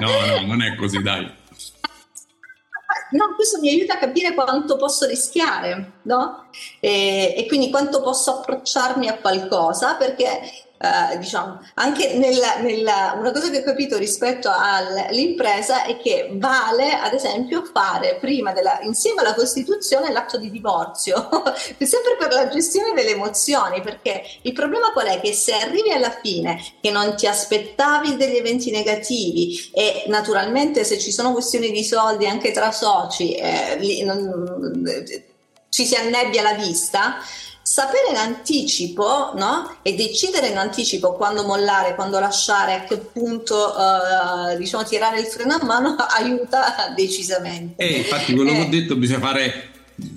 no, 0.00 0.08
no, 0.08 0.46
non 0.46 0.62
è 0.62 0.74
così, 0.74 1.02
dai 1.02 1.30
no, 3.12 3.34
questo 3.34 3.58
mi 3.60 3.70
aiuta 3.70 3.94
a 3.94 3.98
capire 3.98 4.34
quanto 4.34 4.76
posso 4.76 5.06
rischiare, 5.06 5.92
no? 6.02 6.48
E, 6.80 7.34
e, 7.36 7.46
quindi 7.46 7.70
quanto 7.70 8.00
posso 8.02 8.38
approcciarmi 8.38 9.08
a 9.08 9.18
qualcosa, 9.18 9.94
perché 9.94 10.40
eh, 10.80 11.18
diciamo, 11.18 11.60
anche 11.74 12.14
nella, 12.14 12.58
nella, 12.58 13.16
una 13.18 13.32
cosa 13.32 13.50
che 13.50 13.58
ho 13.58 13.62
capito 13.62 13.98
rispetto 13.98 14.48
all'impresa 14.48 15.84
è 15.84 15.98
che 15.98 16.30
vale, 16.34 16.92
ad 16.92 17.12
esempio, 17.14 17.64
fare 17.64 18.18
prima 18.20 18.52
della, 18.52 18.78
insieme 18.82 19.22
alla 19.22 19.34
Costituzione 19.34 20.12
l'atto 20.12 20.38
di 20.38 20.50
divorzio, 20.50 21.28
sempre 21.78 22.16
per 22.16 22.32
la 22.32 22.48
gestione 22.48 22.92
delle 22.94 23.10
emozioni, 23.10 23.80
perché 23.80 24.22
il 24.42 24.52
problema 24.52 24.92
qual 24.92 25.06
è? 25.06 25.20
Che 25.20 25.32
se 25.32 25.52
arrivi 25.54 25.90
alla 25.90 26.16
fine 26.22 26.62
che 26.80 26.90
non 26.90 27.16
ti 27.16 27.26
aspettavi 27.26 28.16
degli 28.16 28.36
eventi 28.36 28.70
negativi 28.70 29.70
e 29.74 30.04
naturalmente 30.06 30.84
se 30.84 30.98
ci 30.98 31.10
sono 31.10 31.32
questioni 31.32 31.72
di 31.72 31.82
soldi 31.82 32.26
anche 32.26 32.52
tra 32.52 32.70
soci, 32.70 33.34
eh, 33.34 33.76
li, 33.78 34.04
non, 34.04 34.72
ci 35.70 35.84
si 35.84 35.94
annebbia 35.94 36.42
la 36.42 36.54
vista, 36.54 37.16
sapere 37.68 38.08
in 38.08 38.16
anticipo 38.16 39.32
no? 39.34 39.76
e 39.82 39.94
decidere 39.94 40.48
in 40.48 40.56
anticipo 40.56 41.12
quando 41.12 41.44
mollare, 41.44 41.94
quando 41.94 42.18
lasciare, 42.18 42.72
a 42.72 42.84
che 42.84 42.96
punto 42.96 43.74
uh, 43.76 44.56
diciamo 44.56 44.84
tirare 44.84 45.20
il 45.20 45.26
freno 45.26 45.52
a 45.52 45.62
mano 45.62 45.94
aiuta 46.16 46.94
decisamente. 46.96 47.84
E 47.84 47.98
infatti 47.98 48.32
quello 48.32 48.52
eh. 48.52 48.54
che 48.54 48.60
ho 48.62 48.68
detto 48.70 48.96
bisogna 48.96 49.20
fare 49.20 49.70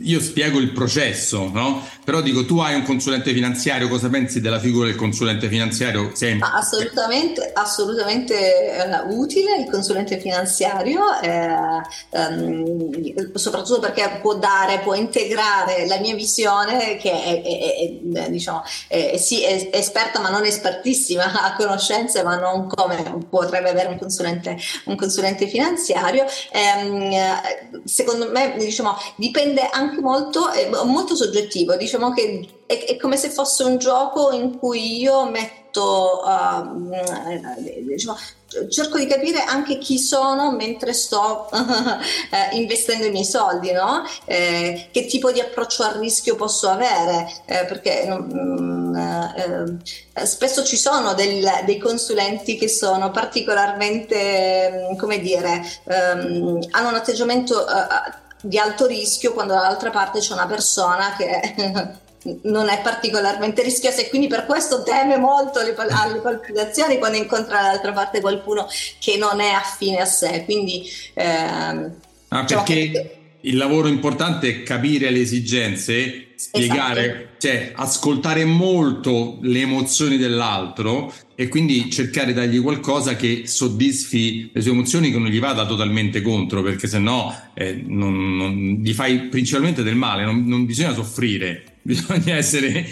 io 0.04 0.20
spiego 0.20 0.60
il 0.60 0.72
processo, 0.72 1.50
no? 1.52 1.86
Però 2.04 2.22
dico, 2.22 2.46
tu 2.46 2.60
hai 2.60 2.76
un 2.76 2.84
consulente 2.84 3.32
finanziario, 3.32 3.88
cosa 3.88 4.10
pensi 4.10 4.42
della 4.42 4.60
figura 4.60 4.88
del 4.88 4.96
consulente 4.96 5.48
finanziario? 5.48 6.12
Assolutamente, 6.42 7.52
assolutamente 7.54 9.06
uh, 9.08 9.18
utile 9.18 9.58
il 9.58 9.70
consulente 9.70 10.18
finanziario, 10.20 11.02
eh, 11.22 11.82
um, 12.10 13.36
soprattutto 13.36 13.80
perché 13.80 14.18
può 14.20 14.36
dare, 14.36 14.80
può 14.80 14.96
integrare 14.96 15.86
la 15.86 16.00
mia 16.00 16.16
visione 16.16 16.98
che 16.98 17.12
è, 17.12 17.42
è, 17.44 18.24
è, 18.24 18.30
diciamo, 18.30 18.64
è, 18.88 19.18
sì, 19.18 19.44
esperta 19.46 20.20
ma 20.20 20.30
non 20.30 20.46
espertissima, 20.46 21.44
ha 21.44 21.56
conoscenze 21.56 22.24
ma 22.24 22.36
non 22.36 22.68
come 22.68 23.26
potrebbe 23.30 23.70
avere 23.70 23.90
un 23.90 24.00
consulente, 24.00 24.58
un 24.86 24.96
consulente 24.96 25.48
finanziario. 25.48 26.26
Um, 26.52 27.10
secondo 27.86 28.30
me 28.32 28.56
diciamo, 28.58 28.98
dipende 29.16 29.70
anche 29.72 29.91
molto, 30.00 30.50
è 30.50 30.70
molto 30.70 31.16
soggettivo, 31.16 31.76
diciamo 31.76 32.14
che 32.14 32.48
è, 32.66 32.86
è 32.86 32.98
come 32.98 33.18
se 33.18 33.30
fosse 33.30 33.64
un 33.64 33.78
gioco 33.78 34.32
in 34.32 34.58
cui 34.58 35.00
io 35.00 35.30
metto, 35.30 36.22
uh, 36.24 36.90
diciamo, 37.86 38.18
cerco 38.70 38.98
di 38.98 39.06
capire 39.06 39.44
anche 39.44 39.78
chi 39.78 39.98
sono 39.98 40.52
mentre 40.52 40.94
sto 40.94 41.50
uh, 41.52 41.58
investendo 42.56 43.06
i 43.06 43.12
miei 43.12 43.26
soldi, 43.26 43.72
no? 43.72 44.04
eh, 44.26 44.88
che 44.92 45.06
tipo 45.06 45.32
di 45.32 45.40
approccio 45.40 45.84
al 45.84 45.96
rischio 45.96 46.36
posso 46.36 46.70
avere, 46.70 47.28
eh, 47.46 47.66
perché 47.66 48.08
um, 48.10 48.94
uh, 48.94 50.26
spesso 50.26 50.64
ci 50.64 50.78
sono 50.78 51.14
del, 51.14 51.46
dei 51.66 51.78
consulenti 51.78 52.58
che 52.58 52.68
sono 52.68 53.12
particolarmente, 53.12 54.96
come 54.98 55.20
dire, 55.20 55.62
um, 55.84 56.60
hanno 56.72 56.90
un 56.90 56.96
atteggiamento 56.96 57.66
di 58.42 58.58
alto 58.58 58.86
rischio 58.86 59.34
quando 59.34 59.54
dall'altra 59.54 59.90
parte 59.90 60.20
c'è 60.20 60.34
una 60.34 60.48
persona 60.48 61.16
che 61.16 62.00
non 62.44 62.70
è 62.70 62.82
particolarmente 62.82 63.64
rischiosa 63.64 64.02
e 64.02 64.10
quindi 64.10 64.28
per 64.28 64.46
questo 64.46 64.84
teme 64.84 65.18
molto 65.18 65.62
le, 65.62 65.76
alle 65.76 66.20
palpitazioni 66.20 66.98
quando 66.98 67.18
incontra 67.18 67.62
dall'altra 67.62 67.94
parte 67.94 68.22
qualcuno 68.22 68.68
che 69.00 69.18
non 69.18 69.40
è 69.40 69.52
affine 69.52 70.02
a 70.02 70.06
sé. 70.06 70.44
Quindi, 70.46 70.90
ehm, 71.14 71.96
ah, 72.30 72.44
perché 72.44 72.92
che... 72.92 73.21
il 73.42 73.58
lavoro 73.58 73.88
importante 73.88 74.50
è 74.50 74.64
capire 74.64 75.10
le 75.10 75.22
esigenze, 75.22 76.28
spiegare, 76.36 77.06
esatto. 77.06 77.28
cioè 77.40 77.72
ascoltare 77.76 78.46
molto 78.46 79.38
le 79.42 79.62
emozioni 79.62 80.18
dell'altro 80.18 81.14
e 81.36 81.48
quindi 81.48 81.90
cercare 81.90 82.28
di 82.28 82.34
dargli 82.34 82.62
qualcosa 82.62 83.16
che 83.16 83.44
soddisfi 83.46 84.50
le 84.54 84.62
sue 84.62 84.72
emozioni 84.72 85.12
che 85.12 85.18
non 85.18 85.28
gli 85.28 85.40
vada 85.40 85.66
totalmente 85.66 86.22
contro 86.22 86.62
perché 86.62 86.88
se 86.88 87.00
no 87.00 87.36
eh, 87.54 87.82
non, 87.86 88.38
non, 88.38 88.80
gli 88.82 88.94
fai 88.94 89.28
principalmente 89.28 89.84
del 89.84 89.96
male, 89.96 90.24
non, 90.24 90.46
non 90.46 90.66
bisogna 90.66 90.94
soffrire 90.94 91.71
bisogna 91.82 92.36
essere 92.36 92.86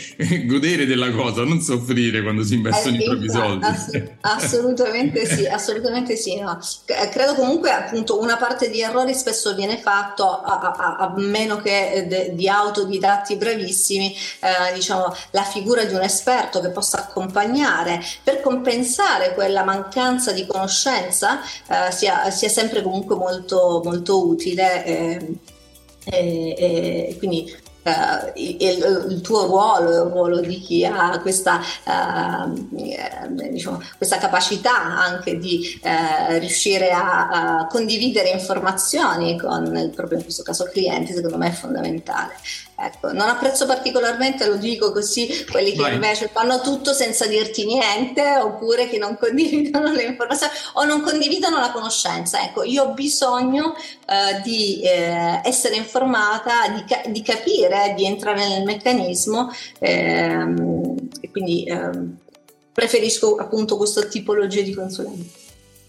godere 0.46 0.86
della 0.86 1.12
cosa, 1.12 1.44
non 1.44 1.62
soffrire 1.62 2.22
quando 2.22 2.44
si 2.44 2.56
investono 2.56 2.96
eh, 2.96 3.00
i 3.00 3.04
propri 3.04 3.30
soldi. 3.30 3.66
Ass- 3.66 4.02
assolutamente 4.22 5.26
sì, 5.26 5.46
assolutamente 5.46 6.16
sì. 6.16 6.40
No. 6.40 6.60
Credo 6.86 7.36
comunque 7.36 7.72
appunto 7.72 8.20
una 8.20 8.38
parte 8.38 8.70
di 8.70 8.82
errori 8.82 9.14
spesso 9.14 9.54
viene 9.54 9.78
fatto 9.78 10.42
a, 10.42 10.60
a, 10.60 10.96
a 10.98 11.14
meno 11.18 11.62
che 11.62 12.06
de, 12.08 12.32
di 12.34 12.48
autodidatti 12.48 13.36
bravissimi, 13.36 14.16
eh, 14.40 14.74
diciamo 14.74 15.14
la 15.32 15.44
figura 15.44 15.84
di 15.84 15.94
un 15.94 16.02
esperto 16.02 16.60
che 16.60 16.70
possa 16.70 17.00
accompagnare 17.00 18.02
per 18.24 18.42
compensare 18.42 19.34
quella 19.34 19.64
mancanza 19.64 20.32
di 20.32 20.46
conoscenza 20.48 21.42
eh, 21.42 21.92
sia, 21.92 22.30
sia, 22.32 22.50
sempre 22.50 22.82
comunque 22.82 23.16
molto, 23.16 23.82
molto 23.84 24.28
utile. 24.28 24.86
Eh, 24.86 25.38
e, 26.12 27.16
quindi 27.20 27.54
Uh, 27.82 28.32
il, 28.36 29.08
il, 29.10 29.22
tuo 29.22 29.46
ruolo, 29.46 29.90
il 29.90 30.12
ruolo 30.12 30.40
di 30.42 30.60
chi 30.60 30.86
ha 30.86 31.18
questa, 31.22 31.62
uh, 31.86 32.68
diciamo, 33.50 33.82
questa 33.98 34.18
capacità 34.18 34.76
anche 34.76 35.38
di 35.38 35.80
uh, 35.82 36.38
riuscire 36.40 36.92
a, 36.92 37.30
a, 37.30 37.68
condividere 37.68 38.32
informazioni 38.32 39.40
con 39.40 39.76
il 39.78 39.90
proprio, 39.90 40.18
in 40.18 40.24
questo 40.24 40.44
caso, 40.44 40.66
cliente, 40.66 41.14
secondo 41.14 41.38
me 41.38 41.48
è 41.48 41.52
fondamentale. 41.52 42.34
Ecco, 42.82 43.12
non 43.12 43.28
apprezzo 43.28 43.66
particolarmente, 43.66 44.48
lo 44.48 44.56
dico 44.56 44.94
così, 44.94 45.46
quelli 45.52 45.72
che 45.72 45.82
Vai. 45.82 45.96
invece 45.96 46.30
fanno 46.32 46.62
tutto 46.62 46.94
senza 46.94 47.28
dirti 47.28 47.66
niente 47.66 48.38
oppure 48.38 48.88
che 48.88 48.98
non 48.98 49.18
condividono 49.18 49.92
le 49.92 50.04
informazioni 50.04 50.54
o 50.74 50.86
non 50.86 51.02
condividono 51.02 51.60
la 51.60 51.72
conoscenza. 51.72 52.42
Ecco, 52.42 52.64
io 52.64 52.84
ho 52.84 52.94
bisogno 52.94 53.76
eh, 53.76 54.42
di 54.44 54.82
eh, 54.82 55.42
essere 55.44 55.76
informata, 55.76 56.70
di, 56.70 56.86
ca- 56.86 57.04
di, 57.06 57.22
capire, 57.22 57.94
di 57.98 58.06
entrare 58.06 58.48
nel 58.48 58.64
meccanismo 58.64 59.52
ehm, 59.80 61.10
e 61.20 61.32
quindi 61.32 61.66
ehm, 61.66 62.16
preferisco 62.72 63.36
appunto 63.36 63.76
questa 63.76 64.04
tipologia 64.04 64.62
di 64.62 64.74
consulente. 64.74 65.30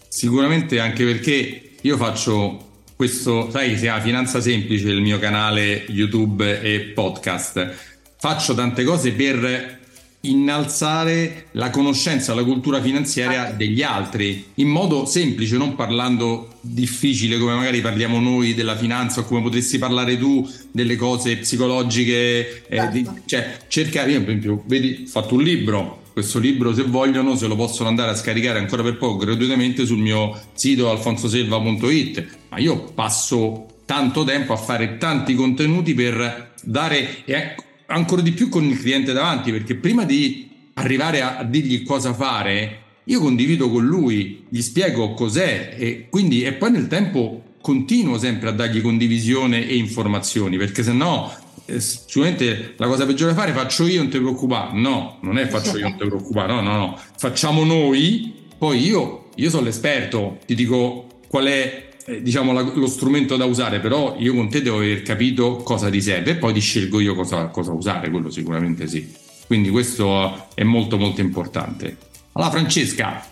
Sicuramente 0.09 0.77
anche 0.79 1.05
perché 1.05 1.71
io 1.79 1.95
faccio 1.95 2.70
questo, 3.01 3.49
sai, 3.49 3.77
si 3.77 3.81
chiama 3.81 3.99
Finanza 3.99 4.39
Semplice, 4.39 4.87
il 4.89 5.01
mio 5.01 5.17
canale 5.17 5.85
YouTube 5.87 6.61
e 6.61 6.81
podcast. 6.81 7.73
Faccio 8.15 8.53
tante 8.53 8.83
cose 8.83 9.11
per 9.13 9.79
innalzare 10.19 11.47
la 11.53 11.71
conoscenza, 11.71 12.35
la 12.35 12.43
cultura 12.43 12.79
finanziaria 12.79 13.53
degli 13.57 13.81
altri 13.81 14.45
in 14.55 14.67
modo 14.67 15.07
semplice, 15.07 15.57
non 15.57 15.73
parlando 15.73 16.59
difficile 16.61 17.39
come 17.39 17.55
magari 17.55 17.81
parliamo 17.81 18.19
noi 18.19 18.53
della 18.53 18.77
finanza 18.77 19.21
o 19.21 19.23
come 19.23 19.41
potresti 19.41 19.79
parlare 19.79 20.15
tu 20.19 20.47
delle 20.71 20.95
cose 20.95 21.37
psicologiche. 21.37 22.67
Eh, 22.67 22.87
di, 22.89 23.03
certo. 23.03 23.21
cioè, 23.25 23.57
cerca, 23.67 24.05
io 24.05 24.19
per 24.19 24.29
esempio, 24.29 24.63
vedi, 24.67 25.05
ho 25.05 25.09
fatto 25.09 25.33
un 25.33 25.41
libro, 25.41 26.00
questo 26.11 26.39
libro 26.39 26.73
se 26.73 26.83
vogliono 26.83 27.35
se 27.35 27.47
lo 27.47 27.55
possono 27.55 27.89
andare 27.89 28.11
a 28.11 28.15
scaricare 28.15 28.59
ancora 28.59 28.83
per 28.83 28.97
poco 28.97 29.17
gratuitamente 29.17 29.85
sul 29.85 29.99
mio 29.99 30.39
sito 30.53 30.89
alfonsoselva.it 30.89 32.37
ma 32.49 32.57
io 32.59 32.91
passo 32.93 33.67
tanto 33.85 34.23
tempo 34.23 34.53
a 34.53 34.57
fare 34.57 34.97
tanti 34.97 35.35
contenuti 35.35 35.93
per 35.93 36.53
dare 36.63 37.23
e 37.25 37.55
ancora 37.87 38.21
di 38.21 38.31
più 38.31 38.49
con 38.49 38.63
il 38.63 38.79
cliente 38.79 39.13
davanti 39.13 39.51
perché 39.51 39.75
prima 39.75 40.03
di 40.03 40.49
arrivare 40.75 41.21
a, 41.21 41.43
dirgli 41.43 41.83
cosa 41.83 42.13
fare 42.13 42.79
io 43.05 43.19
condivido 43.19 43.69
con 43.69 43.85
lui 43.85 44.45
gli 44.49 44.61
spiego 44.61 45.13
cos'è 45.13 45.75
e 45.77 46.07
quindi 46.09 46.43
e 46.43 46.53
poi 46.53 46.71
nel 46.71 46.87
tempo 46.87 47.43
continuo 47.61 48.17
sempre 48.17 48.49
a 48.49 48.53
dargli 48.53 48.81
condivisione 48.81 49.67
e 49.67 49.75
informazioni 49.75 50.57
perché 50.57 50.83
se 50.83 50.93
no 50.93 51.31
sicuramente 51.79 52.73
la 52.77 52.87
cosa 52.87 53.05
peggiore 53.05 53.33
da 53.33 53.39
fare 53.39 53.53
faccio 53.53 53.87
io, 53.87 54.01
non 54.01 54.09
ti 54.09 54.19
preoccupare. 54.19 54.77
No, 54.77 55.17
non 55.21 55.37
è 55.37 55.47
faccio 55.47 55.77
io, 55.77 55.87
non 55.87 55.97
ti 55.97 56.05
preoccupare. 56.05 56.53
No, 56.53 56.61
no, 56.61 56.77
no. 56.77 56.99
Facciamo 57.17 57.63
noi, 57.63 58.33
poi 58.57 58.85
io, 58.85 59.29
io 59.35 59.49
sono 59.49 59.63
l'esperto, 59.63 60.39
ti 60.45 60.55
dico 60.55 61.07
qual 61.27 61.45
è 61.45 61.89
eh, 62.05 62.21
diciamo 62.21 62.51
la, 62.51 62.61
lo 62.61 62.87
strumento 62.87 63.37
da 63.37 63.45
usare, 63.45 63.79
però 63.79 64.15
io 64.17 64.33
con 64.33 64.49
te 64.49 64.61
devo 64.61 64.77
aver 64.77 65.01
capito 65.03 65.57
cosa 65.57 65.89
ti 65.89 66.01
serve 66.01 66.31
e 66.31 66.35
poi 66.35 66.53
ti 66.53 66.59
scelgo 66.59 66.99
io 66.99 67.15
cosa, 67.15 67.47
cosa 67.47 67.71
usare, 67.71 68.09
quello 68.09 68.29
sicuramente 68.29 68.87
sì. 68.87 69.09
Quindi 69.47 69.69
questo 69.69 70.47
è 70.53 70.63
molto 70.63 70.97
molto 70.97 71.21
importante. 71.21 71.97
Allora 72.33 72.51
Francesca, 72.51 73.25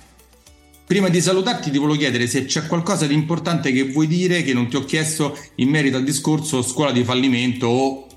Prima 0.90 1.08
di 1.08 1.22
salutarti 1.22 1.70
ti 1.70 1.78
volevo 1.78 2.00
chiedere 2.00 2.26
se 2.26 2.46
c'è 2.46 2.66
qualcosa 2.66 3.06
di 3.06 3.14
importante 3.14 3.72
che 3.72 3.92
vuoi 3.92 4.08
dire 4.08 4.42
che 4.42 4.56
non 4.56 4.70
ti 4.70 4.76
ho 4.76 4.84
chiesto 4.86 5.38
in 5.58 5.70
merito 5.70 5.98
al 5.98 6.04
discorso 6.04 6.64
scuola 6.64 6.92
di 6.92 7.04
fallimento 7.04 7.68
o 7.68 8.08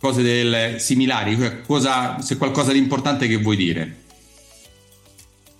cose 0.00 0.22
del, 0.22 0.80
similari, 0.80 1.36
cioè 1.36 1.60
cosa, 1.62 2.20
se 2.20 2.36
qualcosa 2.36 2.72
di 2.72 2.78
importante 2.78 3.26
che 3.26 3.36
vuoi 3.36 3.56
dire. 3.56 4.06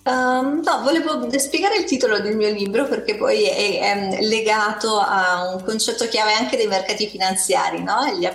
Um, 0.09 0.63
no, 0.65 0.81
volevo 0.83 1.29
spiegare 1.39 1.77
il 1.77 1.85
titolo 1.85 2.19
del 2.19 2.35
mio 2.35 2.49
libro 2.49 2.87
perché 2.87 3.15
poi 3.15 3.45
è, 3.45 3.79
è, 3.79 4.23
legato 4.23 4.99
a 4.99 5.53
un 5.53 5.63
concetto 5.63 6.09
chiave 6.09 6.33
anche 6.33 6.57
dei 6.57 6.67
mercati 6.67 7.07
finanziari, 7.07 7.83
no? 7.83 8.07
Gli 8.19 8.27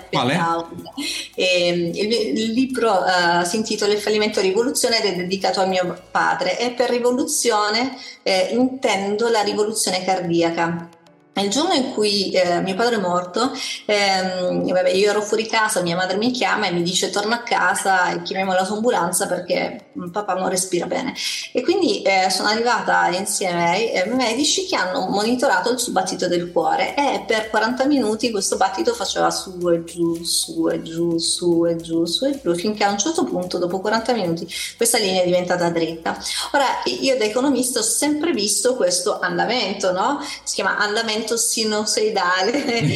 e, 1.34 1.70
il, 1.70 2.38
il, 2.38 2.52
libro 2.52 2.92
uh, 2.92 3.44
si 3.44 3.56
intitola 3.56 3.92
Il 3.92 4.00
fallimento 4.00 4.40
rivoluzione 4.40 5.02
ed 5.02 5.14
è 5.14 5.16
dedicato 5.16 5.62
a 5.62 5.66
mio 5.66 6.00
padre 6.12 6.60
e 6.60 6.72
per 6.72 6.92
rivoluzione 6.92 7.98
eh, 8.22 8.50
intendo 8.52 9.30
la 9.30 9.42
rivoluzione 9.42 10.06
cardiaca. 10.06 10.93
Il 11.36 11.50
giorno 11.50 11.74
in 11.74 11.94
cui 11.94 12.30
eh, 12.32 12.62
mio 12.62 12.76
padre 12.76 12.98
è 12.98 13.00
morto, 13.00 13.52
ehm, 13.86 14.72
vabbè, 14.72 14.92
io 14.92 15.10
ero 15.10 15.22
fuori 15.24 15.48
casa, 15.48 15.82
mia 15.82 15.96
madre 15.96 16.16
mi 16.18 16.30
chiama 16.30 16.68
e 16.68 16.72
mi 16.72 16.84
dice 16.84 17.10
torna 17.10 17.38
a 17.38 17.42
casa 17.42 18.12
e 18.12 18.22
chiamiamo 18.22 18.54
l'autoambulanza 18.54 19.26
perché 19.26 19.88
papà 20.12 20.36
non 20.36 20.48
respira 20.50 20.86
bene. 20.86 21.16
E 21.52 21.64
quindi 21.64 22.04
eh, 22.04 22.30
sono 22.30 22.50
arrivata 22.50 23.08
insieme 23.08 23.68
ai 23.68 23.92
eh, 23.94 24.06
medici 24.06 24.68
che 24.68 24.76
hanno 24.76 25.08
monitorato 25.08 25.72
il 25.72 25.80
suo 25.80 25.92
battito 25.92 26.28
del 26.28 26.52
cuore 26.52 26.96
e 26.96 27.24
per 27.26 27.50
40 27.50 27.86
minuti 27.88 28.30
questo 28.30 28.56
battito 28.56 28.94
faceva 28.94 29.32
su 29.32 29.58
e 29.72 29.84
giù, 29.84 30.24
su 30.24 30.68
e 30.70 30.84
giù, 30.84 31.18
su 31.18 31.66
e 31.66 31.78
giù, 31.78 32.06
su 32.06 32.26
e 32.26 32.40
giù, 32.40 32.54
finché 32.54 32.84
a 32.84 32.92
un 32.92 33.00
certo 33.00 33.24
punto, 33.24 33.58
dopo 33.58 33.80
40 33.80 34.14
minuti, 34.14 34.48
questa 34.78 35.00
linea 35.00 35.24
è 35.24 35.26
diventata 35.26 35.70
dritta. 35.70 36.16
Ora, 36.52 36.66
io 37.02 37.18
da 37.18 37.24
economista 37.24 37.80
ho 37.80 37.84
sempre 37.84 38.34
visto 38.34 38.76
questo 38.76 39.20
andamento, 39.20 39.92
no? 39.92 40.20
Si 40.44 40.54
chiama 40.56 40.78
andamento 40.78 41.23
sinusoidale 41.38 42.52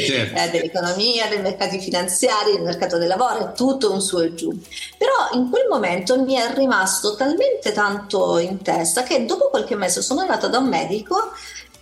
certo. 0.05 0.39
eh, 0.39 0.49
dell'economia, 0.49 1.27
dei 1.27 1.41
mercati 1.41 1.79
finanziari, 1.79 2.51
del 2.51 2.61
mercato 2.61 2.97
del 2.97 3.07
lavoro, 3.07 3.49
è 3.49 3.51
tutto 3.53 3.91
un 3.91 4.01
su 4.01 4.19
e 4.19 4.33
giù. 4.33 4.49
Però 4.97 5.29
in 5.33 5.49
quel 5.49 5.67
momento 5.69 6.21
mi 6.21 6.35
è 6.35 6.53
rimasto 6.53 7.15
talmente 7.15 7.71
tanto 7.71 8.37
in 8.37 8.61
testa 8.61 9.03
che 9.03 9.25
dopo 9.25 9.49
qualche 9.49 9.75
mese 9.75 10.01
sono 10.01 10.21
andata 10.21 10.47
da 10.47 10.57
un 10.59 10.67
medico 10.67 11.31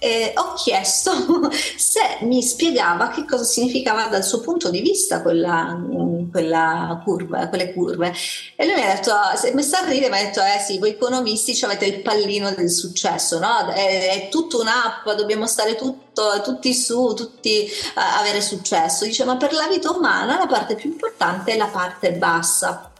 eh, 0.06 0.34
ho 0.36 0.54
chiesto 0.54 1.12
se 1.52 2.20
mi 2.22 2.44
spiegava 2.44 3.10
che 3.10 3.26
cosa 3.26 3.44
significava 3.44 4.06
dal 4.06 4.24
suo 4.24 4.40
punto 4.40 4.70
di 4.70 4.82
vista 4.82 5.24
quella, 5.24 5.82
quella 6.32 7.02
curva, 7.04 7.48
quelle 7.48 7.74
curve. 7.74 8.14
E 8.56 8.66
lui 8.66 8.76
mi 8.76 8.84
ha 8.84 8.94
detto, 8.94 9.12
se 9.36 9.52
mi 9.56 9.64
sta 9.64 9.80
a 9.80 9.86
ridere, 9.88 10.12
mi 10.12 10.20
ha 10.20 10.24
detto, 10.24 10.42
eh 10.42 10.60
sì, 10.64 10.78
voi 10.78 10.92
economisti 10.92 11.58
avete 11.66 11.86
il 11.86 12.02
pallino 12.04 12.52
del 12.52 12.70
successo, 12.70 13.40
no? 13.40 13.68
È, 13.70 14.10
è 14.10 14.30
tutta 14.30 14.58
un'app, 14.58 15.10
dobbiamo 15.18 15.48
stare 15.48 15.74
tutto, 15.74 16.40
tutti 16.44 16.72
su, 16.76 17.16
tutti 17.16 17.68
uh, 17.68 18.20
avere 18.20 18.42
successo. 18.42 19.06
Dice, 19.06 19.24
ma 19.24 19.38
per 19.38 19.54
la 19.54 19.68
vita 19.68 19.90
umana 19.90 20.38
la 20.38 20.46
parte 20.46 20.76
più 20.76 20.92
importante 20.92 21.54
è 21.54 21.58
la 21.58 21.68
parte 21.68 22.12
bassa 22.12 22.92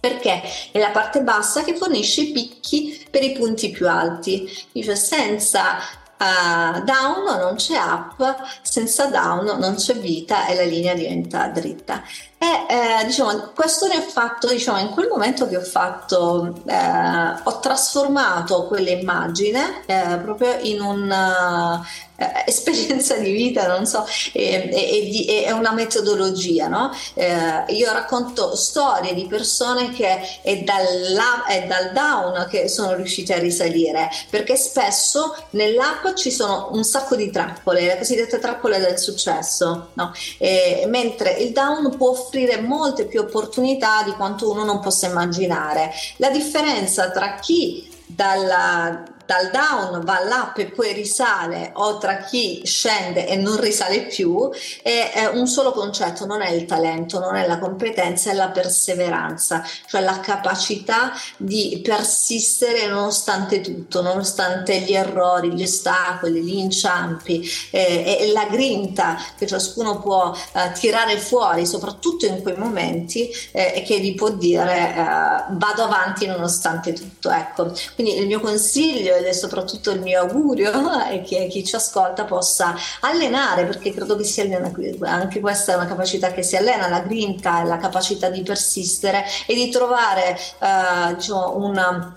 perché 0.00 0.42
è 0.72 0.78
la 0.78 0.90
parte 0.90 1.20
bassa 1.20 1.62
che 1.62 1.76
fornisce 1.76 2.22
i 2.22 2.32
picchi 2.32 3.06
per 3.10 3.22
i 3.22 3.32
punti 3.32 3.70
più 3.70 3.86
alti. 3.86 4.50
Dice 4.72 4.96
senza 4.96 5.76
uh, 6.20 6.84
down 6.84 7.24
non 7.24 7.54
c'è 7.56 7.76
up, 7.76 8.36
senza 8.62 9.06
down 9.06 9.58
non 9.58 9.74
c'è 9.74 9.94
vita 9.94 10.46
e 10.46 10.54
la 10.54 10.62
linea 10.62 10.94
diventa 10.94 11.48
dritta. 11.48 12.02
E 12.38 12.46
eh, 12.68 13.04
diciamo, 13.04 13.50
questo 13.54 13.86
ne 13.86 13.98
ho 13.98 14.00
fatto, 14.00 14.48
diciamo, 14.48 14.78
in 14.78 14.88
quel 14.90 15.08
momento 15.08 15.46
che 15.46 15.58
ho 15.58 15.62
fatto, 15.62 16.62
eh, 16.66 17.34
ho 17.42 17.58
trasformato 17.60 18.66
quell'immagine 18.66 19.82
eh, 19.84 20.18
proprio 20.22 20.56
in 20.60 20.80
un 20.80 21.82
eh, 22.20 22.44
esperienza 22.46 23.16
di 23.16 23.32
vita, 23.32 23.66
non 23.66 23.86
so, 23.86 24.04
è, 24.32 24.68
è, 24.68 25.44
è 25.44 25.50
una 25.52 25.72
metodologia, 25.72 26.68
no? 26.68 26.92
Eh, 27.14 27.64
io 27.68 27.90
racconto 27.92 28.54
storie 28.56 29.14
di 29.14 29.26
persone 29.26 29.90
che 29.90 30.40
è, 30.42 30.58
dalla, 30.58 31.46
è 31.46 31.66
dal 31.66 31.92
down 31.92 32.46
che 32.50 32.68
sono 32.68 32.94
riuscite 32.94 33.32
a 33.32 33.38
risalire, 33.38 34.10
perché 34.28 34.56
spesso 34.56 35.34
nell'app 35.50 36.14
ci 36.14 36.30
sono 36.30 36.68
un 36.72 36.84
sacco 36.84 37.16
di 37.16 37.30
trappole, 37.30 37.86
le 37.86 37.96
cosiddette 37.96 38.38
trappole 38.38 38.78
del 38.80 38.98
successo, 38.98 39.88
no? 39.94 40.12
eh, 40.36 40.84
mentre 40.88 41.32
il 41.38 41.52
down 41.52 41.96
può 41.96 42.10
offrire 42.10 42.60
molte 42.60 43.06
più 43.06 43.20
opportunità 43.20 44.02
di 44.02 44.12
quanto 44.12 44.50
uno 44.50 44.64
non 44.64 44.80
possa 44.80 45.06
immaginare. 45.06 45.90
La 46.16 46.28
differenza 46.28 47.10
tra 47.10 47.36
chi 47.36 47.88
dalla 48.04 49.04
dal 49.30 49.50
down 49.52 50.04
va 50.04 50.16
all'up 50.16 50.58
e 50.58 50.72
poi 50.72 50.92
risale 50.92 51.70
o 51.74 51.98
tra 51.98 52.16
chi 52.24 52.62
scende 52.64 53.28
e 53.28 53.36
non 53.36 53.60
risale 53.60 54.06
più 54.06 54.50
è, 54.82 55.12
è 55.14 55.26
un 55.26 55.46
solo 55.46 55.70
concetto, 55.70 56.26
non 56.26 56.42
è 56.42 56.50
il 56.50 56.64
talento, 56.64 57.20
non 57.20 57.36
è 57.36 57.46
la 57.46 57.60
competenza, 57.60 58.32
è 58.32 58.34
la 58.34 58.48
perseveranza, 58.48 59.62
cioè 59.86 60.00
la 60.00 60.18
capacità 60.18 61.12
di 61.36 61.80
persistere 61.80 62.88
nonostante 62.88 63.60
tutto, 63.60 64.02
nonostante 64.02 64.80
gli 64.80 64.94
errori, 64.94 65.52
gli 65.52 65.62
ostacoli, 65.62 66.42
gli 66.42 66.56
inciampi 66.56 67.48
eh, 67.70 68.16
e 68.22 68.32
la 68.32 68.46
grinta 68.46 69.16
che 69.38 69.46
ciascuno 69.46 70.00
può 70.00 70.34
eh, 70.34 70.72
tirare 70.72 71.18
fuori, 71.18 71.66
soprattutto 71.66 72.26
in 72.26 72.42
quei 72.42 72.56
momenti, 72.56 73.30
eh, 73.52 73.84
che 73.86 73.98
vi 74.00 74.12
può 74.14 74.30
dire 74.30 74.88
eh, 74.88 75.44
vado 75.50 75.84
avanti 75.84 76.26
nonostante 76.26 76.92
tutto. 76.94 77.30
Ecco, 77.30 77.72
quindi 77.94 78.16
il 78.16 78.26
mio 78.26 78.40
consiglio 78.40 79.18
ed 79.20 79.26
è 79.26 79.32
soprattutto 79.32 79.90
il 79.90 80.00
mio 80.00 80.20
augurio 80.20 80.72
è 81.04 81.22
che 81.22 81.46
chi 81.48 81.64
ci 81.64 81.76
ascolta 81.76 82.24
possa 82.24 82.74
allenare, 83.00 83.64
perché 83.64 83.92
credo 83.92 84.16
che 84.16 84.24
si 84.24 84.40
allena, 84.40 84.72
anche 85.02 85.40
questa 85.40 85.72
è 85.72 85.76
una 85.76 85.86
capacità 85.86 86.32
che 86.32 86.42
si 86.42 86.56
allena, 86.56 86.88
la 86.88 87.00
grinta 87.00 87.62
e 87.62 87.66
la 87.66 87.78
capacità 87.78 88.28
di 88.28 88.42
persistere 88.42 89.24
e 89.46 89.54
di 89.54 89.70
trovare 89.70 90.36
eh, 90.36 91.14
diciamo, 91.14 91.56
una 91.56 92.16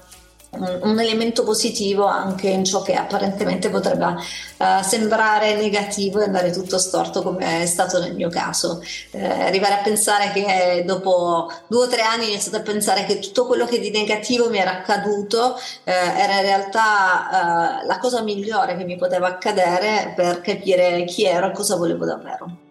un 0.58 1.00
elemento 1.00 1.44
positivo 1.44 2.06
anche 2.06 2.48
in 2.48 2.64
ciò 2.64 2.82
che 2.82 2.94
apparentemente 2.94 3.70
potrebbe 3.70 4.06
uh, 4.06 4.82
sembrare 4.82 5.56
negativo 5.56 6.20
e 6.20 6.26
andare 6.26 6.52
tutto 6.52 6.78
storto 6.78 7.22
come 7.24 7.62
è 7.62 7.66
stato 7.66 8.00
nel 8.00 8.14
mio 8.14 8.30
caso. 8.30 8.82
Eh, 9.12 9.26
arrivare 9.26 9.76
a 9.76 9.82
pensare 9.84 10.32
che 10.32 10.84
dopo 10.86 11.52
due 11.68 11.86
o 11.86 11.88
tre 11.88 12.02
anni 12.02 12.26
ho 12.26 12.30
iniziato 12.30 12.58
a 12.58 12.62
pensare 12.62 13.06
che 13.06 13.20
tutto 13.20 13.46
quello 13.46 13.66
che 13.66 13.80
di 13.80 13.90
negativo 13.90 14.50
mi 14.50 14.58
era 14.58 14.72
accaduto 14.72 15.56
eh, 15.84 15.92
era 15.92 16.36
in 16.36 16.42
realtà 16.42 17.82
uh, 17.82 17.88
la 17.88 17.98
cosa 18.00 18.22
migliore 18.22 18.78
che 18.78 18.84
mi 18.84 18.96
poteva 18.96 19.28
accadere 19.28 20.14
per 20.16 20.42
capire 20.42 21.04
chi 21.06 21.26
ero 21.26 21.50
e 21.50 21.52
cosa 21.52 21.76
volevo 21.76 22.06
davvero. 22.06 22.63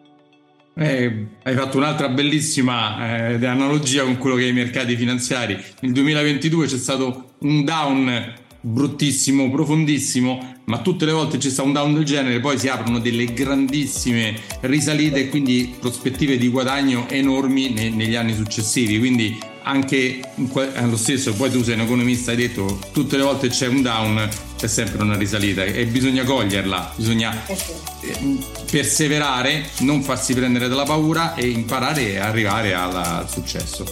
Eh, 0.75 1.27
hai 1.43 1.55
fatto 1.55 1.77
un'altra 1.77 2.09
bellissima 2.09 3.29
eh, 3.29 3.47
analogia 3.47 4.05
con 4.05 4.17
quello 4.17 4.37
che 4.37 4.45
è 4.45 4.49
i 4.49 4.53
mercati 4.53 4.97
finanziari. 4.97 5.59
Nel 5.81 5.93
2022 5.93 6.67
c'è 6.67 6.79
stato 6.79 7.33
un 7.41 7.65
down 7.65 8.35
bruttissimo, 8.63 9.51
profondissimo, 9.51 10.61
ma 10.65 10.79
tutte 10.79 11.05
le 11.05 11.13
volte 11.13 11.37
c'è 11.37 11.51
stato 11.51 11.69
un 11.69 11.75
down 11.75 11.93
del 11.93 12.05
genere, 12.05 12.41
poi 12.41 12.59
si 12.59 12.69
aprono 12.69 13.01
delle 13.01 13.33
grandissime 13.35 14.35
risalite 14.61 15.21
e 15.21 15.29
quindi 15.29 15.75
prospettive 15.79 16.39
di 16.39 16.49
guadagno 16.49 17.09
enormi 17.09 17.71
ne, 17.71 17.91
negli 17.91 18.15
anni 18.15 18.35
successivi. 18.35 18.99
Quindi 18.99 19.39
anche 19.65 20.21
lo 20.35 20.97
stesso, 20.97 21.35
poi 21.35 21.51
tu 21.51 21.63
sei 21.63 21.75
un 21.75 21.81
economista, 21.81 22.31
hai 22.31 22.37
detto 22.37 22.79
tutte 22.93 23.17
le 23.17 23.25
volte 23.25 23.49
c'è 23.49 23.67
un 23.67 23.83
down, 23.83 24.29
c'è 24.63 24.69
sempre 24.69 25.03
una 25.03 25.17
risalita 25.17 25.65
e 25.65 25.87
bisogna 25.87 26.23
coglierla, 26.23 26.93
bisogna 26.95 27.47
eh 27.47 27.57
eh, 28.03 28.39
perseverare, 28.71 29.69
non 29.79 30.03
farsi 30.03 30.35
prendere 30.35 30.69
dalla 30.69 30.85
paura 30.85 31.35
e 31.35 31.49
imparare 31.49 32.21
a 32.21 32.29
arrivare 32.29 32.73
al 32.73 33.27
successo. 33.29 33.85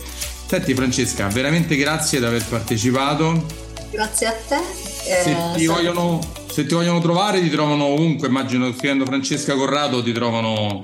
Senti 0.47 0.73
Francesca, 0.75 1.27
veramente 1.27 1.75
grazie 1.75 2.21
di 2.21 2.25
aver 2.25 2.45
partecipato. 2.45 3.47
Grazie 3.91 4.27
a 4.29 4.33
te. 4.33 4.61
Eh, 5.07 5.23
se, 5.25 5.37
ti 5.57 5.67
vogliono, 5.67 6.21
se 6.49 6.65
ti 6.67 6.75
vogliono 6.75 7.01
trovare, 7.01 7.41
ti 7.41 7.51
trovano 7.51 7.87
ovunque, 7.87 8.29
immagino 8.29 8.73
scrivendo 8.73 9.05
Francesca 9.05 9.55
Corrado 9.55 10.05
ti 10.05 10.13
trovano 10.13 10.83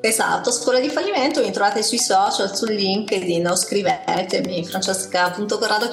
Esatto, 0.00 0.52
scuola 0.52 0.78
di 0.78 0.88
fallimento 0.88 1.40
mi 1.40 1.50
trovate 1.50 1.82
sui 1.82 1.98
social, 1.98 2.54
sul 2.54 2.72
LinkedIn 2.72 3.44
o 3.48 3.56
scrivetemi 3.56 4.64
francesca.corrado 4.64 5.88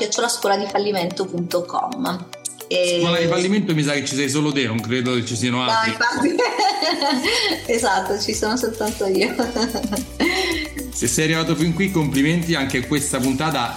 E... 2.68 2.98
Scuola 3.00 3.20
di 3.20 3.28
fallimento 3.28 3.74
mi 3.74 3.84
sa 3.84 3.94
che 3.94 4.06
ci 4.06 4.16
sei 4.16 4.30
solo 4.30 4.52
te, 4.52 4.66
non 4.66 4.80
credo 4.80 5.14
che 5.16 5.26
ci 5.26 5.36
siano 5.36 5.64
altri. 5.64 5.92
No, 5.92 6.28
infatti. 6.28 6.36
esatto, 7.72 8.20
ci 8.20 8.34
sono 8.34 8.58
soltanto 8.58 9.06
io. 9.06 9.34
Se 10.94 11.08
sei 11.08 11.26
arrivato 11.26 11.56
fin 11.56 11.74
qui, 11.74 11.92
complimenti 11.92 12.56
anche 12.56 12.80
a 12.80 12.88
questa 12.88 13.20
puntata. 13.20 13.76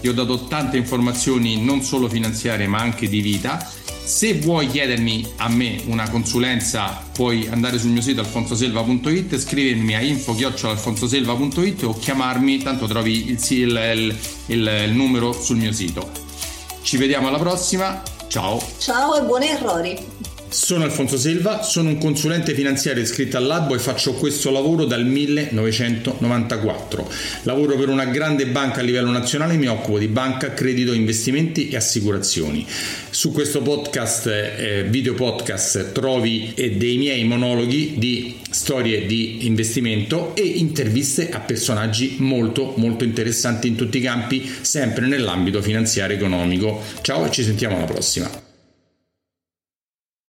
Ti 0.00 0.08
ho 0.08 0.12
dato 0.12 0.46
tante 0.46 0.76
informazioni 0.76 1.62
non 1.62 1.82
solo 1.82 2.08
finanziarie 2.08 2.66
ma 2.66 2.78
anche 2.78 3.08
di 3.08 3.20
vita 3.20 3.58
se 4.06 4.34
vuoi 4.34 4.68
chiedermi 4.68 5.32
a 5.38 5.48
me 5.48 5.82
una 5.86 6.08
consulenza 6.08 7.02
puoi 7.12 7.48
andare 7.50 7.76
sul 7.76 7.90
mio 7.90 8.00
sito 8.00 8.20
alfonsoselva.it, 8.20 9.36
scrivermi 9.36 9.96
a 9.96 10.00
info-alfonsoselva.it 10.00 11.82
o 11.82 11.98
chiamarmi, 11.98 12.58
tanto 12.58 12.86
trovi 12.86 13.30
il, 13.30 13.38
il, 13.48 14.16
il, 14.46 14.84
il 14.86 14.92
numero 14.92 15.32
sul 15.32 15.56
mio 15.56 15.72
sito. 15.72 16.08
Ci 16.82 16.98
vediamo 16.98 17.26
alla 17.26 17.40
prossima, 17.40 18.00
ciao! 18.28 18.60
Ciao 18.78 19.14
e 19.16 19.22
buoni 19.22 19.48
errori! 19.48 20.15
Sono 20.48 20.84
Alfonso 20.84 21.18
Silva, 21.18 21.62
sono 21.62 21.88
un 21.88 21.98
consulente 21.98 22.54
finanziario 22.54 23.02
iscritto 23.02 23.36
al 23.36 23.46
Labo 23.46 23.74
e 23.74 23.80
faccio 23.80 24.14
questo 24.14 24.52
lavoro 24.52 24.84
dal 24.84 25.04
1994. 25.04 27.10
Lavoro 27.42 27.76
per 27.76 27.88
una 27.88 28.04
grande 28.04 28.46
banca 28.46 28.78
a 28.80 28.84
livello 28.84 29.10
nazionale 29.10 29.54
e 29.54 29.56
mi 29.56 29.66
occupo 29.66 29.98
di 29.98 30.06
banca, 30.06 30.54
credito, 30.54 30.92
investimenti 30.92 31.68
e 31.68 31.74
assicurazioni. 31.76 32.64
Su 33.10 33.32
questo 33.32 33.60
podcast, 33.60 34.28
eh, 34.28 34.86
video 34.88 35.14
podcast, 35.14 35.90
trovi 35.90 36.52
eh, 36.54 36.76
dei 36.76 36.96
miei 36.96 37.24
monologhi 37.24 37.94
di 37.96 38.36
storie 38.48 39.04
di 39.04 39.46
investimento 39.46 40.36
e 40.36 40.42
interviste 40.42 41.28
a 41.30 41.40
personaggi 41.40 42.18
molto 42.18 42.74
molto 42.76 43.02
interessanti 43.02 43.66
in 43.66 43.74
tutti 43.74 43.98
i 43.98 44.02
campi, 44.02 44.48
sempre 44.60 45.06
nell'ambito 45.06 45.60
finanziario 45.60 46.14
economico. 46.16 46.80
Ciao 47.02 47.26
e 47.26 47.32
ci 47.32 47.42
sentiamo 47.42 47.74
alla 47.76 47.86
prossima. 47.86 48.45